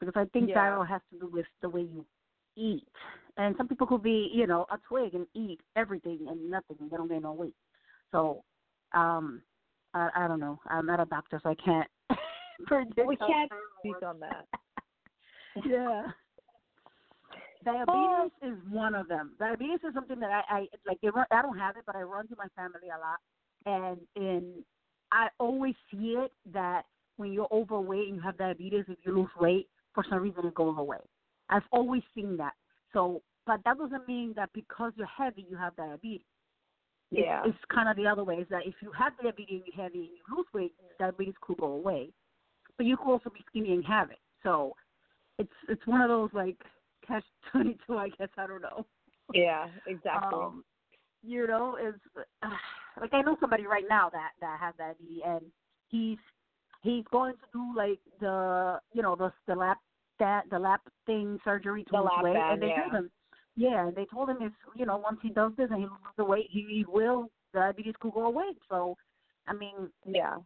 because 0.00 0.14
I 0.16 0.24
think 0.32 0.48
Yeah. 0.48 0.54
thyroid 0.54 0.88
has 0.88 1.00
to 1.12 1.18
do 1.20 1.26
with 1.26 1.46
the 1.62 1.68
way 1.68 1.82
you 1.82 2.04
eat. 2.56 2.86
And 3.36 3.56
some 3.56 3.68
people 3.68 3.86
could 3.86 4.02
be, 4.02 4.30
you 4.32 4.46
know, 4.46 4.66
a 4.70 4.78
twig 4.88 5.14
and 5.14 5.26
eat 5.34 5.60
everything 5.76 6.26
and 6.28 6.50
nothing, 6.50 6.76
and 6.80 6.90
they 6.90 6.96
don't 6.96 7.08
gain 7.08 7.22
no 7.22 7.32
weight. 7.32 7.56
So, 8.12 8.44
um, 8.92 9.42
I 9.92 10.10
I 10.14 10.28
don't 10.28 10.40
know. 10.40 10.60
I'm 10.66 10.86
not 10.86 11.00
a 11.00 11.04
doctor, 11.06 11.40
so 11.42 11.50
I 11.50 11.54
can't. 11.56 11.88
predict 12.66 13.06
We 13.08 13.16
can't 13.16 13.50
speak 13.80 14.02
on 14.02 14.20
that. 14.20 14.46
Yeah. 15.64 16.10
Diabetes 17.64 17.86
oh. 17.88 18.30
is 18.42 18.56
one 18.70 18.94
of 18.94 19.08
them. 19.08 19.32
Diabetes 19.38 19.80
is 19.86 19.94
something 19.94 20.20
that 20.20 20.30
I, 20.30 20.56
I 20.56 20.66
like. 20.86 20.98
I 21.30 21.42
don't 21.42 21.58
have 21.58 21.76
it, 21.76 21.84
but 21.86 21.96
I 21.96 22.02
run 22.02 22.28
to 22.28 22.36
my 22.36 22.46
family 22.56 22.88
a 22.88 22.98
lot, 22.98 23.18
and 23.66 23.98
in 24.16 24.64
I 25.12 25.28
always 25.38 25.74
see 25.90 26.16
it 26.18 26.32
that 26.52 26.82
when 27.16 27.32
you're 27.32 27.48
overweight 27.52 28.08
and 28.08 28.16
you 28.16 28.22
have 28.22 28.36
diabetes, 28.36 28.84
if 28.88 28.98
you 29.04 29.16
lose 29.16 29.30
weight, 29.40 29.68
for 29.94 30.04
some 30.10 30.20
reason 30.20 30.44
it 30.46 30.54
goes 30.54 30.74
away. 30.76 30.98
I've 31.48 31.62
always 31.70 32.02
seen 32.14 32.36
that. 32.38 32.54
So, 32.92 33.22
but 33.46 33.60
that 33.64 33.78
doesn't 33.78 34.08
mean 34.08 34.32
that 34.36 34.50
because 34.52 34.92
you're 34.96 35.06
heavy, 35.06 35.46
you 35.48 35.56
have 35.56 35.76
diabetes. 35.76 36.26
It's- 37.12 37.24
Yeah. 37.24 37.44
it's, 37.44 37.64
kind 37.66 37.88
of 37.88 37.96
the 37.96 38.06
other 38.06 38.24
way. 38.24 38.36
Is 38.36 38.48
that 38.48 38.66
if 38.66 38.74
you 38.82 38.90
have 38.92 39.16
diabetes 39.22 39.62
and 39.62 39.66
you're 39.66 39.84
heavy 39.84 39.98
and 39.98 40.08
you 40.08 40.36
lose 40.36 40.46
weight, 40.52 40.74
diabetes 40.98 41.34
could 41.40 41.58
go 41.58 41.72
away, 41.72 42.10
but 42.76 42.86
you 42.86 42.96
could 42.96 43.10
also 43.12 43.30
be 43.30 43.44
skinny 43.46 43.72
and 43.72 43.84
have 43.84 44.10
it. 44.10 44.18
So, 44.42 44.74
it's 45.38 45.52
it's 45.68 45.86
one 45.86 46.00
of 46.00 46.08
those 46.08 46.30
like 46.32 46.58
catch 47.06 47.24
twenty 47.52 47.76
two. 47.86 47.96
I 47.96 48.08
guess 48.10 48.28
I 48.36 48.46
don't 48.46 48.62
know. 48.62 48.86
Yeah, 49.32 49.68
exactly. 49.86 50.38
Um, 50.40 50.64
you 51.22 51.46
know, 51.46 51.76
is 51.76 51.94
uh, 52.42 52.48
like 53.00 53.12
I 53.12 53.22
know 53.22 53.36
somebody 53.40 53.66
right 53.66 53.84
now 53.88 54.10
that 54.10 54.30
that 54.40 54.58
has 54.60 54.74
diabetes, 54.78 55.22
and 55.26 55.40
he's 55.88 56.18
he's 56.82 57.04
going 57.10 57.34
to 57.34 57.46
do 57.52 57.72
like 57.76 58.00
the 58.20 58.78
you 58.92 59.02
know 59.02 59.16
the 59.16 59.32
the 59.46 59.54
lap 59.54 59.78
that 60.18 60.44
the 60.50 60.58
lap 60.58 60.82
thing 61.06 61.38
surgery 61.44 61.84
to 61.84 61.96
lose 61.96 62.10
weight, 62.22 62.36
and 62.36 62.62
they 62.62 62.68
yeah. 62.68 62.82
told 62.82 62.92
him, 62.92 63.10
yeah, 63.56 63.86
and 63.86 63.96
they 63.96 64.06
told 64.12 64.28
him 64.28 64.38
if 64.40 64.52
you 64.76 64.86
know 64.86 64.96
once 64.96 65.18
he 65.22 65.30
does 65.30 65.52
this 65.56 65.68
and 65.70 65.80
he 65.80 65.84
loses 65.84 66.14
the 66.16 66.24
weight, 66.24 66.46
he, 66.50 66.66
he 66.68 66.84
will 66.86 67.30
diabetes 67.52 67.94
could 68.00 68.12
go 68.12 68.26
away. 68.26 68.52
So, 68.68 68.96
I 69.46 69.54
mean, 69.54 69.88
yeah. 70.06 70.36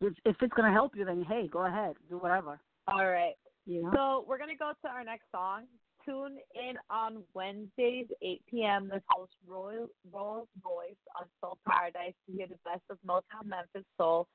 if 0.00 0.14
if 0.24 0.36
it's 0.40 0.54
gonna 0.54 0.72
help 0.72 0.96
you, 0.96 1.04
then 1.04 1.24
hey, 1.28 1.48
go 1.48 1.66
ahead, 1.66 1.94
do 2.08 2.18
whatever. 2.18 2.58
All 2.88 3.06
right. 3.06 3.34
You 3.66 3.82
know. 3.84 3.92
So 3.94 4.24
we're 4.28 4.38
gonna 4.38 4.56
go 4.56 4.72
to 4.82 4.88
our 4.88 5.04
next 5.04 5.24
song. 5.30 5.64
Tune 6.06 6.36
in 6.54 6.76
on 6.90 7.22
Wednesdays, 7.34 8.06
8 8.22 8.42
p.m. 8.50 8.90
with 8.92 9.02
host 9.08 9.32
Roy 9.46 9.74
Rolls 10.12 10.48
Royce 10.64 10.96
on 11.18 11.26
Soul 11.40 11.58
Paradise 11.66 12.14
to 12.26 12.36
hear 12.36 12.46
the 12.46 12.58
best 12.64 12.82
of 12.90 12.98
Motown 13.06 13.46
Memphis 13.46 13.86
Soul 13.98 14.28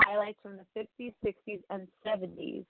highlights 0.00 0.38
from 0.42 0.56
the 0.56 0.80
50s, 1.00 1.14
60s, 1.24 1.60
and 1.70 1.88
70s. 2.06 2.64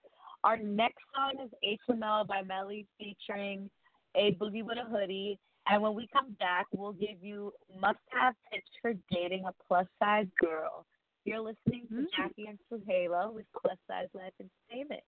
Our 0.44 0.57
next 0.57 1.03
song 1.14 1.44
is 1.44 1.78
HML 1.88 2.26
by 2.26 2.42
Melly 2.42 2.86
featuring 2.99 3.68
A 4.16 4.32
Boogie 4.40 4.64
wit 4.64 4.76
da 4.76 4.84
Hoodie. 4.88 5.38
And 5.68 5.82
when 5.82 5.94
we 5.94 6.09
come 6.12 6.34
back, 6.38 6.66
we'll 6.72 6.92
give 6.92 7.22
you 7.22 7.53
must-have 7.78 8.34
tips 8.53 8.70
for 8.80 8.94
dating 9.11 9.44
a 9.46 9.53
plus-size 9.66 10.26
girl. 10.40 10.86
You're 11.24 11.40
listening 11.40 11.86
to 11.88 11.94
mm-hmm. 11.94 12.05
Jackie 12.16 12.46
and 12.46 12.59
Zuheila 12.72 13.34
with 13.34 13.44
Plus 13.61 13.76
Size 13.86 14.09
Life 14.14 14.32
Entertainment. 14.40 15.03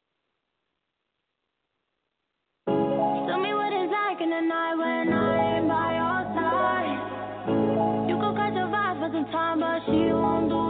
Tell 3.31 3.39
me 3.39 3.55
what 3.55 3.73
it's 3.73 3.93
like 3.93 4.21
in 4.21 4.31
the 4.31 4.41
night 4.41 4.75
when 4.75 5.13
I 5.13 5.59
ain't 5.59 5.69
by 5.69 5.95
your 6.03 6.21
side. 6.35 8.09
You 8.11 8.19
could 8.19 8.35
catch 8.35 8.59
a 8.59 8.67
vibe 8.67 8.99
for 8.99 9.11
some 9.15 9.31
time, 9.31 9.61
but 9.61 9.87
she 9.87 10.11
won't 10.13 10.49
do 10.51 10.70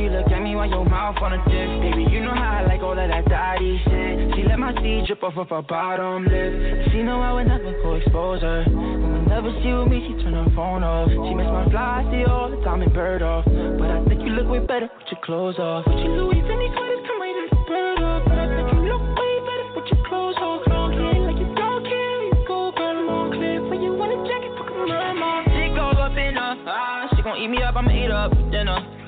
You 0.00 0.08
look 0.08 0.32
at 0.32 0.40
me 0.40 0.56
while 0.56 0.64
your 0.64 0.88
mouth 0.88 1.20
on 1.20 1.36
a 1.36 1.40
dick. 1.44 1.68
Baby, 1.84 2.08
you 2.08 2.24
know 2.24 2.32
how 2.32 2.64
I 2.64 2.66
like 2.66 2.80
all 2.80 2.96
of 2.96 3.04
that 3.04 3.28
daddy 3.28 3.76
shit. 3.84 4.32
She 4.32 4.48
let 4.48 4.56
my 4.56 4.72
seed 4.80 5.04
drip 5.04 5.20
off 5.22 5.36
of 5.36 5.52
her 5.52 5.60
bottom 5.60 6.24
lip. 6.24 6.88
She 6.88 7.04
know 7.04 7.20
I 7.20 7.36
would 7.36 7.44
never 7.44 7.76
go 7.84 8.00
expose 8.00 8.40
her. 8.40 8.64
Whenever 8.64 9.52
she 9.60 9.68
with 9.76 9.92
me, 9.92 10.00
she 10.08 10.16
turn 10.24 10.32
her 10.32 10.48
phone 10.56 10.80
off. 10.80 11.12
She 11.12 11.34
miss 11.36 11.44
my 11.52 11.68
fly, 11.68 12.00
I 12.00 12.08
see 12.08 12.24
all 12.24 12.48
the 12.48 12.56
time 12.64 12.80
and 12.80 12.88
bird 12.96 13.20
off. 13.20 13.44
But 13.44 13.92
I 13.92 14.00
think 14.08 14.24
you 14.24 14.32
look 14.32 14.48
way 14.48 14.64
better 14.64 14.88
with 14.88 15.08
your 15.12 15.20
clothes 15.20 15.60
off. 15.60 15.84
Put 15.84 16.00
your 16.00 16.16
Louis 16.16 16.40
Vuitton 16.48 16.72
sweaters, 16.72 17.04
come 17.04 17.20
right 17.20 17.36
in 17.36 17.46
the 17.52 17.60
bird 17.68 18.00
up. 18.00 18.24
But 18.24 18.38
I 18.40 18.46
think 18.56 18.72
you 18.72 18.80
look 18.88 19.04
way 19.04 19.34
better 19.44 19.66
with 19.76 19.84
your 19.84 20.00
clothes 20.08 20.40
off. 20.40 20.64
Long 20.64 20.96
hair 20.96 21.28
like 21.28 21.36
you 21.36 21.52
don't 21.52 21.84
care, 21.84 22.18
you 22.24 22.40
go 22.48 22.72
girl, 22.72 23.04
I'm. 23.04 23.68
When 23.68 23.84
you 23.84 23.92
want 23.92 24.16
a 24.16 24.18
jacket, 24.24 24.56
fuck 24.56 24.72
my 24.72 25.12
mom. 25.12 25.44
She 25.52 25.68
go 25.76 25.92
up 25.92 26.16
in 26.16 26.40
her, 26.40 26.56
ah, 26.72 27.04
she 27.12 27.20
gon' 27.20 27.36
eat 27.36 27.52
me 27.52 27.60
up, 27.60 27.76
I'ma 27.76 27.92
eat 27.92 28.08
up 28.08 28.32
dinner. 28.48 28.99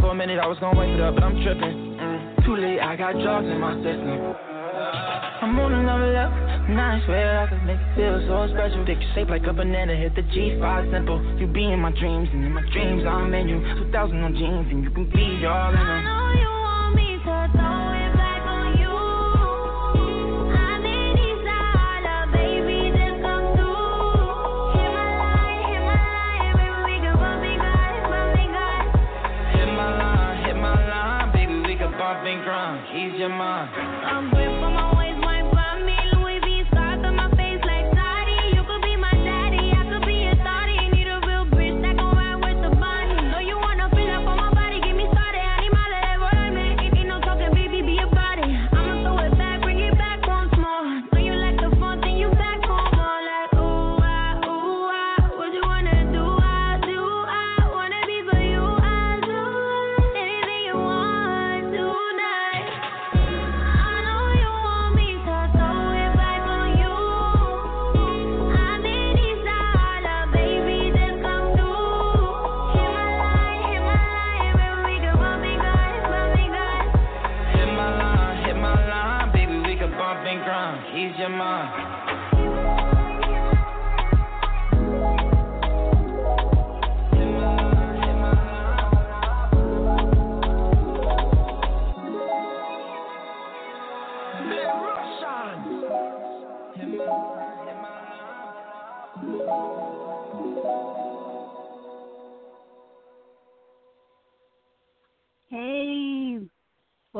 For 0.00 0.10
a 0.10 0.14
minute, 0.14 0.38
I 0.38 0.46
was 0.46 0.58
gonna 0.58 0.78
wake 0.78 0.90
it 0.90 1.00
up, 1.00 1.14
but 1.14 1.24
I'm 1.24 1.40
tripping. 1.42 1.96
Mm, 1.96 2.44
too 2.44 2.56
late, 2.56 2.80
I 2.80 2.96
got 2.96 3.12
drugs 3.14 3.46
in 3.46 3.60
my 3.60 3.74
system. 3.76 4.34
I'm 5.42 5.58
on 5.58 5.72
another 5.72 6.12
level. 6.12 6.38
And 6.66 6.80
I 6.80 7.00
swear 7.04 7.38
I 7.40 7.46
could 7.46 7.62
make 7.62 7.78
it 7.78 7.94
feel 7.94 8.18
so 8.26 8.52
special. 8.52 8.84
Thick 8.84 8.98
shape 9.14 9.28
like 9.28 9.46
a 9.46 9.52
banana, 9.52 9.94
hit 9.94 10.16
the 10.16 10.22
G5 10.22 10.90
simple. 10.90 11.22
You 11.38 11.46
be 11.46 11.64
in 11.70 11.78
my 11.78 11.92
dreams, 11.92 12.28
and 12.32 12.44
in 12.44 12.52
my 12.52 12.62
dreams 12.72 13.04
I'm 13.06 13.32
in 13.32 13.48
you. 13.48 13.60
2000 13.86 14.24
on 14.24 14.34
jeans, 14.34 14.66
and 14.72 14.82
you 14.82 14.90
can 14.90 15.08
be 15.10 15.46
all 15.46 15.70
in 15.70 15.76
them. 15.76 16.55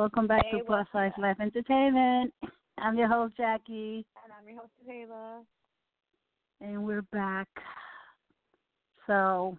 Welcome 0.06 0.28
back 0.28 0.44
Hey, 0.52 0.58
to 0.58 0.64
Plus 0.64 0.86
Size 0.92 1.10
Life 1.18 1.38
Entertainment. 1.40 2.32
I'm 2.78 2.96
your 2.96 3.08
host 3.08 3.36
Jackie, 3.36 4.06
And 4.22 4.32
I'm 4.32 4.46
your 4.48 4.60
host, 4.60 4.70
Taylor. 4.86 5.40
and 6.60 6.86
we're 6.86 7.02
back. 7.10 7.48
So, 9.08 9.58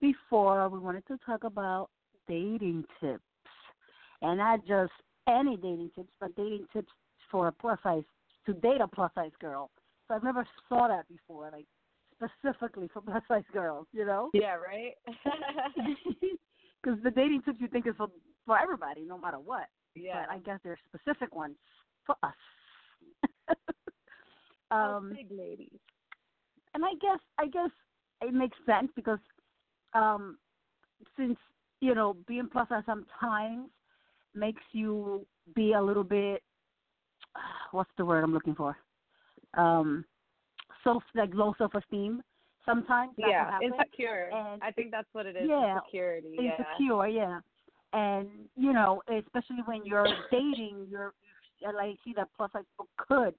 before 0.00 0.66
we 0.70 0.78
wanted 0.78 1.06
to 1.08 1.18
talk 1.26 1.44
about 1.44 1.90
dating 2.26 2.86
tips, 3.02 3.20
and 4.22 4.38
not 4.38 4.66
just 4.66 4.92
any 5.28 5.58
dating 5.58 5.90
tips, 5.94 6.14
but 6.18 6.34
dating 6.36 6.66
tips 6.72 6.92
for 7.30 7.48
a 7.48 7.52
plus 7.52 7.78
size 7.82 8.04
to 8.46 8.54
date 8.54 8.80
a 8.80 8.88
plus 8.88 9.10
size 9.14 9.30
girl. 9.42 9.70
So 10.08 10.14
I've 10.14 10.24
never 10.24 10.46
saw 10.70 10.88
that 10.88 11.06
before, 11.06 11.50
like 11.52 11.66
specifically 12.16 12.88
for 12.94 13.02
plus 13.02 13.22
size 13.28 13.44
girls, 13.52 13.88
you 13.92 14.06
know? 14.06 14.30
Yeah, 14.32 14.54
right? 14.54 14.94
Because 16.82 16.98
the 17.02 17.10
dating 17.10 17.42
tips 17.42 17.58
you 17.60 17.68
think 17.68 17.86
is 17.86 17.92
for 17.98 18.08
for 18.46 18.58
everybody, 18.58 19.02
no 19.02 19.18
matter 19.18 19.38
what. 19.38 19.66
yeah. 19.94 20.24
But 20.26 20.34
I 20.34 20.38
guess 20.38 20.60
there 20.62 20.72
are 20.72 20.78
specific 20.88 21.34
ones 21.34 21.56
for 22.06 22.16
us. 22.22 22.34
um, 24.70 25.12
big 25.16 25.30
ladies. 25.30 25.78
and 26.74 26.84
I 26.84 26.92
guess 27.00 27.18
I 27.38 27.46
guess 27.46 27.70
it 28.22 28.34
makes 28.34 28.56
sense 28.66 28.90
because 28.94 29.18
um 29.94 30.38
since 31.16 31.36
you 31.80 31.94
know 31.94 32.16
being 32.26 32.48
plus 32.50 32.68
size 32.68 32.82
sometimes 32.86 33.68
makes 34.34 34.62
you 34.72 35.26
be 35.54 35.72
a 35.72 35.82
little 35.82 36.04
bit 36.04 36.42
what's 37.72 37.90
the 37.98 38.04
word 38.04 38.22
I'm 38.22 38.32
looking 38.32 38.54
for 38.54 38.76
um 39.54 40.04
self 40.84 41.02
like 41.14 41.30
low 41.34 41.54
self 41.58 41.74
esteem 41.74 42.22
sometimes 42.64 43.14
Yeah, 43.16 43.58
insecure. 43.62 44.30
And 44.32 44.62
I 44.62 44.70
think 44.70 44.90
that's 44.90 45.08
what 45.12 45.26
it 45.26 45.36
is. 45.36 45.48
yeah, 45.48 45.76
Insecurity. 45.76 46.36
Insecure, 46.38 47.08
yeah. 47.08 47.40
And 47.92 48.28
you 48.56 48.72
know, 48.72 49.02
especially 49.08 49.62
when 49.64 49.84
you're 49.84 50.06
dating, 50.30 50.86
you're 50.88 51.12
like 51.62 51.96
see 52.04 52.12
that 52.16 52.28
plus 52.36 52.52
size 52.52 52.62
could 52.96 53.34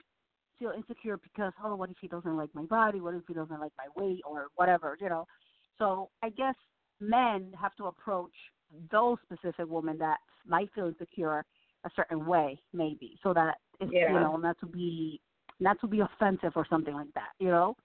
feel 0.59 0.71
insecure 0.75 1.17
because 1.17 1.53
oh, 1.63 1.75
what 1.75 1.89
if 1.89 1.95
he 2.01 2.07
doesn't 2.07 2.37
like 2.37 2.49
my 2.53 2.63
body? 2.63 2.99
What 2.99 3.15
if 3.15 3.21
he 3.27 3.33
doesn't 3.33 3.59
like 3.59 3.71
my 3.77 3.87
weight 3.95 4.21
or 4.25 4.47
whatever? 4.55 4.97
You 4.99 5.09
know. 5.09 5.25
So 5.77 6.09
I 6.21 6.29
guess 6.29 6.55
men 6.99 7.51
have 7.59 7.75
to 7.75 7.85
approach 7.85 8.33
those 8.91 9.17
specific 9.23 9.65
women 9.67 9.97
that 9.99 10.17
might 10.45 10.69
feel 10.73 10.87
insecure 10.87 11.45
a 11.83 11.89
certain 11.95 12.25
way, 12.25 12.59
maybe, 12.73 13.17
so 13.23 13.33
that 13.33 13.55
it's 13.79 13.91
Yeah. 13.91 14.11
you 14.11 14.19
know 14.19 14.37
not 14.37 14.59
to 14.59 14.65
be 14.65 15.19
not 15.59 15.79
to 15.79 15.87
be 15.87 16.01
offensive 16.01 16.53
or 16.55 16.65
something 16.69 16.93
like 16.93 17.11
that. 17.15 17.31
You 17.39 17.49
know. 17.49 17.75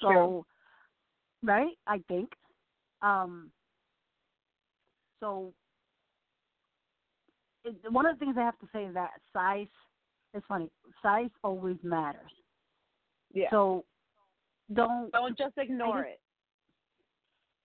So, 0.00 0.08
True. 0.08 0.46
right? 1.42 1.78
I 1.86 1.98
think. 2.08 2.32
Um, 3.02 3.52
so, 5.20 5.52
it, 7.64 7.74
one 7.90 8.06
of 8.06 8.18
the 8.18 8.24
things 8.24 8.36
I 8.38 8.44
have 8.44 8.58
to 8.60 8.68
say 8.72 8.84
is 8.84 8.94
that 8.94 9.10
size. 9.32 9.66
It's 10.34 10.44
funny. 10.46 10.70
Size 11.02 11.30
always 11.42 11.76
matters. 11.82 12.30
Yeah. 13.32 13.46
So, 13.50 13.84
don't 14.74 15.10
Don't 15.12 15.36
just 15.38 15.54
ignore 15.58 16.02
just- 16.02 16.08
it. 16.14 16.20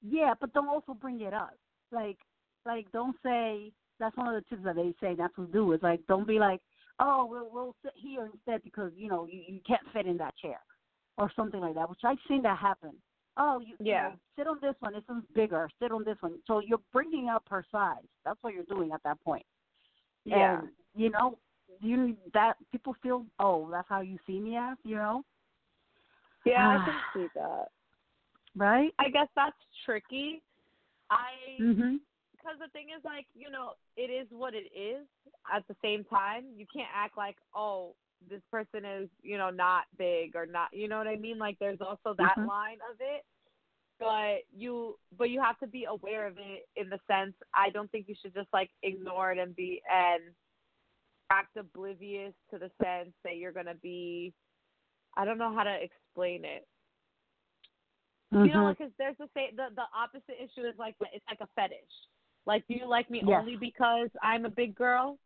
yeah, 0.04 0.34
but 0.40 0.54
don't 0.54 0.68
also 0.70 0.94
bring 0.94 1.22
it 1.22 1.34
up. 1.34 1.56
Like, 1.92 2.18
like 2.66 2.92
don't 2.92 3.16
say 3.24 3.72
that's 4.00 4.16
one 4.16 4.34
of 4.34 4.36
the 4.36 4.50
tips 4.50 4.64
that 4.66 4.76
they 4.76 4.94
say 5.02 5.16
not 5.16 5.36
to 5.36 5.48
do. 5.48 5.72
Is 5.74 5.82
like 5.82 6.06
don't 6.08 6.28
be 6.28 6.40
like, 6.40 6.62
oh, 7.00 7.26
we'll 7.30 7.50
we'll 7.52 7.76
sit 7.84 7.94
here 7.96 8.30
instead 8.32 8.64
because 8.64 8.92
you 8.96 9.10
know 9.10 9.28
you, 9.30 9.42
you 9.48 9.60
can't 9.68 9.82
fit 9.94 10.06
in 10.06 10.18
that 10.18 10.36
chair, 10.38 10.60
or 11.18 11.32
something 11.36 11.60
like 11.60 11.76
that. 11.76 11.90
Which 11.90 12.00
I've 12.06 12.18
seen 12.28 12.42
that 12.44 12.58
happen. 12.60 12.92
Oh, 13.38 13.60
you, 13.60 13.76
you 13.80 13.92
Yeah. 13.92 14.02
know, 14.10 14.14
sit 14.38 14.48
on 14.48 14.60
this 14.62 14.76
one. 14.80 14.94
This 14.94 15.04
one's 15.08 15.24
bigger. 15.34 15.70
Sit 15.82 15.92
on 15.92 16.04
this 16.04 16.18
one. 16.22 16.40
So 16.48 16.60
you're 16.60 16.82
bringing 16.92 17.30
up 17.30 17.44
her 17.50 17.66
size. 17.72 18.04
That's 18.26 18.38
what 18.42 18.54
you're 18.54 18.64
doing 18.64 18.92
at 18.92 19.02
that 19.04 19.22
point. 19.24 19.46
Yeah. 20.26 20.60
And 20.60 20.70
you 20.96 21.10
know, 21.10 21.38
you 21.80 22.16
that 22.34 22.58
people 22.72 22.96
feel, 23.02 23.26
oh, 23.40 23.70
that's 23.72 23.88
how 23.90 24.02
you 24.02 24.18
see 24.28 24.40
me 24.40 24.58
as. 24.58 24.78
You 24.84 24.96
know, 24.98 25.24
Yeah, 26.46 26.68
I 26.68 26.78
can 26.86 27.00
see 27.14 27.28
that. 27.36 27.66
right? 28.56 28.92
I 29.00 29.10
guess 29.10 29.28
that's 29.36 29.56
tricky. 29.86 30.42
I 31.10 31.32
Mhm. 31.62 32.00
because 32.32 32.58
the 32.60 32.70
thing 32.70 32.88
is 32.98 33.04
like 33.06 33.28
you 33.36 33.50
know 33.52 33.74
it 33.98 34.10
is 34.10 34.28
what 34.32 34.54
it 34.54 34.72
is 34.76 35.06
at 35.54 35.68
the 35.68 35.76
same 35.82 36.04
time 36.06 36.46
you 36.56 36.66
can't 36.74 36.90
act 36.96 37.16
like 37.18 37.38
oh 37.54 37.94
this 38.30 38.42
person 38.52 38.86
is 38.86 39.10
you 39.22 39.38
know 39.38 39.50
not 39.50 39.84
big 39.98 40.36
or 40.36 40.46
not 40.46 40.70
you 40.74 40.88
know 40.88 40.98
what 40.98 41.08
i 41.08 41.16
mean 41.16 41.38
like 41.38 41.58
there's 41.60 41.82
also 41.82 42.14
that 42.14 42.36
Mhm. 42.38 42.48
line 42.48 42.78
of 42.90 42.98
it 43.00 43.26
but 44.00 44.44
you 44.56 44.98
but 45.18 45.30
you 45.30 45.42
have 45.42 45.58
to 45.60 45.68
be 45.68 45.86
aware 45.86 46.28
of 46.28 46.38
it 46.38 46.68
in 46.76 46.90
the 46.90 47.00
sense 47.08 47.36
i 47.54 47.70
don't 47.70 47.92
think 47.92 48.08
you 48.08 48.16
should 48.22 48.34
just 48.34 48.52
like 48.54 48.70
ignore 48.84 49.32
it 49.32 49.38
and 49.38 49.56
be 49.56 49.82
and 49.92 50.22
act 51.32 51.56
oblivious 51.58 52.34
to 52.50 52.58
the 52.58 52.70
sense 52.84 53.14
that 53.24 53.38
you're 53.38 53.52
going 53.52 53.66
to 53.66 53.76
be 53.76 54.34
i 55.16 55.26
don't 55.26 55.38
know 55.38 55.54
how 55.54 55.64
to 55.64 55.76
explain 55.84 56.46
it 56.46 56.68
you 58.32 58.54
know, 58.54 58.74
because 58.78 58.94
there's 58.98 59.18
the 59.18 59.28
same 59.36 59.56
the 59.58 59.68
the 59.76 59.84
opposite 59.96 60.38
issue 60.42 60.66
is 60.66 60.74
like 60.80 60.96
it's 61.14 61.26
like 61.30 61.42
a 61.42 61.48
fetish. 61.56 61.78
Like, 62.46 62.66
do 62.68 62.74
you 62.76 62.88
like 62.88 63.10
me 63.10 63.22
only 63.28 63.56
because 63.58 64.10
I'm 64.24 64.46
a 64.46 64.50
big 64.50 64.74
girl? 64.74 65.20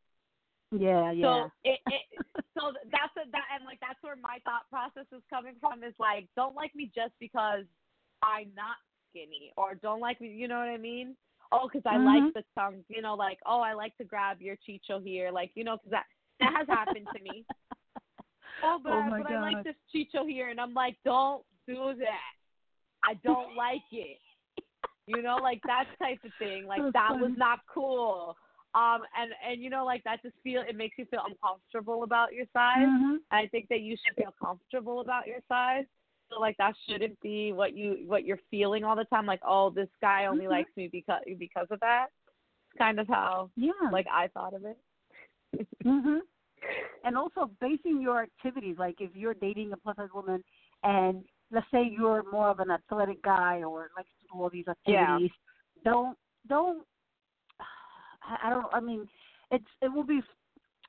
Yeah, 0.72 1.12
yeah. 1.12 1.24
So 1.24 1.52
it, 1.64 1.80
it 1.88 2.02
so 2.58 2.74
that's 2.92 3.16
a, 3.18 3.30
that 3.32 3.46
and 3.56 3.66
like 3.66 3.80
that's 3.80 4.02
where 4.02 4.16
my 4.16 4.40
thought 4.44 4.70
process 4.70 5.06
is 5.12 5.22
coming 5.30 5.56
from 5.60 5.84
is 5.84 5.94
like 6.00 6.28
don't 6.36 6.56
like 6.56 6.76
me 6.76 6.92
just 6.94 7.14
because 7.20 7.66
I'm 8.24 8.50
not 8.56 8.78
skinny 9.10 9.52
or 9.58 9.76
don't 9.76 10.00
like 10.02 10.20
me. 10.22 10.30
You 10.30 10.48
know 10.48 10.58
what 10.60 10.70
I 10.70 10.78
mean? 10.78 11.16
Oh, 11.52 11.70
because 11.72 11.86
I 11.86 11.98
Mhm. 11.98 12.06
like 12.06 12.34
the 12.34 12.44
tongue. 12.58 12.84
You 12.90 13.02
know, 13.02 13.16
like 13.16 13.40
oh, 13.46 13.62
I 13.62 13.74
like 13.74 13.96
to 13.98 14.04
grab 14.04 14.42
your 14.42 14.58
chicho 14.58 15.04
here. 15.04 15.32
Like 15.32 15.52
you 15.56 15.64
know, 15.64 15.78
because 15.78 15.92
that 15.92 16.06
that 16.40 16.54
has 16.56 16.68
happened 16.68 17.08
to 17.16 17.22
me. 17.22 17.46
Oh, 18.64 18.80
but, 18.82 18.94
Oh 18.94 19.00
I, 19.00 19.10
but 19.22 19.32
I 19.32 19.42
like 19.42 19.64
this 19.64 19.76
chicho 19.94 20.28
here, 20.28 20.50
and 20.50 20.60
I'm 20.60 20.74
like, 20.74 20.96
don't 21.04 21.44
do 21.68 21.94
that. 22.00 22.34
I 23.04 23.14
don't 23.16 23.56
like 23.56 23.84
it. 23.92 24.18
You 25.08 25.22
know, 25.22 25.36
like 25.36 25.62
that 25.68 25.86
type 26.02 26.20
of 26.24 26.32
thing. 26.40 26.66
Like 26.66 26.82
That's 26.94 26.94
that 26.94 27.20
was 27.20 27.34
not 27.38 27.60
cool. 27.72 28.36
Um, 28.76 29.02
and 29.18 29.32
and 29.50 29.62
you 29.64 29.70
know, 29.70 29.86
like 29.86 30.04
that 30.04 30.22
just 30.22 30.36
feel 30.44 30.62
it 30.68 30.76
makes 30.76 30.98
you 30.98 31.06
feel 31.06 31.22
uncomfortable 31.28 32.04
about 32.04 32.34
your 32.34 32.46
size. 32.52 32.88
Mhm. 32.88 33.18
I 33.32 33.48
think 33.48 33.70
that 33.70 33.80
you 33.80 33.96
should 34.06 34.16
feel 34.18 34.34
comfortable 34.40 35.00
about 35.00 35.28
your 35.28 35.40
size. 35.48 35.86
So 36.30 36.40
like 36.42 36.58
that 36.58 36.76
shouldn't 36.88 37.20
be 37.22 37.54
what 37.54 37.74
you 37.74 38.04
what 38.06 38.26
you're 38.26 38.42
feeling 38.52 38.84
all 38.84 38.96
the 38.96 39.06
time. 39.06 39.26
Like, 39.26 39.40
oh, 39.48 39.70
this 39.70 39.88
guy 40.02 40.26
only 40.26 40.46
Mhm. 40.46 40.50
likes 40.50 40.76
me 40.76 40.90
because 40.90 41.22
because 41.38 41.68
of 41.72 41.80
that. 41.80 42.08
It's 42.72 42.78
kind 42.78 43.00
of 43.00 43.08
how 43.08 43.50
Yeah. 43.56 43.72
like 43.92 44.08
I 44.12 44.28
thought 44.30 44.54
of 44.54 44.66
it. 44.66 44.78
Mhm. 45.86 46.22
And 47.04 47.16
also 47.16 47.46
basing 47.62 48.02
your 48.02 48.24
activities, 48.24 48.78
like 48.78 49.00
if 49.00 49.16
you're 49.16 49.36
dating 49.36 49.72
a 49.72 49.78
plus 49.78 49.96
size 49.96 50.10
woman, 50.14 50.44
and 50.84 51.24
let's 51.52 51.70
say 51.72 51.84
you're 51.84 52.24
more 52.32 52.50
of 52.50 52.60
an 52.60 52.72
athletic 52.72 53.22
guy 53.22 53.64
or 53.64 53.92
likes 53.96 54.10
to 54.22 54.28
do 54.34 54.42
all 54.42 54.50
these 54.50 54.68
activities, 54.68 54.86
Yeah. 54.86 55.02
activities, 55.16 55.32
don't 55.84 56.18
don't. 56.48 56.86
I 58.44 58.50
don't. 58.50 58.68
I 58.74 58.80
mean, 58.80 59.08
it's 59.52 59.66
it 59.82 59.92
will 59.94 60.04
be 60.04 60.22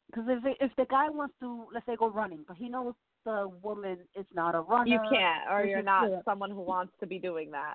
because 0.06 0.24
if 0.28 0.44
it- 0.44 0.56
if 0.60 0.74
the 0.76 0.86
guy 0.86 1.08
wants 1.08 1.34
to 1.40 1.66
let's 1.72 1.86
say 1.86 1.96
go 1.96 2.08
running, 2.10 2.44
but 2.46 2.56
he 2.56 2.68
knows 2.68 2.94
the 3.24 3.48
woman 3.62 3.98
is 4.14 4.26
not 4.34 4.54
a 4.54 4.60
runner, 4.60 4.84
You 4.86 5.00
can't, 5.10 5.50
or 5.50 5.64
you're 5.64 5.82
not 5.82 6.24
someone 6.24 6.50
who 6.50 6.60
wants 6.60 6.92
to 7.00 7.06
be 7.06 7.18
doing 7.18 7.50
that. 7.50 7.74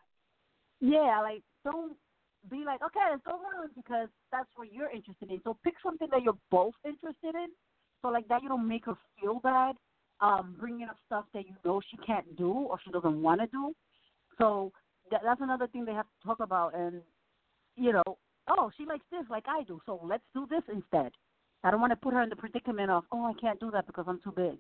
Yeah, 0.80 1.20
like 1.22 1.44
don't 1.64 1.96
be 2.50 2.64
like, 2.66 2.82
okay, 2.82 3.00
let's 3.12 3.24
go 3.24 3.34
run 3.34 3.70
because 3.76 4.10
that's 4.32 4.50
what 4.56 4.72
you're 4.74 4.90
interested 4.90 5.30
in. 5.30 5.42
So 5.44 5.58
pick 5.64 5.76
something 5.84 6.08
that 6.12 6.24
you're 6.24 6.38
both 6.50 6.74
interested 6.86 7.36
in. 7.36 7.48
So 8.02 8.08
like 8.08 8.28
that, 8.30 8.42
you 8.42 8.50
don't 8.50 8.68
make 8.68 8.86
her 8.86 8.96
feel 9.20 9.40
bad. 9.40 9.76
Um, 10.22 10.56
bringing 10.60 10.88
up 10.88 10.98
stuff 11.06 11.26
that 11.34 11.46
you 11.48 11.56
know 11.66 11.82
she 11.90 11.98
can't 11.98 12.36
do 12.38 12.52
or 12.52 12.80
she 12.84 12.92
doesn't 12.92 13.22
want 13.22 13.42
to 13.42 13.48
do. 13.48 13.74
So 14.38 14.72
that, 15.10 15.22
that's 15.24 15.42
another 15.42 15.68
thing 15.68 15.84
they 15.84 15.94
have 15.94 16.06
to 16.06 16.28
talk 16.28 16.40
about. 16.40 16.74
And 16.76 17.02
you 17.76 17.92
know, 17.92 18.18
oh, 18.50 18.72
she 18.78 18.86
likes 18.86 19.06
this 19.12 19.26
like 19.30 19.46
I 19.48 19.64
do, 19.64 19.82
so 19.86 20.00
let's 20.04 20.24
do 20.34 20.48
this 20.50 20.64
instead. 20.72 21.12
I 21.64 21.72
don't 21.72 21.80
want 21.80 21.92
to 21.92 21.96
put 21.96 22.14
her 22.14 22.22
in 22.24 22.30
the 22.30 22.36
predicament 22.36 22.90
of, 22.90 23.04
oh, 23.12 23.26
I 23.26 23.34
can't 23.40 23.60
do 23.60 23.70
that 23.72 23.86
because 23.86 24.06
I'm 24.08 24.20
too 24.24 24.34
big. 24.36 24.58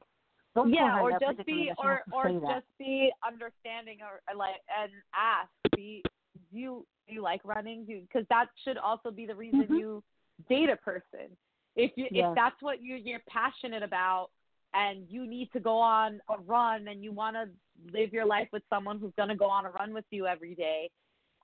Don't 0.53 0.71
yeah, 0.73 0.99
or 1.01 1.11
just 1.11 1.45
be, 1.45 1.71
or 1.77 2.01
or 2.11 2.27
say 2.27 2.33
that. 2.39 2.55
just 2.55 2.65
be 2.77 3.11
understanding, 3.25 3.99
or 4.01 4.21
or 4.29 4.37
like, 4.37 4.55
and 4.77 4.91
ask, 5.15 5.49
be, 5.75 6.03
do 6.51 6.57
you 6.57 6.85
do 7.07 7.15
you 7.15 7.21
like 7.21 7.41
running? 7.45 7.85
Because 7.85 8.27
that 8.29 8.47
should 8.63 8.77
also 8.77 9.11
be 9.11 9.25
the 9.25 9.35
reason 9.35 9.67
Mhm. 9.67 9.79
you 9.79 10.03
date 10.49 10.69
a 10.69 10.75
person. 10.75 11.35
If 11.75 11.91
you 11.95 12.07
Yes. 12.11 12.31
if 12.31 12.35
that's 12.35 12.61
what 12.61 12.81
you 12.81 12.95
you're 12.95 13.21
passionate 13.29 13.81
about, 13.81 14.29
and 14.73 15.09
you 15.09 15.25
need 15.25 15.51
to 15.53 15.59
go 15.61 15.77
on 15.77 16.21
a 16.29 16.37
run, 16.39 16.89
and 16.89 17.01
you 17.01 17.13
want 17.13 17.37
to 17.37 17.49
live 17.91 18.11
your 18.11 18.25
life 18.25 18.49
with 18.51 18.63
someone 18.69 18.99
who's 18.99 19.13
going 19.15 19.29
to 19.29 19.35
go 19.35 19.45
on 19.45 19.65
a 19.65 19.71
run 19.71 19.93
with 19.93 20.05
you 20.11 20.27
every 20.27 20.53
day, 20.53 20.89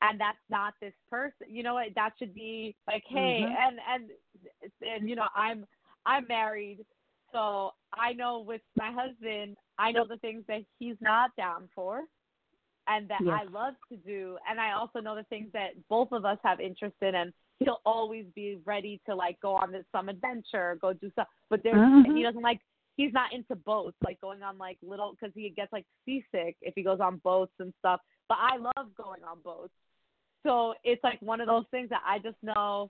and 0.01 0.19
that's 0.19 0.37
not 0.49 0.73
this 0.81 0.93
person, 1.09 1.47
you 1.49 1.63
know 1.63 1.73
what? 1.75 1.87
That 1.95 2.11
should 2.19 2.33
be 2.33 2.75
like, 2.87 3.03
hey, 3.07 3.45
Mhm. 3.47 3.57
and 3.67 3.79
and 3.89 4.11
and 4.81 5.09
you 5.09 5.15
know, 5.15 5.27
I'm 5.35 5.65
I'm 6.05 6.25
married, 6.27 6.85
so 7.31 7.73
I 7.93 8.13
know 8.13 8.39
with 8.39 8.61
my 8.77 8.91
husband, 8.91 9.57
I 9.77 9.91
know 9.91 10.05
the 10.05 10.17
things 10.17 10.43
that 10.47 10.61
he's 10.79 10.95
not 11.01 11.35
down 11.35 11.69
for 11.75 12.03
and 12.87 13.09
that 13.09 13.19
Yes. 13.21 13.33
I 13.41 13.43
love 13.51 13.73
to 13.89 13.97
do 13.97 14.37
and 14.49 14.59
I 14.61 14.71
also 14.71 15.01
know 15.01 15.15
the 15.15 15.23
things 15.25 15.51
that 15.51 15.71
both 15.89 16.11
of 16.13 16.23
us 16.23 16.37
have 16.43 16.59
interest 16.61 16.95
in 17.01 17.15
and 17.15 17.33
he'll 17.59 17.81
always 17.85 18.25
be 18.35 18.59
ready 18.65 19.01
to 19.07 19.15
like 19.15 19.37
go 19.41 19.55
on 19.55 19.71
this 19.71 19.83
some 19.91 20.07
adventure, 20.09 20.77
go 20.79 20.93
do 20.93 21.09
stuff. 21.11 21.27
But 21.49 21.63
there's 21.63 21.81
Mhm. 21.81 22.15
he 22.15 22.23
doesn't 22.23 22.41
like 22.41 22.61
he's 22.95 23.11
not 23.13 23.33
into 23.33 23.55
boats, 23.55 23.97
like 24.03 24.21
going 24.21 24.41
on 24.41 24.57
like 24.57 24.77
little 24.81 25.11
because 25.19 25.33
he 25.35 25.49
gets 25.49 25.73
like 25.73 25.85
seasick 26.05 26.55
if 26.61 26.73
he 26.75 26.83
goes 26.83 26.99
on 26.99 27.17
boats 27.17 27.53
and 27.59 27.73
stuff. 27.79 27.99
But 28.29 28.37
I 28.39 28.57
love 28.57 28.95
going 28.95 29.23
on 29.23 29.41
boats. 29.41 29.73
So 30.47 30.73
it's 30.85 31.03
like 31.03 31.21
one 31.21 31.41
of 31.41 31.47
those 31.47 31.65
things 31.71 31.89
that 31.89 32.01
I 32.07 32.19
just 32.19 32.37
know, 32.41 32.89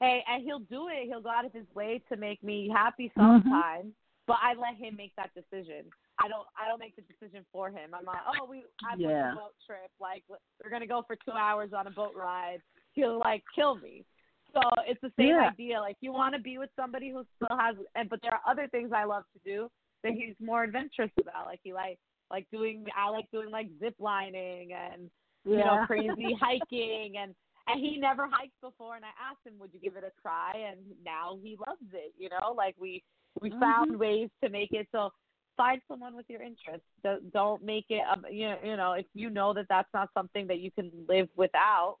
hey, 0.00 0.24
and 0.28 0.42
he'll 0.42 0.58
do 0.58 0.88
it. 0.88 1.06
He'll 1.06 1.20
go 1.20 1.30
out 1.30 1.44
of 1.44 1.52
his 1.52 1.66
way 1.72 2.02
to 2.10 2.16
make 2.16 2.42
me 2.42 2.68
happy 2.68 3.12
mm-hmm. 3.16 3.20
sometimes. 3.20 3.92
But 4.26 4.38
I 4.42 4.54
let 4.60 4.76
him 4.76 4.96
make 4.96 5.12
that 5.14 5.30
decision. 5.32 5.84
I 6.18 6.26
don't. 6.26 6.46
I 6.60 6.66
don't 6.66 6.80
make 6.80 6.96
the 6.96 7.02
decision 7.02 7.46
for 7.52 7.68
him. 7.68 7.94
I'm 7.94 8.04
like, 8.04 8.18
oh, 8.26 8.44
we. 8.50 8.64
I 8.84 8.96
booked 8.96 9.02
Yeah. 9.02 9.32
a 9.32 9.36
boat 9.36 9.54
trip. 9.64 9.90
Like 10.00 10.24
we're 10.28 10.70
gonna 10.70 10.86
go 10.86 11.04
for 11.06 11.14
two 11.24 11.30
hours 11.30 11.70
on 11.76 11.86
a 11.86 11.92
boat 11.92 12.14
ride. 12.16 12.58
He'll 12.94 13.20
like 13.20 13.44
kill 13.54 13.76
me. 13.76 14.04
So 14.52 14.60
it's 14.88 15.00
the 15.00 15.12
same 15.16 15.28
Yeah. 15.28 15.50
idea. 15.52 15.80
Like 15.80 15.98
you 16.00 16.12
want 16.12 16.34
to 16.34 16.40
be 16.40 16.58
with 16.58 16.70
somebody 16.74 17.10
who 17.10 17.24
still 17.36 17.56
has, 17.56 17.76
and 17.94 18.10
but 18.10 18.20
there 18.22 18.32
are 18.34 18.40
other 18.50 18.66
things 18.66 18.90
I 18.92 19.04
love 19.04 19.22
to 19.34 19.38
do 19.48 19.68
that 20.02 20.12
he's 20.14 20.34
more 20.40 20.64
adventurous 20.64 21.12
about. 21.20 21.46
Like 21.46 21.60
he 21.62 21.72
like 21.72 22.00
like 22.32 22.46
doing. 22.50 22.84
I 22.96 23.10
like 23.10 23.30
doing 23.30 23.52
like 23.52 23.68
zip 23.78 23.94
lining 24.00 24.72
and 24.72 25.08
you 25.46 25.58
know 25.58 25.76
Yeah. 25.78 25.86
crazy 25.86 26.34
hiking 26.40 27.14
and 27.18 27.34
and 27.68 27.80
he 27.80 27.96
never 27.96 28.28
hiked 28.30 28.60
before 28.60 28.96
and 28.96 29.04
I 29.04 29.08
asked 29.30 29.46
him 29.46 29.54
would 29.58 29.72
you 29.72 29.80
give 29.80 29.96
it 29.96 30.04
a 30.04 30.12
try 30.20 30.52
and 30.54 30.78
now 31.04 31.38
he 31.42 31.56
loves 31.66 31.80
it 31.92 32.12
you 32.18 32.28
know 32.28 32.52
like 32.52 32.74
we 32.80 33.02
we 33.40 33.50
found 33.60 33.92
Mhm. 33.92 33.98
ways 33.98 34.30
to 34.42 34.50
make 34.50 34.72
it 34.72 34.88
so 34.92 35.10
find 35.56 35.80
someone 35.88 36.14
with 36.14 36.26
your 36.28 36.42
interests 36.42 36.86
don't, 37.02 37.32
don't 37.32 37.62
make 37.62 37.86
it 37.88 38.02
um, 38.10 38.24
you 38.30 38.48
know, 38.48 38.58
you 38.62 38.76
know 38.76 38.92
if 38.92 39.06
you 39.14 39.30
know 39.30 39.52
that 39.54 39.66
that's 39.68 39.88
not 39.94 40.10
something 40.14 40.46
that 40.46 40.58
you 40.58 40.70
can 40.70 40.90
live 41.08 41.28
without 41.36 41.98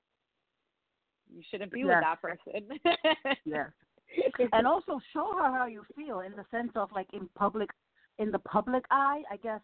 you 1.34 1.42
shouldn't 1.50 1.72
be 1.72 1.84
with 1.84 1.98
that 2.00 2.20
person 2.22 2.68
Yes. 3.44 3.68
and 4.52 4.66
also 4.66 5.00
show 5.12 5.32
her 5.36 5.50
how 5.56 5.66
you 5.66 5.84
feel 5.96 6.20
in 6.20 6.32
the 6.32 6.44
sense 6.50 6.70
of 6.76 6.90
like 6.92 7.08
in 7.12 7.28
public 7.36 7.70
in 8.18 8.30
the 8.30 8.38
public 8.40 8.84
eye 8.90 9.22
i 9.30 9.36
guess 9.36 9.60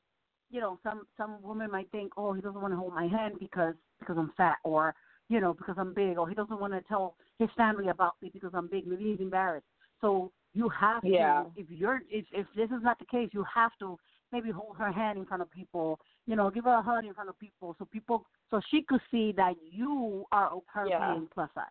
you 0.52 0.60
know 0.60 0.78
some 0.84 1.02
some 1.16 1.38
women 1.42 1.70
might 1.70 1.90
think 1.90 2.12
oh 2.16 2.32
he 2.32 2.40
doesn't 2.40 2.60
want 2.60 2.72
to 2.72 2.78
hold 2.78 2.94
my 2.94 3.06
hand 3.06 3.34
because 3.40 3.74
because 3.98 4.16
i'm 4.16 4.32
fat 4.36 4.56
or 4.62 4.94
you 5.28 5.40
know 5.40 5.52
because 5.52 5.74
i'm 5.78 5.92
big 5.92 6.18
or 6.18 6.28
he 6.28 6.34
doesn't 6.34 6.60
want 6.60 6.72
to 6.72 6.80
tell 6.82 7.16
his 7.38 7.48
family 7.56 7.88
about 7.88 8.14
me 8.22 8.30
because 8.32 8.50
i'm 8.54 8.68
big 8.68 8.86
maybe 8.86 9.04
he's 9.10 9.20
embarrassed 9.20 9.66
so 10.00 10.30
you 10.54 10.68
have 10.68 11.02
Yeah. 11.02 11.44
to 11.44 11.60
if 11.60 11.66
you're 11.70 12.02
if 12.10 12.26
if 12.32 12.46
this 12.54 12.70
is 12.70 12.82
not 12.82 12.98
the 13.00 13.06
case 13.06 13.30
you 13.32 13.44
have 13.52 13.72
to 13.80 13.98
maybe 14.30 14.50
hold 14.50 14.76
her 14.76 14.92
hand 14.92 15.18
in 15.18 15.24
front 15.26 15.42
of 15.42 15.50
people 15.50 15.98
you 16.26 16.36
know 16.36 16.50
give 16.50 16.64
her 16.64 16.74
a 16.74 16.82
hug 16.82 17.04
in 17.04 17.14
front 17.14 17.28
of 17.30 17.38
people 17.38 17.74
so 17.78 17.84
people 17.86 18.24
so 18.50 18.60
she 18.70 18.82
could 18.82 19.00
see 19.10 19.32
that 19.32 19.54
you 19.62 20.24
are 20.30 20.52
her 20.66 20.86
Yeah. 20.88 21.14
being 21.14 21.28
plus 21.32 21.48
size 21.54 21.64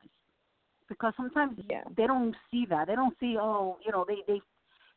because 0.91 1.13
sometimes 1.15 1.57
Yeah. 1.69 1.83
they 1.95 2.05
don't 2.05 2.35
see 2.51 2.65
that. 2.65 2.87
They 2.87 2.95
don't 2.95 3.17
see 3.19 3.37
oh, 3.39 3.77
you 3.85 3.91
know, 3.93 4.03
they 4.05 4.17
they 4.27 4.41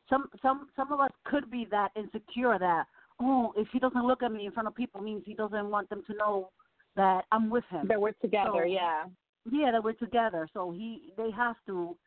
some 0.09 0.29
some 0.41 0.67
some 0.75 0.91
of 0.91 0.99
us 0.99 1.11
could 1.23 1.49
be 1.49 1.65
that 1.71 1.91
insecure 1.95 2.59
that 2.59 2.85
oh, 3.21 3.53
if 3.55 3.67
he 3.71 3.79
doesn't 3.79 4.05
look 4.05 4.23
at 4.23 4.31
me 4.31 4.45
in 4.45 4.51
front 4.51 4.67
of 4.67 4.75
people 4.75 5.01
means 5.01 5.23
he 5.25 5.33
doesn't 5.33 5.69
want 5.69 5.89
them 5.89 6.03
to 6.07 6.13
know 6.15 6.49
that 6.95 7.25
I'm 7.31 7.49
with 7.49 7.63
him. 7.69 7.87
that 7.87 7.99
we're 7.99 8.11
together 8.13 8.51
So, 8.55 8.63
yeah 8.63 9.03
Yeah, 9.49 9.71
that 9.71 9.83
we're 9.83 9.93
together. 9.93 10.47
So 10.53 10.71
he 10.71 11.13
they 11.17 11.31
have 11.31 11.55
to 11.67 11.97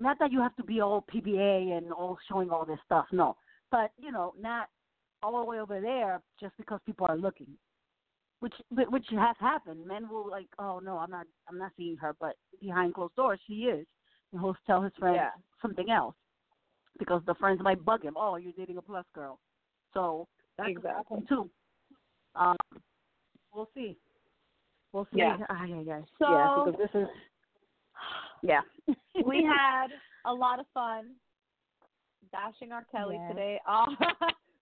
not 0.00 0.18
that 0.20 0.30
you 0.30 0.40
have 0.40 0.54
to 0.56 0.62
be 0.62 0.80
all 0.80 1.04
PDA 1.12 1.76
and 1.76 1.92
all 1.92 2.18
showing 2.28 2.50
all 2.50 2.64
this 2.64 2.78
stuff, 2.86 3.06
no. 3.10 3.36
But, 3.70 3.90
you 3.98 4.12
know, 4.12 4.32
not 4.40 4.68
all 5.22 5.40
the 5.40 5.44
way 5.44 5.58
over 5.60 5.80
there 5.80 6.20
just 6.40 6.56
because 6.56 6.78
people 6.86 7.06
are 7.08 7.16
looking. 7.16 7.48
Which 8.40 8.54
which 8.70 9.06
has 9.10 9.34
happened. 9.40 9.84
Men 9.84 10.08
will 10.08 10.30
like, 10.30 10.46
oh 10.60 10.78
no, 10.78 10.98
I'm 10.98 11.10
not 11.10 11.26
I'm 11.48 11.58
not 11.58 11.72
seeing 11.76 11.96
her, 11.96 12.14
but 12.20 12.36
behind 12.60 12.94
closed 12.94 13.16
doors 13.16 13.40
she 13.46 13.54
is. 13.64 13.84
And 14.32 14.40
he'll 14.40 14.56
tell 14.66 14.80
his 14.82 14.92
friends 14.98 15.16
Yeah. 15.16 15.30
something 15.60 15.90
else 15.90 16.14
because 17.00 17.22
the 17.26 17.34
friends 17.34 17.60
might 17.62 17.84
bug 17.84 18.04
him. 18.04 18.14
Oh, 18.16 18.36
you're 18.36 18.52
dating 18.56 18.76
a 18.76 18.82
plus 18.82 19.04
girl, 19.14 19.40
so 19.92 20.28
Exactly. 20.58 21.20
too. 21.28 21.50
Um, 22.34 22.56
we'll 23.54 23.68
see. 23.74 23.96
We'll 24.92 25.04
see. 25.12 25.18
Yeah. 25.18 25.38
Ah, 25.48 25.64
yeah, 25.64 25.80
yeah. 25.80 26.00
So- 26.18 26.30
yeah, 26.30 26.62
because 26.64 26.80
this 26.92 27.00
is. 27.02 27.08
Yeah. 28.40 28.60
we 29.26 29.42
had 29.42 29.88
a 30.24 30.32
lot 30.32 30.60
of 30.60 30.66
fun 30.72 31.16
dashing 32.30 32.70
our 32.70 32.84
Kelly 32.84 33.16
Yes. 33.18 33.30
today. 33.32 33.60
Uh, 33.68 33.86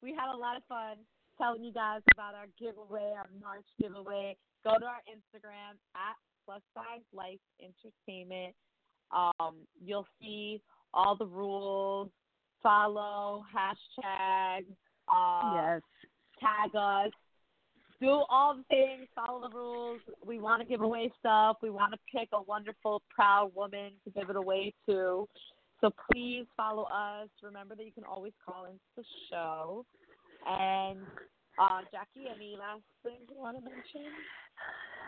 we 0.02 0.14
had 0.14 0.32
a 0.32 0.36
lot 0.36 0.56
of 0.56 0.62
fun 0.68 0.96
telling 1.36 1.62
you 1.62 1.72
guys 1.72 2.00
about 2.10 2.34
our 2.34 2.46
giveaway, 2.58 3.12
our 3.14 3.28
March 3.40 3.66
giveaway. 3.80 4.36
Go 4.64 4.78
to 4.78 4.84
our 4.86 5.02
Instagram 5.08 5.72
at 5.94 6.16
Plus 6.46 6.62
Size 6.74 7.02
Life 7.12 7.40
Entertainment. 7.60 8.54
Um, 9.10 9.66
you'll 9.84 10.06
see 10.20 10.62
all 10.94 11.16
the 11.16 11.26
rules. 11.26 12.10
Follow 12.62 13.44
hashtag. 13.54 14.64
Uh, 15.12 15.54
yes. 15.54 15.82
tag 16.40 16.74
us, 16.74 17.12
do 18.00 18.22
all 18.28 18.56
the 18.56 18.64
things, 18.68 19.08
follow 19.14 19.48
the 19.48 19.56
rules. 19.56 20.00
We 20.24 20.38
want 20.38 20.62
to 20.62 20.68
give 20.68 20.82
away 20.82 21.10
stuff. 21.18 21.56
We 21.62 21.70
want 21.70 21.92
to 21.92 21.98
pick 22.14 22.28
a 22.32 22.42
wonderful, 22.42 23.02
proud 23.14 23.52
woman 23.54 23.92
to 24.04 24.10
give 24.10 24.30
it 24.30 24.36
away 24.36 24.74
to. 24.88 25.26
So 25.80 25.90
please 26.10 26.44
follow 26.56 26.84
us. 26.84 27.28
Remember 27.42 27.74
that 27.74 27.84
you 27.84 27.92
can 27.92 28.04
always 28.04 28.32
call 28.44 28.64
into 28.64 28.80
the 28.96 29.04
show. 29.30 29.84
And 30.46 30.98
uh, 31.58 31.80
Jackie, 31.90 32.28
any 32.34 32.56
last 32.58 32.82
things 33.02 33.28
you 33.30 33.40
want 33.40 33.56
to 33.58 33.64
mention? 33.64 34.12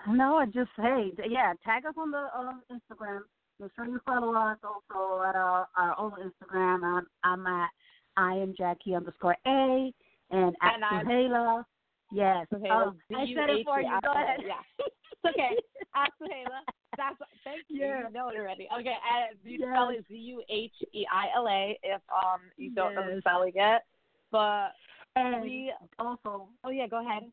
No, 0.08 0.36
I 0.36 0.46
just 0.46 0.70
hey, 0.76 1.12
yeah, 1.28 1.52
tag 1.64 1.84
us 1.86 1.94
on 1.98 2.10
the 2.10 2.28
um, 2.36 2.62
Instagram. 2.70 3.20
Make 3.60 3.70
sure 3.74 3.86
you 3.86 4.00
follow 4.06 4.34
us 4.34 4.58
also 4.62 5.22
at 5.22 5.34
our 5.34 5.66
our 5.76 5.98
own 5.98 6.12
Instagram. 6.12 6.84
I'm 6.84 7.06
I'm 7.24 7.46
at 7.46 7.70
I 8.18 8.32
am 8.34 8.52
Jackie 8.58 8.94
underscore 8.96 9.36
A 9.46 9.94
and 10.30 10.54
at 10.60 10.80
Zuheila. 11.06 11.64
Yes. 12.10 12.46
Um, 12.52 12.60
well, 12.62 12.96
I 13.14 13.26
said 13.34 13.50
it 13.50 13.64
for 13.64 13.80
you. 13.80 13.98
Go 14.02 14.12
ahead. 14.12 14.40
Yeah. 14.46 14.62
It's 14.78 15.24
okay. 15.26 15.56
Ask 15.94 16.12
Zuheila. 16.20 16.60
That's 16.96 17.16
thank 17.44 17.62
you. 17.68 17.80
Yeah. 17.80 18.06
You 18.08 18.12
know 18.12 18.28
it 18.30 18.36
already. 18.38 18.66
Okay, 18.80 18.96
and 19.14 19.38
you 19.44 19.58
Yes. 19.60 19.68
spell 19.72 19.88
it 19.90 20.04
Z 20.08 20.14
U 20.14 20.42
H 20.48 20.72
E 20.92 21.06
I 21.12 21.26
L 21.36 21.46
A 21.48 21.78
if 21.82 22.02
um 22.12 22.40
you 22.56 22.70
don't 22.74 22.94
know 22.94 23.06
the 23.14 23.20
spelling 23.20 23.52
yet. 23.54 23.84
But 24.32 24.70
And 25.16 25.42
we 25.42 25.72
also, 25.98 26.48
oh 26.64 26.70
yeah, 26.70 26.88
go 26.88 27.00
ahead. 27.06 27.24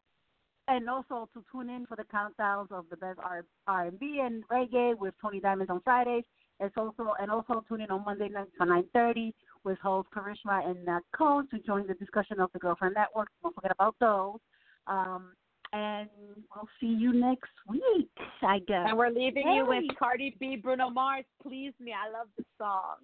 and 0.68 0.90
also 0.90 1.30
to 1.34 1.44
tune 1.52 1.70
in 1.70 1.86
for 1.86 1.96
the 1.96 2.04
countdowns 2.06 2.72
of 2.72 2.86
the 2.90 2.98
best 2.98 3.20
R 3.24 3.46
R 3.68 3.86
and 3.88 4.00
B 4.00 4.22
and 4.24 4.44
reggae 4.50 4.98
with 4.98 5.14
Tony 5.22 5.40
Diamonds 5.40 5.72
on 5.72 5.82
Fridays. 5.82 6.26
It's 6.60 6.76
also 6.78 7.14
and 7.20 7.30
also 7.32 7.64
tune 7.68 7.82
in 7.82 7.92
on 7.92 8.06
Monday 8.06 8.30
nights 8.30 8.52
for 8.58 8.66
nine 8.66 8.86
thirty 8.94 9.34
with 9.66 9.78
hosts 9.80 10.12
Karishma 10.16 10.70
and 10.70 10.86
Nat 10.86 11.02
Cone 11.16 11.48
to 11.50 11.60
join 11.60 11.88
the 11.88 11.96
discussion 11.96 12.40
of 12.40 12.52
the 12.54 12.60
Girlfriend 12.60 12.94
Network. 12.96 13.30
Don't 13.44 13.54
forget 13.56 13.72
about 13.72 13.96
those. 14.00 14.40
Um, 14.88 15.34
and 15.74 16.08
we'll 16.56 16.70
see 16.80 16.88
you 16.88 17.12
next 17.12 17.52
week, 17.68 18.10
I 18.42 18.60
guess. 18.60 18.86
And 18.88 18.98
we're 18.98 19.10
leaving 19.10 19.48
you 19.52 19.66
with 19.68 19.84
Cardi 20.00 20.36
B, 20.40 20.56
Bruno 20.56 20.90
Mars. 20.90 21.26
Please 21.42 21.74
me, 21.80 21.92
I 21.92 22.10
love 22.12 22.28
the 22.38 22.46
song. 22.58 22.96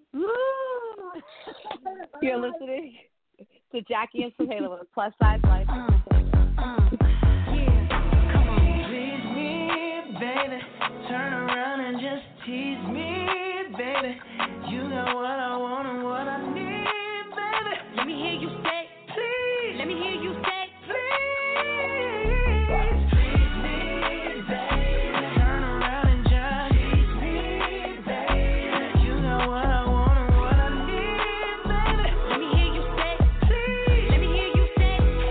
You're 2.22 2.40
listening 2.40 2.96
to 3.72 3.82
Jackie 3.82 4.24
and 4.24 4.34
Zuheila 4.38 4.80
with 4.80 4.88
Plus 4.94 5.12
Size 5.22 5.42
Life. 5.44 5.68
Please 7.50 7.70
me, 9.36 9.68
baby. 10.20 10.60
Turn 11.10 11.34
around 11.34 11.82
and 11.82 12.00
just 12.00 12.24
tease 12.46 12.88
me, 12.88 13.28
baby. 13.78 14.20
You 14.70 14.90
got 14.90 15.16
what 15.16 15.26
I 15.26 15.58
want 15.58 15.91
you 18.42 18.50
say, 18.64 18.82
please. 19.14 19.76
Let 19.78 19.88
me 19.88 19.94
hear 19.96 20.14
you 20.22 20.34
say, 20.44 20.64
please. 20.88 20.98
Please 23.12 23.54
baby, 23.62 25.12
turn 25.38 25.64
around 25.64 26.08
and 26.10 26.24
just 26.26 26.74
please, 27.22 28.02
baby. 28.08 29.06
You 29.06 29.14
got 29.22 29.48
what 29.48 29.66
I 29.66 29.86
want 29.88 30.18
and 30.18 30.32
what 30.38 30.58
I 30.58 30.70
need, 30.90 31.62
baby. 31.70 32.10
Let 32.30 32.40
me, 32.40 32.50
baby. 34.78 35.22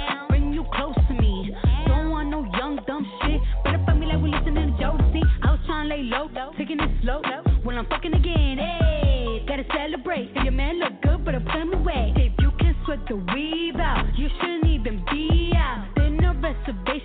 Fucking 7.90 8.14
again, 8.14 8.58
hey, 8.58 9.44
gotta 9.48 9.64
celebrate. 9.74 10.32
If 10.36 10.44
your 10.44 10.52
man 10.54 10.80
look 10.80 11.02
good, 11.02 11.24
but 11.24 11.36
I 11.36 11.40
put 11.40 11.62
him 11.62 11.74
away. 11.74 12.14
If 12.16 12.34
you 12.40 12.52
can 12.60 12.76
sweat 12.86 13.00
the 13.08 13.16
weave 13.16 13.76
out, 13.76 14.08
you 14.18 14.28
shouldn't 14.42 14.66
even 14.66 15.04
be 15.12 15.52
out. 15.56 15.88
There 15.96 16.10
no 16.10 16.34
reservations 16.34 17.05